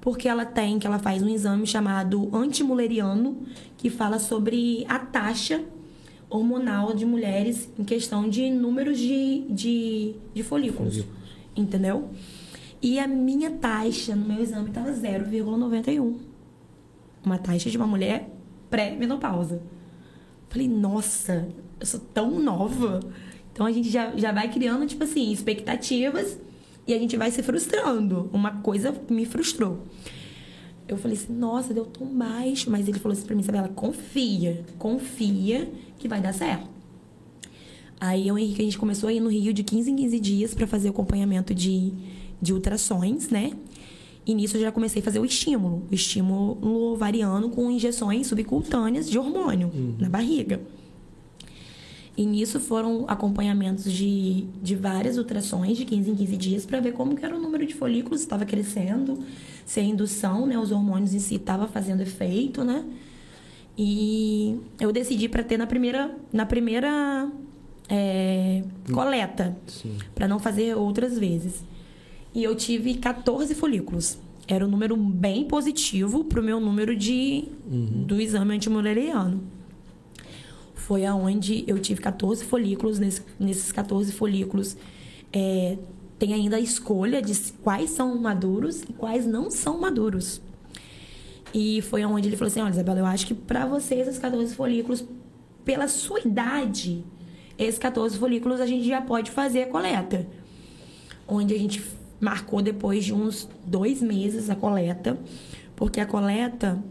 [0.00, 3.38] porque ela tem, que ela faz um exame chamado antimuleriano,
[3.76, 5.64] que fala sobre a taxa
[6.30, 11.04] hormonal de mulheres em questão de números de, de, de folículos.
[11.54, 12.08] Entendeu?
[12.80, 16.16] E a minha taxa no meu exame estava 0,91.
[17.24, 18.28] Uma taxa de uma mulher
[18.70, 19.60] pré-menopausa.
[20.48, 21.48] Falei, nossa,
[21.78, 22.98] eu sou tão nova.
[23.52, 26.38] Então a gente já, já vai criando, tipo assim, expectativas
[26.86, 28.30] e a gente vai se frustrando.
[28.32, 29.84] Uma coisa me frustrou.
[30.88, 32.70] Eu falei assim, nossa, deu tão baixo.
[32.70, 36.68] Mas ele falou assim pra mim, Isabela, confia, confia que vai dar certo.
[38.00, 39.96] Aí eu e o Henrique, a gente começou a ir no Rio de 15 em
[39.96, 41.92] 15 dias para fazer acompanhamento de,
[42.40, 43.52] de ultrações, né?
[44.26, 49.08] E nisso eu já comecei a fazer o estímulo, o estímulo ovariano com injeções subcutâneas
[49.08, 50.60] de hormônio na barriga.
[52.16, 56.92] E nisso foram acompanhamentos de, de várias ultrações de 15 em 15 dias para ver
[56.92, 59.18] como que era o número de folículos, se estava crescendo,
[59.64, 62.84] se a indução, né, os hormônios em si estava fazendo efeito, né?
[63.78, 67.30] E eu decidi para ter na primeira, na primeira
[67.88, 68.62] é,
[68.92, 69.56] coleta,
[70.14, 71.64] para não fazer outras vezes.
[72.34, 74.18] E eu tive 14 folículos.
[74.46, 77.44] Era um número bem positivo pro meu número de
[78.06, 79.42] do exame antimuleriano.
[80.86, 82.98] Foi aonde eu tive 14 folículos.
[82.98, 84.76] Nesse, nesses 14 folículos,
[85.32, 85.78] é,
[86.18, 90.42] tem ainda a escolha de quais são maduros e quais não são maduros.
[91.54, 94.54] E foi aonde ele falou assim: Olha, Isabela, eu acho que para você, esses 14
[94.56, 95.04] folículos,
[95.64, 97.04] pela sua idade,
[97.56, 100.26] esses 14 folículos a gente já pode fazer a coleta.
[101.28, 101.80] Onde a gente
[102.20, 105.16] marcou depois de uns dois meses a coleta,
[105.76, 106.82] porque a coleta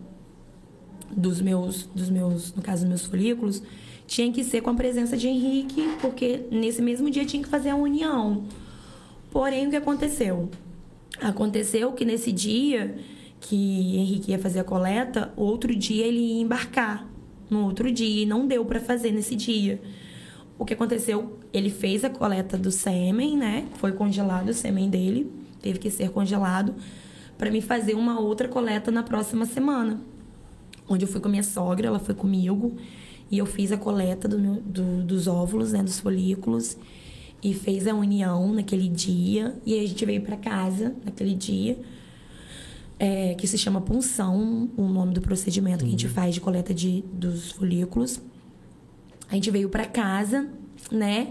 [1.16, 3.62] dos meus, dos meus, no caso dos meus folículos,
[4.08, 7.70] tinha que ser com a presença de Henrique, porque nesse mesmo dia tinha que fazer
[7.70, 8.44] a união.
[9.32, 10.50] Porém, o que aconteceu?
[11.22, 12.96] Aconteceu que nesse dia
[13.40, 17.08] que Henrique ia fazer a coleta, outro dia ele ia embarcar.
[17.50, 19.82] No outro dia, e não deu para fazer nesse dia.
[20.58, 21.38] O que aconteceu?
[21.52, 23.66] Ele fez a coleta do sêmen, né?
[23.76, 25.32] Foi congelado o sêmen dele,
[25.62, 26.76] teve que ser congelado
[27.38, 30.00] para me fazer uma outra coleta na próxima semana.
[30.94, 32.76] Onde eu fui com a minha sogra, ela foi comigo.
[33.30, 35.82] E eu fiz a coleta do meu- do- dos óvulos, né?
[35.82, 36.78] Dos folículos.
[37.44, 39.56] E fez a união naquele dia.
[39.66, 41.78] E aí a gente veio para casa naquele dia.
[43.04, 46.72] é, que se chama punção, o nome do procedimento que a gente faz de coleta
[46.72, 48.22] de, dos folículos.
[49.28, 50.48] A gente veio para casa,
[50.92, 51.30] né?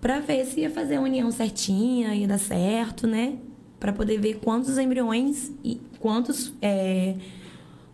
[0.00, 3.34] Pra ver se ia fazer a união certinha, ia dar certo, né?
[3.78, 7.16] Pra poder ver quantos embriões e quantos é,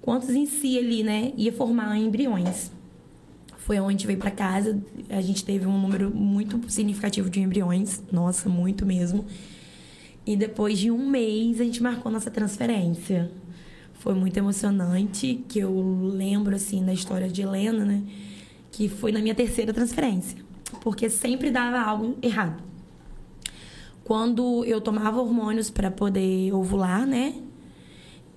[0.04, 2.70] quantos em si ali, né, ia formar embriões.
[3.56, 4.78] Foi onde veio pra casa,
[5.08, 9.24] a gente teve um número muito significativo de embriões, nossa, muito mesmo.
[10.26, 13.30] E depois de um mês a gente marcou nossa transferência.
[13.94, 18.02] Foi muito emocionante, que eu lembro assim da história de Helena, né?
[18.70, 20.36] Que foi na minha terceira transferência,
[20.82, 22.62] porque sempre dava algo errado.
[24.04, 27.36] Quando eu tomava hormônios para poder ovular, né?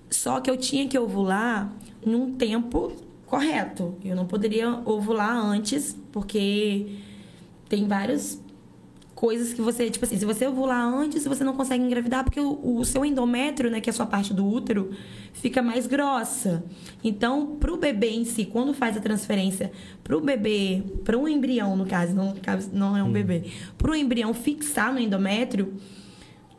[0.09, 1.71] Só que eu tinha que ovular
[2.05, 2.93] num tempo
[3.25, 3.95] correto.
[4.03, 6.87] Eu não poderia ovular antes, porque
[7.67, 8.41] tem várias
[9.17, 12.77] coisas que você, tipo assim, se você ovular antes, você não consegue engravidar porque o,
[12.77, 14.91] o seu endométrio, né, que é a sua parte do útero,
[15.33, 16.63] fica mais grossa.
[17.03, 19.71] Então, pro bebê em si, quando faz a transferência
[20.03, 23.95] pro bebê, para um embrião, no caso, não, no caso, não é um bebê, pro
[23.95, 25.73] embrião fixar no endométrio,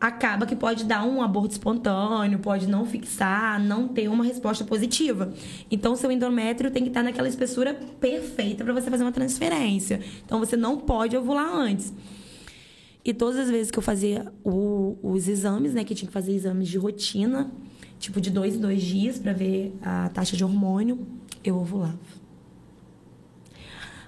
[0.00, 5.32] acaba que pode dar um aborto espontâneo, pode não fixar, não ter uma resposta positiva.
[5.70, 10.00] Então, seu endométrio tem que estar naquela espessura perfeita para você fazer uma transferência.
[10.24, 11.92] Então, você não pode ovular antes.
[13.04, 16.32] E todas as vezes que eu fazia o- os exames, né, que tinha que fazer
[16.32, 17.50] exames de rotina,
[17.98, 21.06] tipo de dois em dois dias para ver a taxa de hormônio,
[21.42, 21.98] eu ovulava.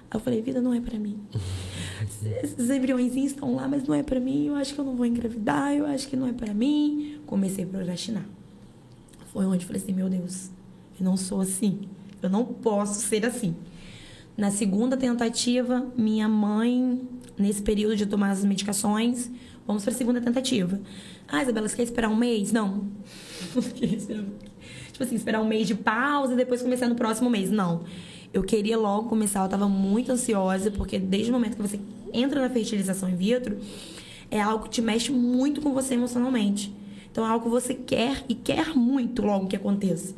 [0.09, 1.17] Aí eu falei, vida não é para mim.
[2.43, 4.47] Esses embriõezinhos estão lá, mas não é para mim.
[4.47, 7.19] Eu acho que eu não vou engravidar, eu acho que não é para mim.
[7.25, 8.25] Comecei a procrastinar.
[9.31, 10.49] Foi onde eu falei assim, meu Deus,
[10.99, 11.81] eu não sou assim.
[12.21, 13.55] Eu não posso ser assim.
[14.37, 17.01] Na segunda tentativa, minha mãe,
[17.37, 19.29] nesse período de tomar as medicações,
[19.65, 20.79] vamos para a segunda tentativa.
[21.27, 22.51] Ah, Isabela, você quer esperar um mês?
[22.51, 22.87] Não.
[24.91, 27.49] Tipo assim, esperar um mês de pausa e depois começar no próximo mês.
[27.49, 27.83] Não.
[28.33, 31.79] Eu queria logo começar, eu tava muito ansiosa, porque desde o momento que você
[32.13, 33.57] entra na fertilização in vitro,
[34.29, 36.73] é algo que te mexe muito com você emocionalmente.
[37.11, 40.15] Então é algo que você quer e quer muito logo que aconteça.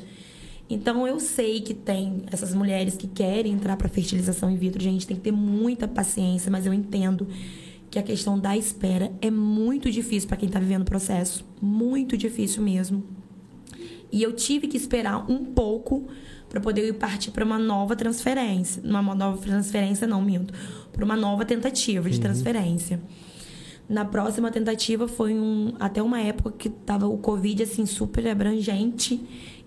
[0.70, 5.06] Então eu sei que tem essas mulheres que querem entrar para fertilização in vitro, gente,
[5.08, 7.28] tem que ter muita paciência, mas eu entendo
[7.90, 12.16] que a questão da espera é muito difícil para quem tá vivendo o processo, muito
[12.16, 13.04] difícil mesmo.
[14.12, 16.08] E eu tive que esperar um pouco
[16.54, 20.54] para poder ir partir para uma nova transferência, uma nova transferência não minto,
[20.92, 22.22] para uma nova tentativa de Uhum.
[22.22, 23.02] transferência.
[23.90, 29.20] Na próxima tentativa foi um até uma época que tava o Covid assim super abrangente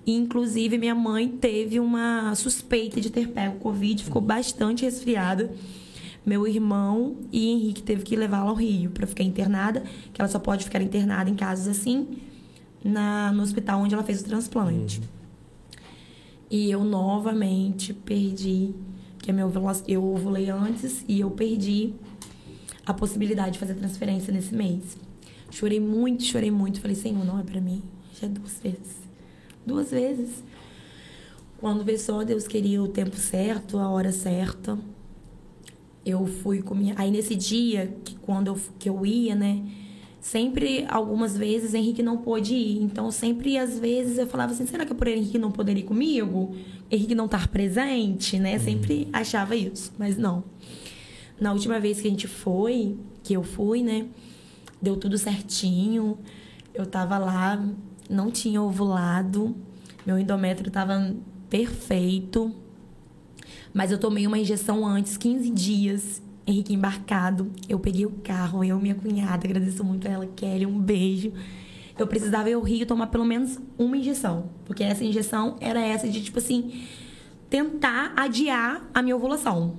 [0.07, 5.51] e inclusive minha mãe teve uma suspeita de ter pego Covid, ficou bastante resfriada.
[6.25, 9.83] Meu irmão e Henrique teve que levá-la ao Rio para ficar internada,
[10.13, 12.07] que ela só pode ficar internada em casos assim
[12.85, 15.01] na, no hospital onde ela fez o transplante.
[16.51, 18.73] E eu novamente perdi,
[19.18, 19.52] que é meu
[19.89, 21.93] eu ovulei antes e eu perdi
[22.85, 24.97] a possibilidade de fazer transferência nesse mês.
[25.51, 27.82] Chorei muito, chorei muito, falei, Senhor, não é pra mim.
[28.20, 28.97] Já duas vezes.
[29.66, 30.44] Duas vezes.
[31.59, 34.78] Quando vê só, Deus queria o tempo certo, a hora certa.
[36.05, 36.94] Eu fui com minha.
[36.97, 39.64] Aí nesse dia, que quando eu, que eu ia, né?
[40.27, 42.82] Sempre, algumas vezes, Henrique não pôde ir.
[42.82, 45.85] Então, sempre, às vezes, eu falava assim: será que é por Henrique não poder ir
[45.85, 46.53] comigo?
[46.90, 48.59] Henrique não estar presente, né?
[48.59, 50.43] Sempre achava isso, mas não.
[51.40, 54.09] Na última vez que a gente foi, que eu fui, né?
[54.82, 56.19] Deu tudo certinho.
[56.74, 57.65] Eu tava lá,
[58.11, 59.55] não tinha ovulado.
[60.05, 61.15] Meu endométrio tava
[61.48, 62.53] perfeito.
[63.73, 66.20] Mas eu tomei uma injeção antes, 15 dias.
[66.47, 67.51] Henrique embarcado.
[67.68, 69.47] Eu peguei o carro, eu e minha cunhada.
[69.47, 70.64] Agradeço muito a ela, Kelly.
[70.64, 71.32] Um beijo.
[71.98, 74.51] Eu precisava ir ao Rio tomar pelo menos uma injeção.
[74.64, 76.85] Porque essa injeção era essa de, tipo assim,
[77.51, 79.77] tentar adiar a minha ovulação.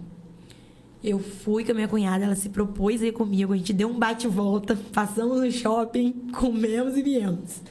[1.04, 3.54] Eu fui com a minha cunhada, ela se propôs a ir comigo.
[3.54, 7.62] A gente deu um bate-volta, passamos no shopping, comemos e viemos.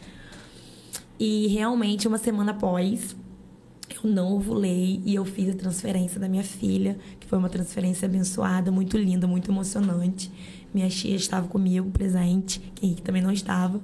[1.18, 3.16] E realmente, uma semana após,
[3.94, 8.70] eu não ovulei e eu fiz a transferência da minha filha, foi uma transferência abençoada,
[8.70, 10.30] muito linda, muito emocionante.
[10.72, 13.80] Minha tia estava comigo, presente, que Henrique também não estava,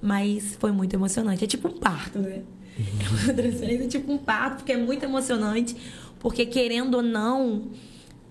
[0.00, 1.44] mas foi muito emocionante.
[1.44, 2.42] É tipo um parto, né?
[2.78, 5.76] É uma transferência tipo um parto, porque é muito emocionante,
[6.20, 7.68] porque querendo ou não,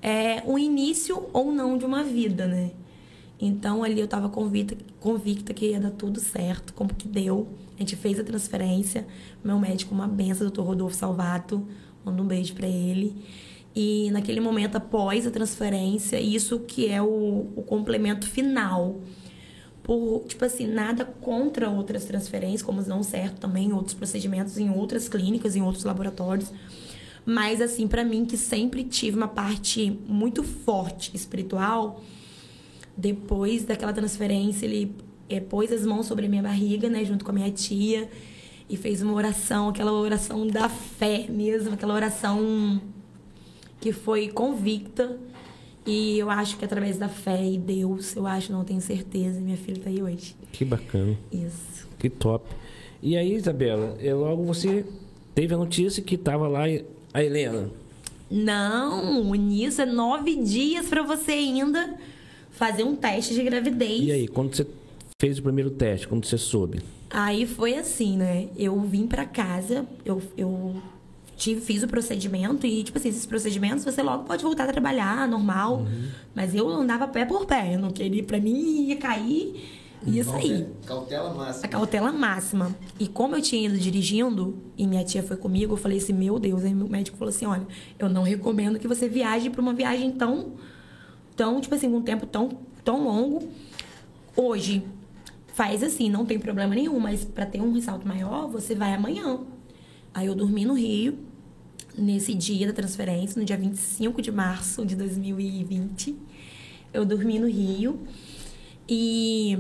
[0.02, 2.72] é o início ou não de uma vida, né?
[3.40, 7.48] Então ali eu tava convicta, convicta que ia dar tudo certo, como que deu.
[7.76, 9.06] A gente fez a transferência.
[9.44, 11.64] Meu médico, uma benção, doutor Rodolfo Salvato.
[12.04, 13.16] Manda um beijo para ele.
[13.80, 19.02] E naquele momento, após a transferência, isso que é o, o complemento final.
[19.84, 25.08] Por, tipo assim, nada contra outras transferências, como não certo também, outros procedimentos em outras
[25.08, 26.52] clínicas, em outros laboratórios.
[27.24, 32.02] Mas, assim, para mim, que sempre tive uma parte muito forte espiritual,
[32.98, 34.96] depois daquela transferência, ele
[35.30, 38.10] é, pôs as mãos sobre a minha barriga, né, junto com a minha tia,
[38.68, 42.82] e fez uma oração, aquela oração da fé mesmo, aquela oração
[43.80, 45.18] que foi convicta.
[45.86, 49.56] E eu acho que através da fé e Deus, eu acho, não tenho certeza, minha
[49.56, 50.36] filha está aí hoje.
[50.52, 51.18] Que bacana.
[51.32, 51.88] Isso.
[51.98, 52.46] Que top.
[53.02, 54.86] E aí, Isabela, é, logo você
[55.34, 56.64] teve a notícia que estava lá
[57.14, 57.70] a Helena.
[58.30, 61.96] Não, nisso é nove dias para você ainda
[62.52, 64.02] fazer um teste de gravidez.
[64.04, 64.68] E aí, quando você
[65.22, 66.82] fez o primeiro teste, quando você soube?
[67.10, 68.50] Aí foi assim, né?
[68.58, 70.76] Eu vim para casa, eu, eu
[71.38, 75.28] tive, fiz o procedimento e, tipo assim, esses procedimentos você logo pode voltar a trabalhar,
[75.28, 75.78] normal.
[75.78, 76.10] Uhum.
[76.36, 79.64] Mas eu andava pé por pé, eu não queria, pra mim ia cair,
[80.06, 80.68] ia sair.
[80.86, 81.66] Cautela máxima.
[81.66, 82.76] A cautela máxima.
[83.00, 86.40] E como eu tinha ido dirigindo e minha tia foi comigo, eu falei assim, meu
[86.40, 87.68] Deus, aí meu médico falou assim, olha,
[88.00, 90.54] eu não recomendo que você viaje para uma viagem tão,
[91.36, 92.50] tão, tipo assim, com um tempo tão,
[92.84, 93.48] tão longo.
[94.36, 94.84] Hoje,
[95.54, 99.40] faz assim, não tem problema nenhum, mas para ter um ressalto maior, você vai amanhã.
[100.14, 101.27] Aí eu dormi no Rio,
[101.98, 106.16] nesse dia da transferência, no dia 25 de março de 2020.
[106.94, 108.00] Eu dormi no Rio
[108.88, 109.58] e.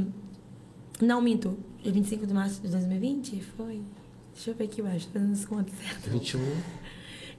[1.01, 1.57] Não, minto.
[1.83, 3.41] Dia 25 de março de 2020?
[3.55, 3.81] Foi.
[4.33, 6.11] Deixa eu ver aqui embaixo, fazendo as contas certas.
[6.11, 6.39] 21.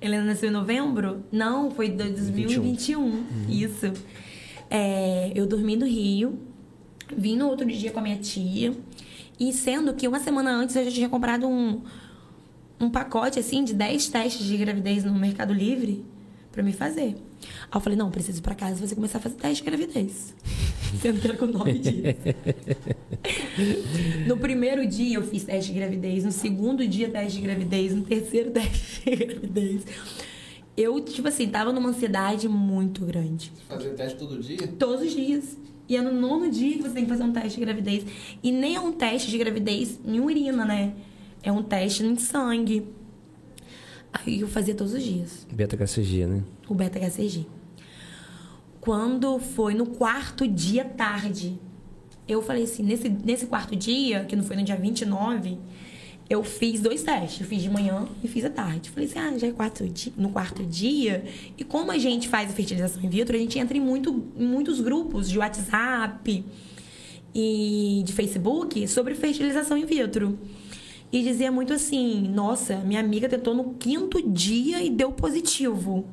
[0.00, 1.24] Helena nasceu em novembro?
[1.30, 2.62] Não, foi 2021.
[2.62, 3.00] 21.
[3.00, 3.24] Uhum.
[3.48, 3.92] Isso.
[4.70, 6.38] É, eu dormi no Rio,
[7.16, 8.74] vim no outro dia com a minha tia.
[9.40, 11.82] E sendo que uma semana antes eu já tinha comprado um,
[12.80, 16.04] um pacote assim de 10 testes de gravidez no Mercado Livre
[16.52, 17.16] para me fazer.
[17.70, 20.34] Aí eu falei, não, preciso ir pra casa você começar a fazer teste de gravidez.
[21.00, 22.16] Sendo que era com 9 dias.
[24.26, 28.02] no primeiro dia eu fiz teste de gravidez, no segundo dia teste de gravidez, no
[28.02, 29.82] terceiro teste de gravidez.
[30.76, 33.52] Eu, tipo assim, tava numa ansiedade muito grande.
[33.68, 34.66] Fazer teste todo dia?
[34.78, 35.58] Todos os dias.
[35.88, 38.04] E é no nono dia que você tem que fazer um teste de gravidez.
[38.42, 40.94] E nem é um teste de gravidez em urina, né?
[41.42, 42.86] É um teste em sangue.
[44.12, 45.46] Aí eu fazia todos os dias.
[45.52, 46.42] Beta-HCG, né?
[46.68, 47.46] O beta-HCG.
[48.80, 51.58] Quando foi no quarto dia tarde,
[52.26, 55.58] eu falei assim, nesse, nesse quarto dia, que não foi no dia 29,
[56.28, 57.40] eu fiz dois testes.
[57.40, 58.90] Eu fiz de manhã e fiz à tarde.
[58.90, 61.24] Falei assim, ah, já é quarto dia, no quarto dia.
[61.56, 64.46] E como a gente faz a fertilização in vitro, a gente entra em, muito, em
[64.46, 66.44] muitos grupos de WhatsApp
[67.34, 70.38] e de Facebook sobre fertilização in vitro.
[71.10, 76.06] E dizia muito assim: nossa, minha amiga tentou no quinto dia e deu positivo.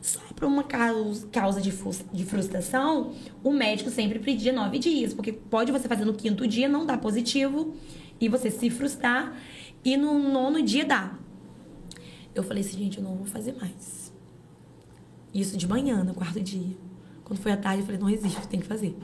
[0.00, 3.12] Só por uma causa de frustração,
[3.42, 6.98] o médico sempre pedia nove dias, porque pode você fazer no quinto dia, não dar
[6.98, 7.74] positivo,
[8.20, 9.34] e você se frustrar,
[9.82, 11.18] e no nono dia dá.
[12.34, 14.12] Eu falei assim, gente, eu não vou fazer mais.
[15.32, 16.76] Isso de manhã, no quarto dia.
[17.24, 18.94] Quando foi à tarde, eu falei, não existe, tem que fazer.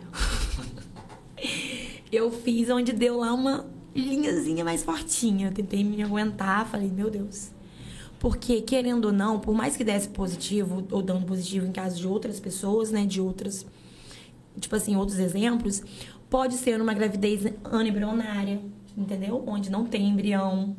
[2.13, 5.49] eu fiz onde deu lá uma linhazinha mais fortinha.
[5.49, 7.51] Eu tentei me aguentar, falei, meu Deus.
[8.19, 12.07] Porque, querendo ou não, por mais que desse positivo ou dando positivo em caso de
[12.07, 13.67] outras pessoas, né, de outras,
[14.61, 15.83] tipo assim, outros exemplos,
[16.29, 18.61] pode ser uma gravidez anembrionária,
[18.97, 19.43] entendeu?
[19.47, 20.77] Onde não tem embrião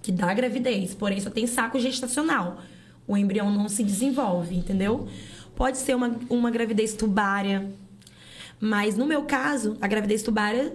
[0.00, 2.58] que dá gravidez, porém só tem saco gestacional.
[3.06, 5.08] O embrião não se desenvolve, entendeu?
[5.56, 7.68] Pode ser uma, uma gravidez tubária,
[8.60, 10.74] mas no meu caso, a gravidez tubária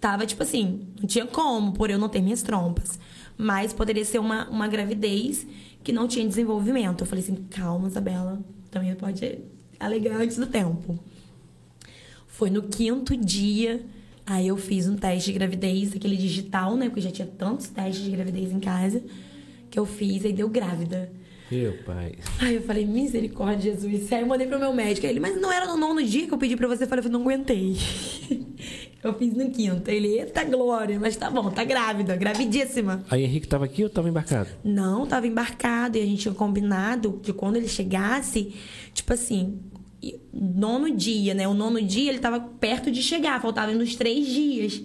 [0.00, 2.98] tava tipo assim, não tinha como, por eu não ter minhas trompas.
[3.38, 5.46] Mas poderia ser uma, uma gravidez
[5.84, 7.02] que não tinha desenvolvimento.
[7.02, 8.40] Eu falei assim, calma, Isabela,
[8.70, 9.38] também pode
[9.78, 10.98] alegar antes do tempo.
[12.26, 13.84] Foi no quinto dia,
[14.26, 16.88] aí eu fiz um teste de gravidez, aquele digital, né?
[16.88, 19.02] Porque já tinha tantos testes de gravidez em casa,
[19.70, 21.10] que eu fiz, aí deu grávida.
[21.50, 22.16] Meu pai.
[22.40, 24.12] Aí eu falei, misericórdia, Jesus.
[24.12, 25.06] Aí eu mandei pro meu médico.
[25.06, 26.84] Ele, mas não era no nono dia que eu pedi pra você?
[26.84, 27.76] Eu falei, eu não aguentei.
[29.06, 29.90] Eu fiz no quinto.
[29.90, 33.04] Ele, eita glória, mas tá bom, tá grávida, gravidíssima.
[33.10, 34.48] Aí Henrique tava aqui ou tava embarcado?
[34.64, 35.98] Não, tava embarcado.
[35.98, 38.54] E a gente tinha combinado de quando ele chegasse,
[38.92, 39.58] tipo assim,
[40.32, 41.46] nono dia, né?
[41.48, 44.82] O nono dia ele tava perto de chegar, faltavam uns três dias.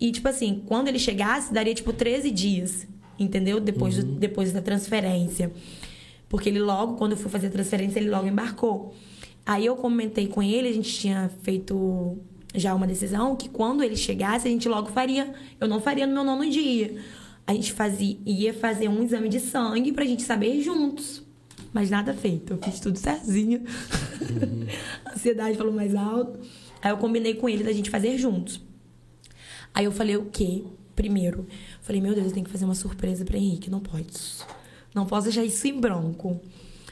[0.00, 2.86] E, tipo assim, quando ele chegasse, daria, tipo, 13 dias
[3.18, 3.60] entendeu?
[3.60, 4.04] Depois, uhum.
[4.04, 5.52] do, depois da transferência.
[6.28, 8.94] Porque ele logo, quando eu fui fazer a transferência, ele logo embarcou.
[9.46, 12.18] Aí eu comentei com ele, a gente tinha feito
[12.54, 15.34] já uma decisão que quando ele chegasse, a gente logo faria.
[15.60, 16.96] Eu não faria no meu nono dia.
[17.46, 21.22] A gente fazia, ia fazer um exame de sangue pra gente saber juntos.
[21.72, 22.52] Mas nada feito.
[22.52, 23.60] Eu fiz tudo sozinha.
[25.04, 26.38] a ansiedade falou mais alto.
[26.80, 28.60] Aí eu combinei com ele da gente fazer juntos.
[29.74, 30.62] Aí eu falei o quê?
[30.94, 31.48] Primeiro,
[31.82, 34.06] falei, meu Deus, eu tenho que fazer uma surpresa para Henrique, não pode.
[34.94, 36.40] Não posso deixar isso em branco.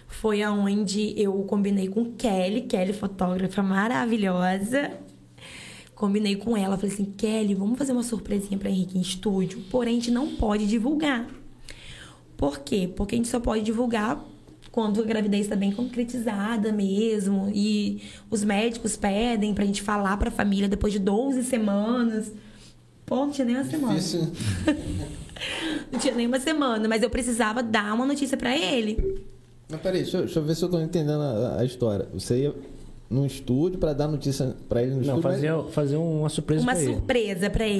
[0.08, 4.90] Foi aonde eu combinei com Kelly, Kelly fotógrafa maravilhosa.
[6.02, 9.92] Combinei com ela, falei assim, Kelly, vamos fazer uma surpresinha para Henrique em estúdio, porém
[9.92, 11.28] a gente não pode divulgar.
[12.36, 12.90] Por quê?
[12.96, 14.20] Porque a gente só pode divulgar
[14.72, 20.28] quando a gravidez está bem concretizada mesmo e os médicos pedem pra gente falar pra
[20.28, 22.32] família depois de 12 semanas.
[23.06, 23.94] Pô, não tinha nem uma semana.
[23.94, 24.32] Difícil.
[25.92, 29.22] não tinha nem uma semana, mas eu precisava dar uma notícia pra ele.
[29.70, 32.08] Mas peraí, deixa eu, deixa eu ver se eu tô entendendo a, a história.
[32.12, 32.52] Você ia
[33.12, 35.22] num estúdio pra dar notícia pra ele no Não, estúdio?
[35.22, 36.92] fazer, fazer uma surpresa Uma pra ele.
[36.94, 37.78] surpresa pra ele.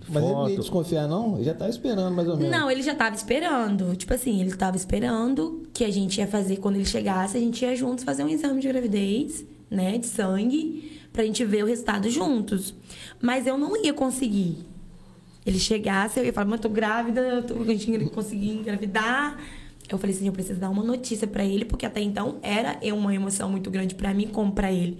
[0.00, 0.60] Mas, mas ele não ia Foto.
[0.60, 1.42] desconfiar, não?
[1.42, 2.50] Já tá esperando mais ou menos.
[2.52, 3.96] Não, ele já tava esperando.
[3.96, 7.64] Tipo assim, ele tava esperando que a gente ia fazer, quando ele chegasse, a gente
[7.64, 9.98] ia juntos fazer um exame de gravidez, né?
[9.98, 12.74] De sangue, pra gente ver o resultado juntos.
[13.20, 14.58] Mas eu não ia conseguir.
[15.44, 19.38] Ele chegasse, eu ia falar, mas tô grávida, eu tô, a gente ia conseguir engravidar.
[19.90, 23.14] Eu falei assim, eu preciso dar uma notícia pra ele, porque até então era uma
[23.14, 24.98] emoção muito grande pra mim como pra ele.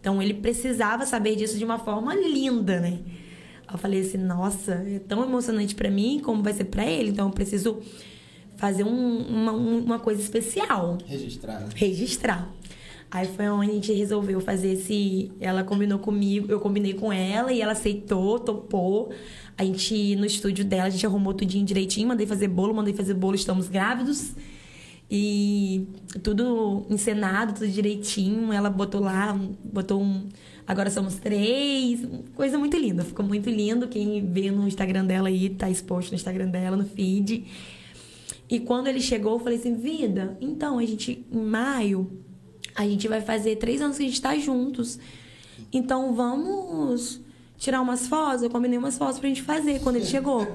[0.00, 2.98] Então ele precisava saber disso de uma forma linda, né?
[3.72, 7.26] Eu falei assim, nossa, é tão emocionante pra mim como vai ser pra ele, então
[7.28, 7.80] eu preciso
[8.56, 11.66] fazer um- uma, uma coisa especial Registrado.
[11.74, 12.52] registrar.
[13.10, 15.30] Aí foi onde a gente resolveu fazer esse.
[15.38, 19.12] Ela combinou comigo, eu combinei com ela e ela aceitou, topou.
[19.62, 23.14] A gente, no estúdio dela, a gente arrumou tudinho direitinho, mandei fazer bolo, mandei fazer
[23.14, 24.34] bolo, estamos grávidos.
[25.08, 25.86] E
[26.20, 28.52] tudo encenado, tudo direitinho.
[28.52, 30.28] Ela botou lá, botou um.
[30.66, 32.00] Agora somos três.
[32.34, 33.86] Coisa muito linda, ficou muito lindo.
[33.86, 37.44] Quem vê no Instagram dela aí, tá exposto no Instagram dela, no feed.
[38.50, 42.10] E quando ele chegou, eu falei assim, vida, então, a gente, em maio,
[42.74, 44.98] a gente vai fazer três anos que a gente tá juntos.
[45.72, 47.20] Então vamos
[47.62, 48.42] tirar umas fotos.
[48.42, 50.52] Eu combinei umas fotos pra gente fazer quando ele chegou.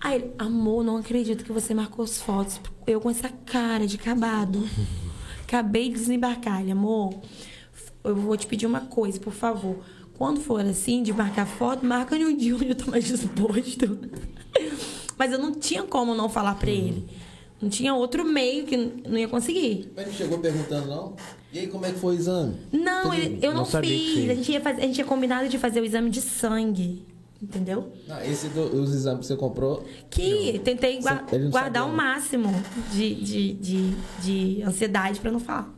[0.00, 2.60] Aí ele, amor, não acredito que você marcou as fotos.
[2.86, 4.66] Eu com essa cara de acabado.
[5.42, 6.62] Acabei de desembarcar.
[6.62, 7.20] Ele, amor,
[8.04, 9.78] eu vou te pedir uma coisa, por favor.
[10.14, 13.98] Quando for assim, de marcar foto, marca um dia onde eu tô mais disposto.
[15.18, 17.08] Mas eu não tinha como não falar pra ele.
[17.60, 19.92] Não tinha outro meio que não ia conseguir.
[19.94, 21.14] Mas ele chegou perguntando, não?
[21.52, 22.56] E aí, como é que foi o exame?
[22.72, 24.30] Não, ele- eu não, Não fiz.
[24.30, 27.04] A gente, ia fazer, a gente tinha combinado de fazer o exame de sangue.
[27.42, 27.90] Entendeu?
[28.06, 29.82] Não, esse do- os exames que você comprou.
[30.10, 32.48] Que tentei gua- guardar sabia, o máximo
[32.92, 33.90] de, de, de,
[34.22, 35.72] de ansiedade pra não falar.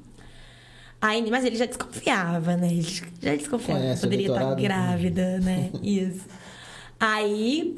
[1.01, 2.69] Aí, mas ele já desconfiava, né?
[2.69, 4.61] Ele já desconfiava Conhece poderia estar doutorado.
[4.63, 5.71] grávida, né?
[5.83, 6.27] Isso.
[6.99, 7.77] Aí,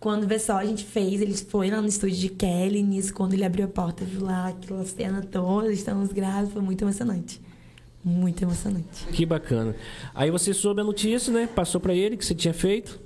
[0.00, 3.34] quando vê só, a gente fez, ele foi lá no estúdio de Kelly, nisso, quando
[3.34, 7.40] ele abriu a porta, viu lá aquela cena toda, estamos grávidos, foi muito emocionante.
[8.02, 9.04] Muito emocionante.
[9.12, 9.76] Que bacana.
[10.14, 11.46] Aí você soube a notícia, né?
[11.54, 12.98] Passou pra ele que você tinha feito.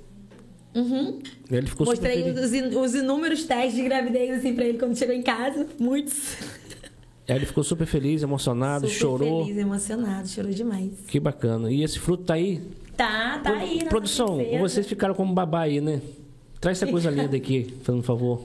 [0.73, 1.19] Uhum.
[1.51, 2.45] Ele ficou super Mostrei feliz.
[2.45, 5.67] os, in- os inúmeros testes de gravidez assim pra ele quando chegou em casa.
[5.77, 6.37] Muitos.
[7.27, 9.43] Aí ele ficou super feliz, emocionado, Super chorou.
[9.45, 10.91] feliz, emocionado, chorou demais.
[11.07, 11.69] Que bacana.
[11.71, 12.61] E esse fruto tá aí?
[12.95, 13.83] Tá, tá aí.
[13.83, 15.99] na Produção, vocês ficaram como babá aí, né?
[16.65, 18.41] Traz essa coisa linda aqui, fazendo um favor.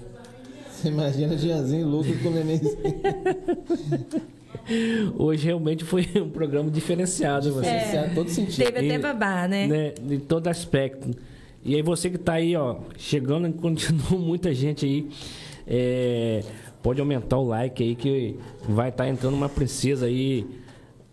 [0.70, 2.76] Você imagina Gianzinho louco com o nenenzinho.
[5.16, 7.50] Hoje realmente foi um programa diferenciado.
[7.50, 7.62] você.
[7.62, 8.62] Diferenciado em todo sentido.
[8.62, 9.66] Teve até babá, né?
[9.66, 9.94] né?
[10.02, 11.16] De todo aspecto.
[11.64, 15.08] E aí você que tá aí, ó, chegando e continua muita gente aí.
[15.66, 16.44] é,
[16.82, 18.36] pode aumentar o like aí que
[18.68, 20.46] vai estar entrando uma princesa aí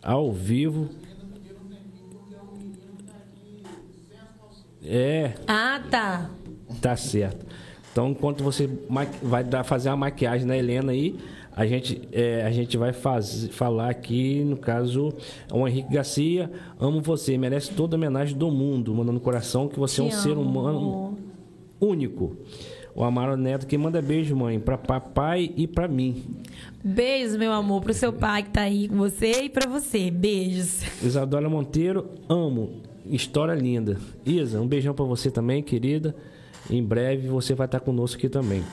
[0.04, 0.90] ao vivo.
[4.84, 6.30] É, Ah, tá.
[6.82, 7.46] Tá certo.
[7.92, 8.70] Então, enquanto você
[9.24, 11.16] vai dar, fazer a maquiagem na Helena aí,
[11.56, 15.12] a gente, é, a gente vai faz, falar aqui, no caso,
[15.52, 20.02] o Henrique Garcia, amo você, merece toda a homenagem do mundo, mandando coração que você
[20.02, 20.42] é um Te ser amo.
[20.42, 21.18] humano
[21.82, 22.38] único.
[22.94, 26.24] O Amaro Neto que manda beijo, mãe, pra papai e pra mim.
[26.84, 30.10] Beijos, meu amor, pro seu pai que tá aí com você e pra você.
[30.12, 30.82] Beijos.
[31.04, 32.82] Isadora Monteiro, amo.
[33.06, 33.98] História linda.
[34.26, 36.16] Isa, um beijão pra você também, querida.
[36.70, 38.64] Em breve você vai estar conosco aqui também.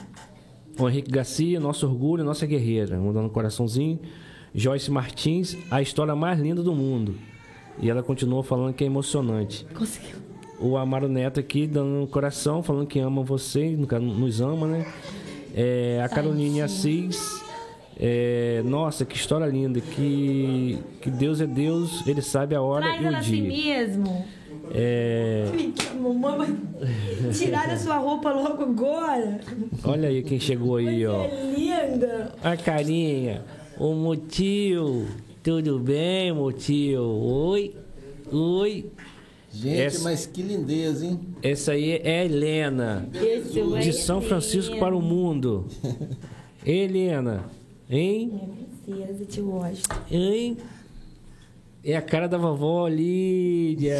[0.77, 2.97] O Henrique Garcia, nosso orgulho, nossa guerreira.
[2.99, 3.99] Mandando um coraçãozinho.
[4.53, 7.15] Joyce Martins, a história mais linda do mundo.
[7.81, 9.65] E ela continua falando que é emocionante.
[9.73, 10.15] Conseguiu.
[10.59, 14.85] O Amaro Neto aqui dando um coração, falando que ama você, nos ama, né?
[15.53, 17.43] É, a Caroline Assis,
[17.97, 19.79] É, nossa, que história linda.
[19.81, 23.77] Que, que Deus é Deus, Ele sabe a hora Traz e o ela assim dia.
[23.77, 24.25] mesmo.
[24.73, 25.45] É,
[25.99, 26.55] Mamãe
[27.33, 29.39] tirar a sua roupa logo agora.
[29.83, 31.23] olha aí quem chegou aí, ó.
[31.23, 32.33] É linda.
[32.43, 33.43] A carinha.
[33.77, 35.05] Ô Motil,
[35.43, 37.01] tudo bem, Motil?
[37.01, 37.75] Oi,
[38.31, 38.85] oi.
[39.51, 41.19] Gente, Essa- mas que lindeza, hein?
[41.41, 44.85] Essa aí é a Helena, é de São Francisco Helena.
[44.85, 45.65] para o mundo.
[46.65, 47.45] Helena,
[47.89, 48.31] hein?
[48.85, 49.89] Minha princesa, te gosto.
[50.11, 50.57] Hein?
[51.87, 53.95] É a cara da vovó Lídia.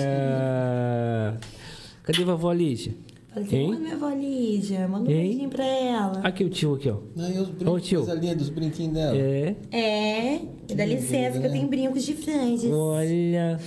[2.03, 2.93] Cadê a vovó Lídia?
[3.31, 4.87] Fala assim, oi, minha avó Lídia.
[4.87, 5.21] Manda um Hein?
[5.27, 6.19] beijinho pra ela.
[6.23, 6.97] Aqui o tio aqui, ó.
[7.15, 8.03] Não, e os Ô, brincos, tio.
[8.05, 9.15] coisa linda, os brinquinhos dela.
[9.17, 9.55] É.
[9.71, 10.39] É,
[10.69, 12.71] me dá licença que eu tenho brincos de franjas.
[12.71, 13.59] Olha.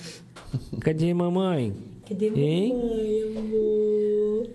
[0.81, 1.75] Cadê mamãe?
[2.09, 2.73] Cadê Hein?
[2.75, 4.49] mamãe, amor?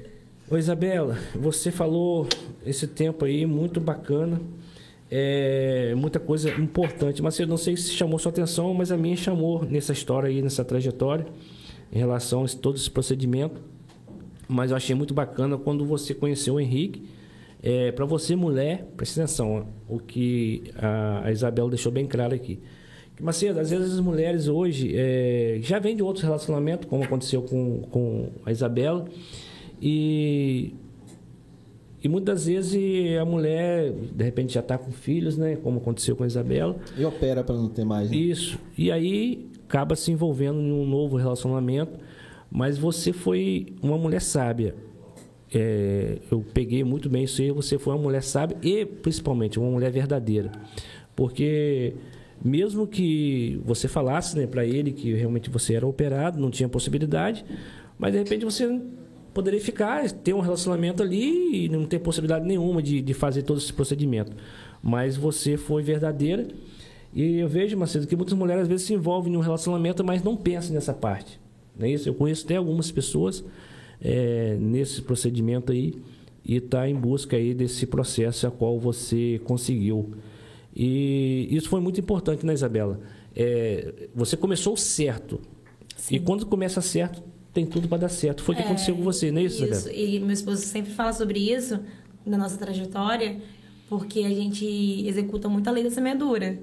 [0.51, 2.27] Ô Isabela, você falou
[2.65, 4.41] esse tempo aí muito bacana,
[5.15, 9.15] é, muita coisa importante, mas eu não sei se chamou sua atenção, mas a minha
[9.15, 11.27] chamou nessa história aí, nessa trajetória,
[11.91, 13.61] em relação a todo esse procedimento.
[14.47, 17.07] Mas eu achei muito bacana quando você conheceu o Henrique.
[17.61, 22.33] É, Para você, mulher, preste atenção, ó, o que a, a Isabela deixou bem claro
[22.33, 22.59] aqui.
[23.21, 27.83] Macedo, às vezes as mulheres hoje é, já vêm de outros relacionamentos, como aconteceu com,
[27.83, 29.05] com a Isabela,
[29.79, 30.73] e,
[32.03, 35.55] e muitas vezes a mulher, de repente, já está com filhos, né?
[35.55, 36.75] Como aconteceu com a Isabela.
[36.97, 38.11] E opera para não ter mais.
[38.11, 38.17] né?
[38.17, 38.59] Isso.
[38.77, 41.97] E aí acaba se envolvendo em um novo relacionamento.
[42.51, 44.75] Mas você foi uma mulher sábia.
[45.53, 47.51] É, eu peguei muito bem isso aí.
[47.51, 50.51] Você foi uma mulher sábia e, principalmente, uma mulher verdadeira.
[51.15, 51.93] Porque,
[52.43, 57.45] mesmo que você falasse né, para ele que realmente você era operado, não tinha possibilidade,
[57.97, 58.81] mas de repente você
[59.33, 63.57] poderia ficar, ter um relacionamento ali e não ter possibilidade nenhuma de, de fazer todo
[63.57, 64.35] esse procedimento.
[64.81, 66.47] Mas você foi verdadeira.
[67.13, 70.23] E eu vejo, Macedo, que muitas mulheres às vezes se envolvem em um relacionamento, mas
[70.23, 71.39] não pensam nessa parte.
[71.77, 72.07] Não é isso?
[72.07, 73.43] Eu conheço até algumas pessoas
[74.01, 75.93] é, nesse procedimento aí
[76.45, 80.11] e está em busca aí desse processo a qual você conseguiu.
[80.75, 82.99] E isso foi muito importante, né, Isabela?
[83.35, 85.39] É, você começou certo.
[86.11, 87.23] E quando começa certo,
[87.53, 88.41] tem tudo para dar certo.
[88.43, 89.95] Foi o que É, aconteceu com você, não é isso, Isso, Isabela?
[89.95, 91.79] e meu esposo sempre fala sobre isso
[92.25, 93.37] na nossa trajetória,
[93.87, 94.65] porque a gente
[95.07, 96.59] executa muito a lei da semeadura,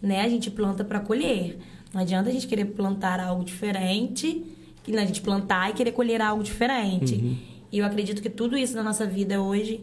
[0.00, 0.20] né?
[0.20, 1.58] A gente planta para colher.
[1.92, 4.44] Não adianta a gente querer plantar algo diferente,
[4.84, 7.14] que a gente plantar e querer colher algo diferente.
[7.14, 7.36] Uhum.
[7.72, 9.80] E eu acredito que tudo isso na nossa vida hoje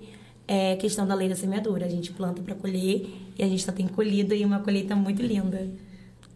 [0.47, 1.85] é questão da lei da semeadura.
[1.85, 3.07] A gente planta para colher
[3.37, 5.67] e a gente está tem colhido e uma colheita muito linda.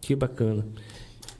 [0.00, 0.66] Que bacana.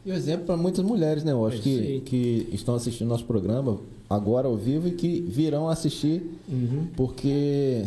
[0.05, 1.33] E o exemplo para muitas mulheres, né?
[1.33, 3.79] Eu acho É, que, que estão assistindo nosso programa
[4.09, 6.87] agora ao vivo e que virão assistir, Uhum.
[6.97, 7.85] porque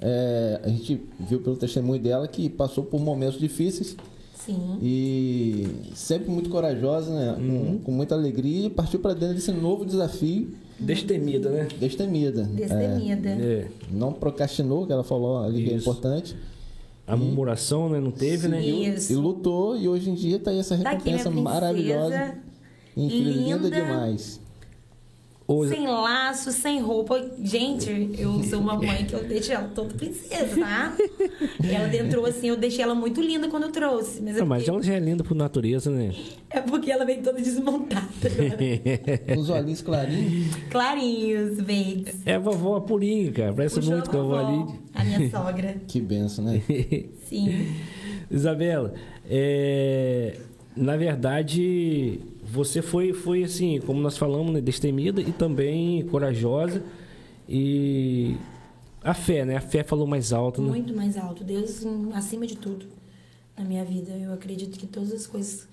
[0.00, 3.96] é, a gente viu pelo testemunho dela que passou por momentos difíceis
[4.34, 4.78] Sim.
[4.80, 7.34] e sempre muito corajosa, né?
[7.36, 10.48] Com, com muita alegria e partiu para dentro desse novo desafio.
[10.78, 11.68] Destemida, né?
[11.78, 12.44] Destemida.
[12.44, 13.28] Destemida.
[13.28, 13.66] É.
[13.92, 15.90] Não procrastinou, que ela falou ali que é Isso.
[15.90, 16.34] importante.
[17.12, 17.98] A murmuração, né?
[18.00, 18.60] Não teve, né?
[18.62, 19.12] Seguiu Isso.
[19.12, 22.34] E lutou e hoje em dia tá aí essa Tá recompensa princesa, maravilhosa.
[22.96, 23.70] Incrível, linda linda.
[23.70, 24.39] demais.
[25.68, 27.28] Sem laço, sem roupa.
[27.42, 30.96] Gente, eu sou uma mãe que eu deixo ela toda princesa, tá?
[31.68, 34.22] ela entrou assim, eu deixei ela muito linda quando eu trouxe.
[34.22, 36.14] Mas é, mas porque, ela já é linda por natureza, né?
[36.50, 38.06] é porque ela veio toda desmontada.
[39.38, 40.54] Os olhinhos clarinhos.
[40.70, 42.24] Clarinhos, verdes.
[42.24, 43.52] É a vovó purinha, cara.
[43.52, 44.80] Parece Puxou muito com a vovó Lídia.
[44.94, 45.76] A minha sogra.
[45.86, 46.62] Que benção, né?
[47.24, 47.66] Sim.
[48.30, 48.94] Isabela,
[49.28, 50.36] é,
[50.76, 52.20] na verdade,
[52.50, 56.82] você foi, foi assim, como nós falamos, né, destemida e também corajosa.
[57.48, 58.36] E
[59.02, 59.56] a fé, né?
[59.56, 60.68] A fé falou mais alto, né?
[60.68, 61.42] Muito mais alto.
[61.44, 62.86] Deus acima de tudo
[63.56, 64.12] na minha vida.
[64.12, 65.68] Eu acredito que todas as coisas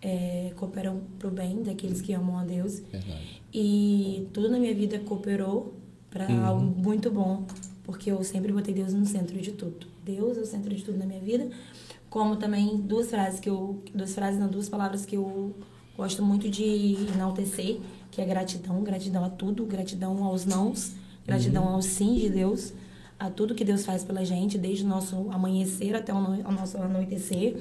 [0.00, 2.80] é, cooperam pro bem daqueles que amam a Deus.
[2.90, 3.42] Verdade.
[3.52, 5.74] E tudo na minha vida cooperou
[6.10, 6.44] para Uhum.
[6.46, 7.44] algo muito bom,
[7.84, 9.86] porque eu sempre botei Deus no centro de tudo.
[10.04, 11.48] Deus é o centro de tudo na minha vida.
[12.08, 15.54] Como também duas frases que eu, duas frases, não, duas palavras que eu
[15.98, 17.80] gosto muito de enaltecer,
[18.12, 20.92] que é gratidão, gratidão a tudo, gratidão aos nãos,
[21.26, 21.74] gratidão Uhum.
[21.74, 22.72] aos sim de Deus,
[23.18, 26.52] a tudo que Deus faz pela gente, desde o nosso amanhecer até o no- o
[26.52, 27.56] nosso anoitecer,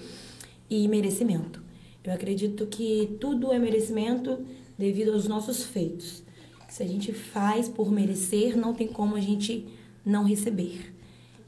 [0.70, 1.64] e merecimento.
[2.04, 4.40] Eu acredito que tudo é merecimento
[4.78, 6.22] devido aos nossos feitos.
[6.70, 9.66] Se a gente faz por merecer, não tem como a gente
[10.06, 10.94] não receber.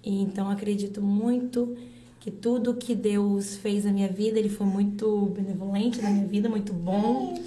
[0.03, 1.77] E então acredito muito
[2.29, 6.47] que tudo que Deus fez na minha vida, ele foi muito benevolente na minha vida,
[6.47, 7.41] muito bom,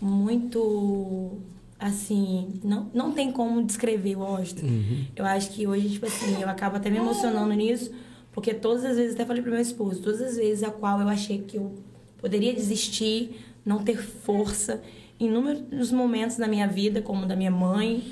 [0.00, 1.32] muito
[1.78, 4.64] assim, não, não tem como descrever, eu acho.
[4.64, 5.04] Uhum.
[5.16, 7.90] Eu acho que hoje, tipo assim, eu acabo até me emocionando nisso,
[8.32, 11.08] Porque todas as vezes, até falei pro meu esposo, todas as vezes a qual eu
[11.08, 11.74] achei que eu
[12.18, 14.80] poderia desistir, não ter força,
[15.18, 18.04] inúmeros momentos na minha vida, como da minha mãe,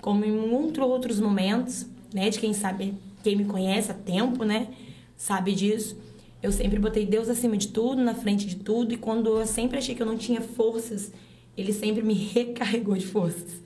[0.00, 4.66] como em muitos outros momentos, né, de quem sabe, quem me conhece há tempo, né,
[5.20, 5.98] sabe disso.
[6.42, 9.76] Eu sempre botei Deus acima de tudo, na frente de tudo, e quando eu sempre
[9.76, 11.12] achei que eu não tinha forças,
[11.54, 13.62] ele sempre me recarregou de forças.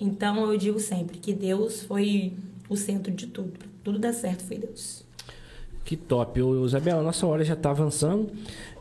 [0.00, 2.32] Então eu digo sempre que Deus foi
[2.70, 3.50] o centro de tudo.
[3.50, 5.04] Pra tudo dar certo foi Deus.
[5.84, 6.40] Que top.
[6.40, 8.32] Ô, Isabela, nossa hora já está avançando.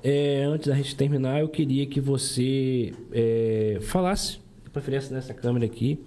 [0.02, 4.40] É, antes da gente terminar, eu queria que você é, falasse,
[4.72, 6.00] preferência nessa câmera aqui,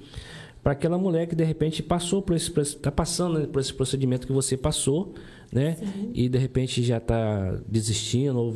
[0.63, 4.27] para aquela mulher que de repente passou por esse está passando né, por esse procedimento
[4.27, 5.15] que você passou,
[5.51, 5.77] né?
[5.77, 6.11] Sim.
[6.15, 8.55] E de repente já está desistindo ou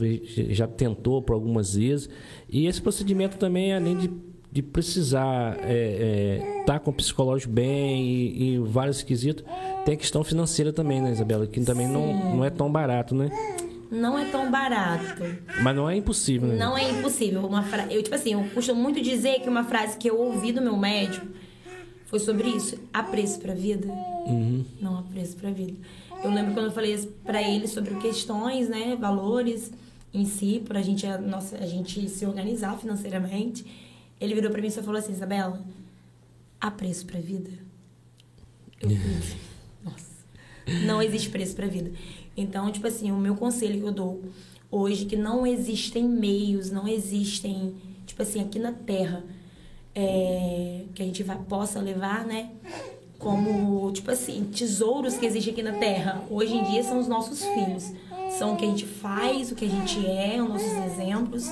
[0.51, 2.09] já tentou por algumas vezes.
[2.49, 4.11] E esse procedimento também, além de,
[4.53, 9.45] de precisar estar é, é, tá com o psicológico bem e, e vários quesitos,
[9.85, 11.47] tem a questão financeira também, né, Isabela?
[11.47, 13.31] Que também não, não é tão barato, né?
[13.91, 15.23] Não é tão barato.
[15.63, 16.57] Mas não é impossível, né?
[16.57, 17.47] Não é impossível.
[17.47, 17.87] Uma fra...
[17.91, 20.77] Eu, tipo assim, eu costumo muito dizer que uma frase que eu ouvi do meu
[20.77, 21.27] médico
[22.07, 22.79] foi sobre isso.
[22.93, 23.87] Há preço pra vida?
[23.89, 24.65] Uhum.
[24.81, 25.77] Não há preço pra vida.
[26.23, 28.97] Eu lembro quando eu falei pra ele sobre questões, né?
[28.97, 29.71] Valores
[30.13, 33.67] em si, pra gente, a, nossa, a gente se organizar financeiramente.
[34.21, 35.61] Ele virou pra mim e só falou assim, Isabela,
[36.61, 37.51] há preço pra vida?
[38.81, 39.37] Eu falei,
[39.85, 40.13] nossa,
[40.87, 41.91] não existe preço pra vida.
[42.37, 44.23] Então, tipo assim, o meu conselho que eu dou
[44.71, 47.75] hoje que não existem meios, não existem,
[48.07, 49.25] tipo assim, aqui na Terra,
[49.95, 52.51] é, que a gente vai, possa levar, né?
[53.19, 56.23] Como, tipo assim, tesouros que existem aqui na Terra.
[56.31, 57.93] Hoje em dia são os nossos filhos.
[58.39, 61.49] São o que a gente faz, o que a gente é, os nossos exemplos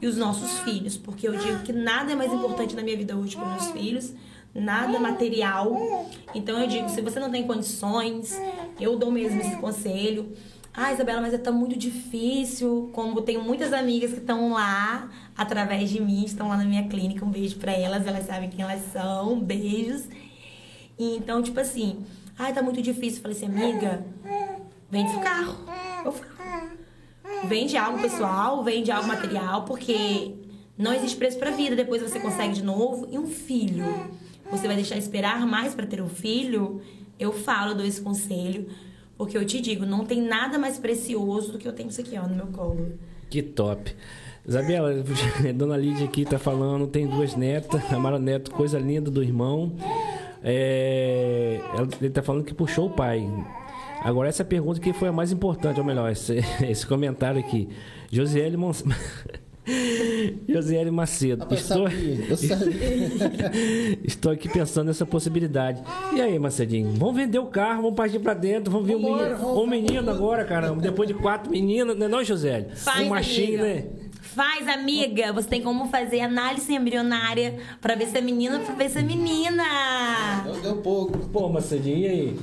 [0.00, 0.96] e os nossos filhos.
[0.96, 3.70] Porque eu digo que nada é mais importante na minha vida hoje que os meus
[3.70, 4.12] filhos
[4.60, 6.06] nada material.
[6.34, 8.40] Então eu digo, se você não tem condições,
[8.80, 10.32] eu dou mesmo esse conselho.
[10.76, 12.90] Ah, Isabela, mas tá muito difícil.
[12.92, 17.24] Como tenho muitas amigas que estão lá através de mim, estão lá na minha clínica.
[17.24, 19.40] Um beijo para elas, elas sabem quem elas são.
[19.40, 20.06] Beijos.
[20.98, 22.04] E, então, tipo assim,
[22.38, 23.22] ah, tá muito difícil.
[23.22, 24.04] Falei assim, amiga,
[24.90, 25.56] vende seu carro.
[26.04, 26.36] Eu falo.
[27.44, 30.34] Vende algo pessoal, vende algo material, porque
[30.76, 31.74] não existe preço pra vida.
[31.74, 33.08] Depois você consegue de novo.
[33.10, 33.84] E um filho
[34.50, 36.82] você vai deixar esperar mais para ter um filho?
[37.18, 38.68] Eu falo, dou esse conselho,
[39.16, 42.18] porque eu te digo, não tem nada mais precioso do que eu tenho isso aqui,
[42.18, 42.92] ó, no meu colo.
[43.30, 43.94] Que top.
[44.46, 45.02] Isabela,
[45.54, 49.72] Dona Lídia aqui tá falando, tem duas netas, a Mara Neto, coisa linda do irmão.
[50.42, 51.60] É,
[52.00, 53.28] ele tá falando que puxou o pai.
[54.02, 57.68] Agora, essa pergunta que foi a mais importante, ou melhor, esse, esse comentário aqui.
[58.10, 58.84] Josiele Mons...
[60.48, 61.44] Josiele Macedo.
[61.44, 61.88] Ah, eu estou...
[61.90, 63.98] sabia, eu sabia.
[64.04, 65.82] estou aqui pensando nessa possibilidade.
[66.14, 66.92] E aí, Macedinho?
[66.92, 70.44] Vamos vender o carro, vamos partir pra dentro, vamos ver o menino, um menino agora,
[70.44, 70.80] caramba.
[70.80, 72.68] Depois de quatro meninas, não é não, Josiele?
[72.76, 73.74] Faz, um machinho, amiga.
[73.82, 73.84] né?
[74.22, 75.32] Faz, amiga.
[75.32, 79.02] Você tem como fazer análise embrionária pra ver se é menina, pra ver se é
[79.02, 79.64] menina.
[80.44, 81.18] Deu, deu pouco.
[81.30, 82.36] Pô, Macedinho, e aí?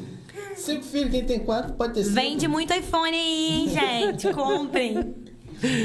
[0.55, 2.15] Cinco filhos, quem tem quatro pode ter cinco.
[2.15, 4.31] Vende muito iPhone aí, hein, gente?
[4.33, 5.15] Comprem.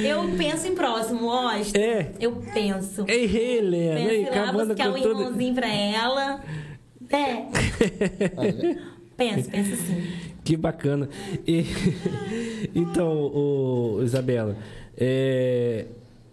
[0.04, 1.76] Eu penso em próximo, Osto.
[1.76, 2.12] É.
[2.20, 3.04] Eu penso.
[3.06, 5.08] Ei, Helena, Penso ei, lá buscar um tudo.
[5.08, 6.40] irmãozinho pra ela.
[7.10, 7.46] É.
[9.16, 10.06] penso, penso sim.
[10.44, 11.10] Que bacana.
[11.46, 11.66] E-
[12.74, 14.56] então, o, Isabela,
[14.96, 15.84] é,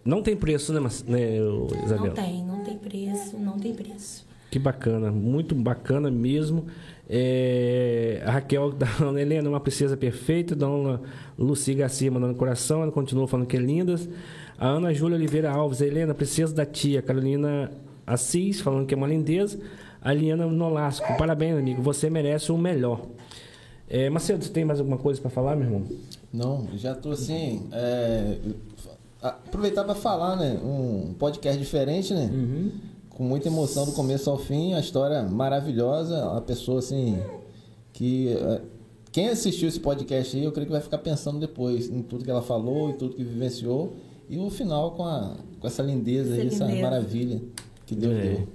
[0.02, 1.36] não tem preço, né, né
[1.84, 2.08] Isabela?
[2.08, 4.26] Não tem, não tem preço, não tem preço.
[4.50, 6.66] Que bacana, muito bacana mesmo.
[7.08, 10.54] É, a Raquel da falando, Helena, uma princesa perfeita.
[10.54, 11.00] Dona
[11.38, 14.08] Luci Garcia mandando coração, ela continua falando que é lindas.
[14.58, 17.02] A Ana Júlia Oliveira Alves, Helena, princesa da tia.
[17.02, 17.70] Carolina
[18.06, 19.58] Assis, falando que é uma lindeza.
[20.00, 23.06] A Liana Nolasco, parabéns, amigo, você merece o melhor.
[23.88, 25.82] É, Macedo, você tem mais alguma coisa para falar, meu irmão?
[26.32, 27.68] Não, já tô assim.
[27.72, 28.38] é,
[29.20, 30.58] aproveitar para falar, né?
[30.62, 32.30] Um podcast diferente, né?
[33.16, 37.18] Com muita emoção do começo ao fim, a história maravilhosa, a pessoa assim
[37.92, 38.60] que é,
[39.10, 42.30] quem assistiu esse podcast aí, eu creio que vai ficar pensando depois em tudo que
[42.30, 43.96] ela falou e tudo que vivenciou
[44.28, 47.40] e o final com, a, com essa lindeza aí, Essa maravilha
[47.86, 48.48] que Deus É, deu.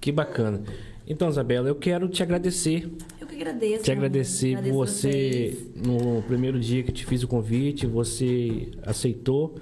[0.00, 0.62] que bacana.
[1.06, 2.90] Então, Isabela, eu quero te agradecer
[3.20, 3.84] Eu que agradeço.
[3.84, 5.86] te agradecer Agradeço você vocês.
[5.86, 9.56] no primeiro dia que te fiz o convite, você aceitou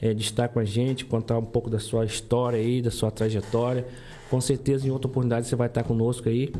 [0.00, 3.10] eh, de estar com a gente, contar um pouco da sua história aí, da sua
[3.10, 3.86] trajetória.
[4.30, 6.52] Com certeza em outra oportunidade você vai estar conosco aí.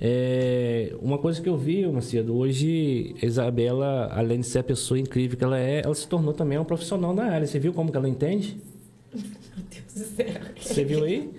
[0.00, 4.98] É, uma coisa que eu vi, Macedo, hoje a Isabela, além de ser a pessoa
[4.98, 7.46] incrível que ela é, ela se tornou também uma profissional na área.
[7.46, 8.56] Você viu como que ela entende?
[9.12, 9.22] Meu
[9.70, 10.40] Deus do céu.
[10.60, 11.30] Você viu aí?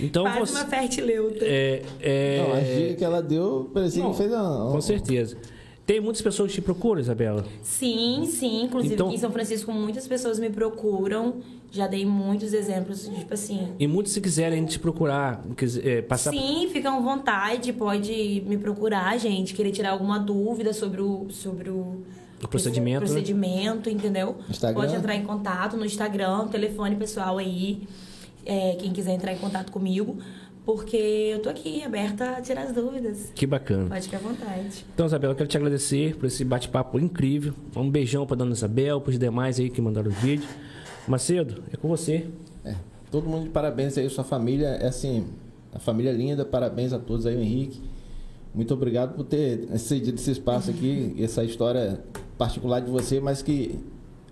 [0.00, 1.44] Então Faz você uma fertileuta.
[1.44, 5.36] é, é, Não, a dica que ela deu parecia Não, que fez uma, com certeza.
[5.88, 7.46] Tem muitas pessoas que te procuram, Isabela?
[7.62, 8.64] Sim, sim.
[8.64, 11.36] Inclusive Então- aqui em São Francisco muitas pessoas me procuram.
[11.70, 13.68] Já dei muitos exemplos, tipo assim.
[13.78, 18.58] E muitos, se quiserem te procurar, quiser, é, passar Sim, ficam à vontade, pode me
[18.58, 19.54] procurar, gente.
[19.54, 22.02] Querer tirar alguma dúvida sobre o, sobre o,
[22.44, 23.06] o procedimento, né?
[23.06, 24.36] procedimento, entendeu?
[24.50, 24.82] Instagram.
[24.82, 27.88] Pode entrar em contato no Instagram, telefone pessoal aí,
[28.44, 30.18] é, quem quiser entrar em contato comigo,
[30.68, 30.98] porque
[31.32, 33.32] eu tô aqui aberta a tirar as dúvidas.
[33.34, 33.88] Que bacana.
[33.88, 34.84] Pode ficar à vontade.
[34.92, 37.54] Então, Isabela, eu quero te agradecer por esse bate-papo incrível.
[37.74, 40.46] Um beijão para dona Isabel, para os demais aí que mandaram o vídeo.
[41.06, 42.26] Macedo, é com você.
[42.66, 42.74] É,
[43.10, 45.28] todo mundo de parabéns aí, sua família é assim,
[45.72, 47.80] a família linda, parabéns a todos aí, o Henrique.
[48.54, 51.98] Muito obrigado por ter cedido esse espaço aqui, essa história
[52.36, 53.80] particular de você, mas que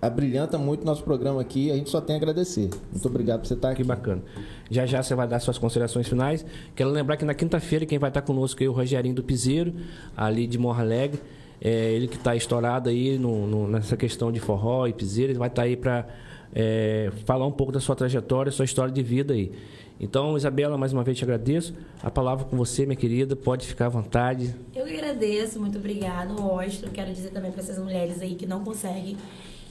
[0.01, 1.71] abrilhanta muito nosso programa aqui.
[1.71, 2.71] A gente só tem a agradecer.
[2.93, 3.83] Muito obrigado por você estar aqui.
[3.83, 4.23] Que bacana.
[4.71, 6.45] Já já você vai dar suas considerações finais.
[6.75, 9.75] Quero lembrar que na quinta-feira quem vai estar conosco é o Rogerinho do Piseiro,
[10.17, 11.21] ali de Morro Alegre.
[11.61, 15.33] É, ele que está estourado aí no, no- nessa questão de forró e piseiro.
[15.33, 16.07] Ele vai estar aí para
[17.25, 19.53] falar um pouco da sua trajetória, sua história de vida aí.
[19.99, 21.73] Então, Isabela, mais uma vez te agradeço.
[22.03, 23.35] A palavra com você, minha querida.
[23.35, 24.55] Pode ficar à vontade.
[24.75, 26.91] Eu agradeço, muito obrigada, Ostro.
[26.91, 29.17] Quero dizer também para essas mulheres aí que não conseguem.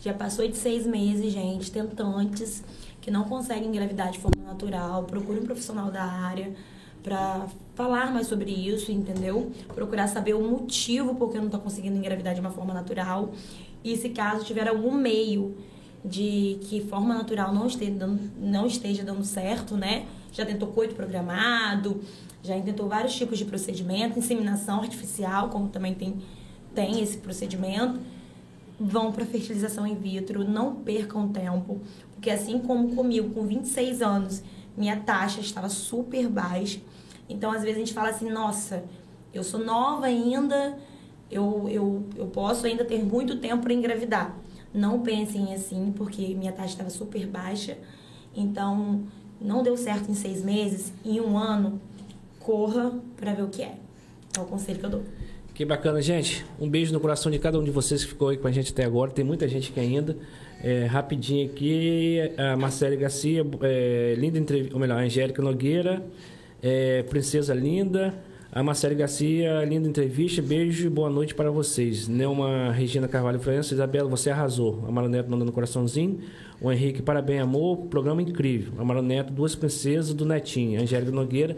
[0.06, 2.64] Já passou de seis meses, gente, tentantes,
[3.02, 5.04] que não conseguem engravidar de forma natural.
[5.06, 6.54] Procure um profissional da área
[7.02, 9.52] para falar mais sobre isso, entendeu?
[9.74, 13.32] Procurar saber o motivo por que não está conseguindo engravidar de uma forma natural.
[13.84, 15.58] E se caso tiver algum meio
[16.04, 20.06] de que forma natural não esteja dando, não esteja dando certo, né?
[20.32, 22.00] Já tentou coito programado,
[22.44, 26.22] já tentou vários tipos de procedimento, inseminação artificial, como também tem,
[26.76, 28.00] tem esse procedimento.
[28.80, 31.80] Vão para fertilização in vitro, não percam tempo,
[32.14, 34.44] porque assim como comigo, com 26 anos,
[34.76, 36.80] minha taxa estava super baixa.
[37.30, 38.84] Então, às vezes a gente fala assim, nossa,
[39.34, 40.78] eu sou nova ainda,
[41.32, 44.36] eu, eu, eu posso ainda ter muito tempo para engravidar.
[44.74, 47.78] Não pensem assim, porque minha taxa estava super baixa.
[48.36, 49.04] Então,
[49.40, 51.80] não deu certo em seis meses, em um ano,
[52.40, 53.78] corra para ver o que é.
[54.38, 55.04] É o conselho que eu dou.
[55.56, 56.46] Que bacana, gente.
[56.60, 58.74] Um beijo no coração de cada um de vocês que ficou aí com a gente
[58.74, 59.10] até agora.
[59.10, 60.18] Tem muita gente que ainda.
[60.62, 66.04] É, rapidinho aqui, a Marcele Garcia, é, linda entrevista, ou melhor, a Angélica Nogueira,
[66.62, 68.14] é, Princesa Linda,
[68.52, 72.08] a Marcele Garcia, linda entrevista, beijo e boa noite para vocês.
[72.08, 74.84] Neuma Regina Carvalho França, Isabela, você arrasou.
[74.88, 76.20] Amaro Neto mandando coraçãozinho.
[76.62, 78.74] O Henrique, parabéns, amor, programa incrível.
[78.78, 80.82] Amaro Neto, duas princesas do Netinho.
[80.82, 81.56] Angélica Nogueira,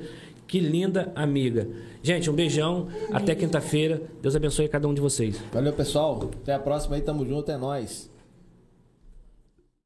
[0.47, 1.67] que linda amiga.
[2.01, 4.01] Gente, um beijão, até quinta-feira.
[4.21, 5.41] Deus abençoe cada um de vocês.
[5.51, 6.29] Valeu, pessoal.
[6.41, 8.09] Até a próxima aí, tamo junto, é nóis.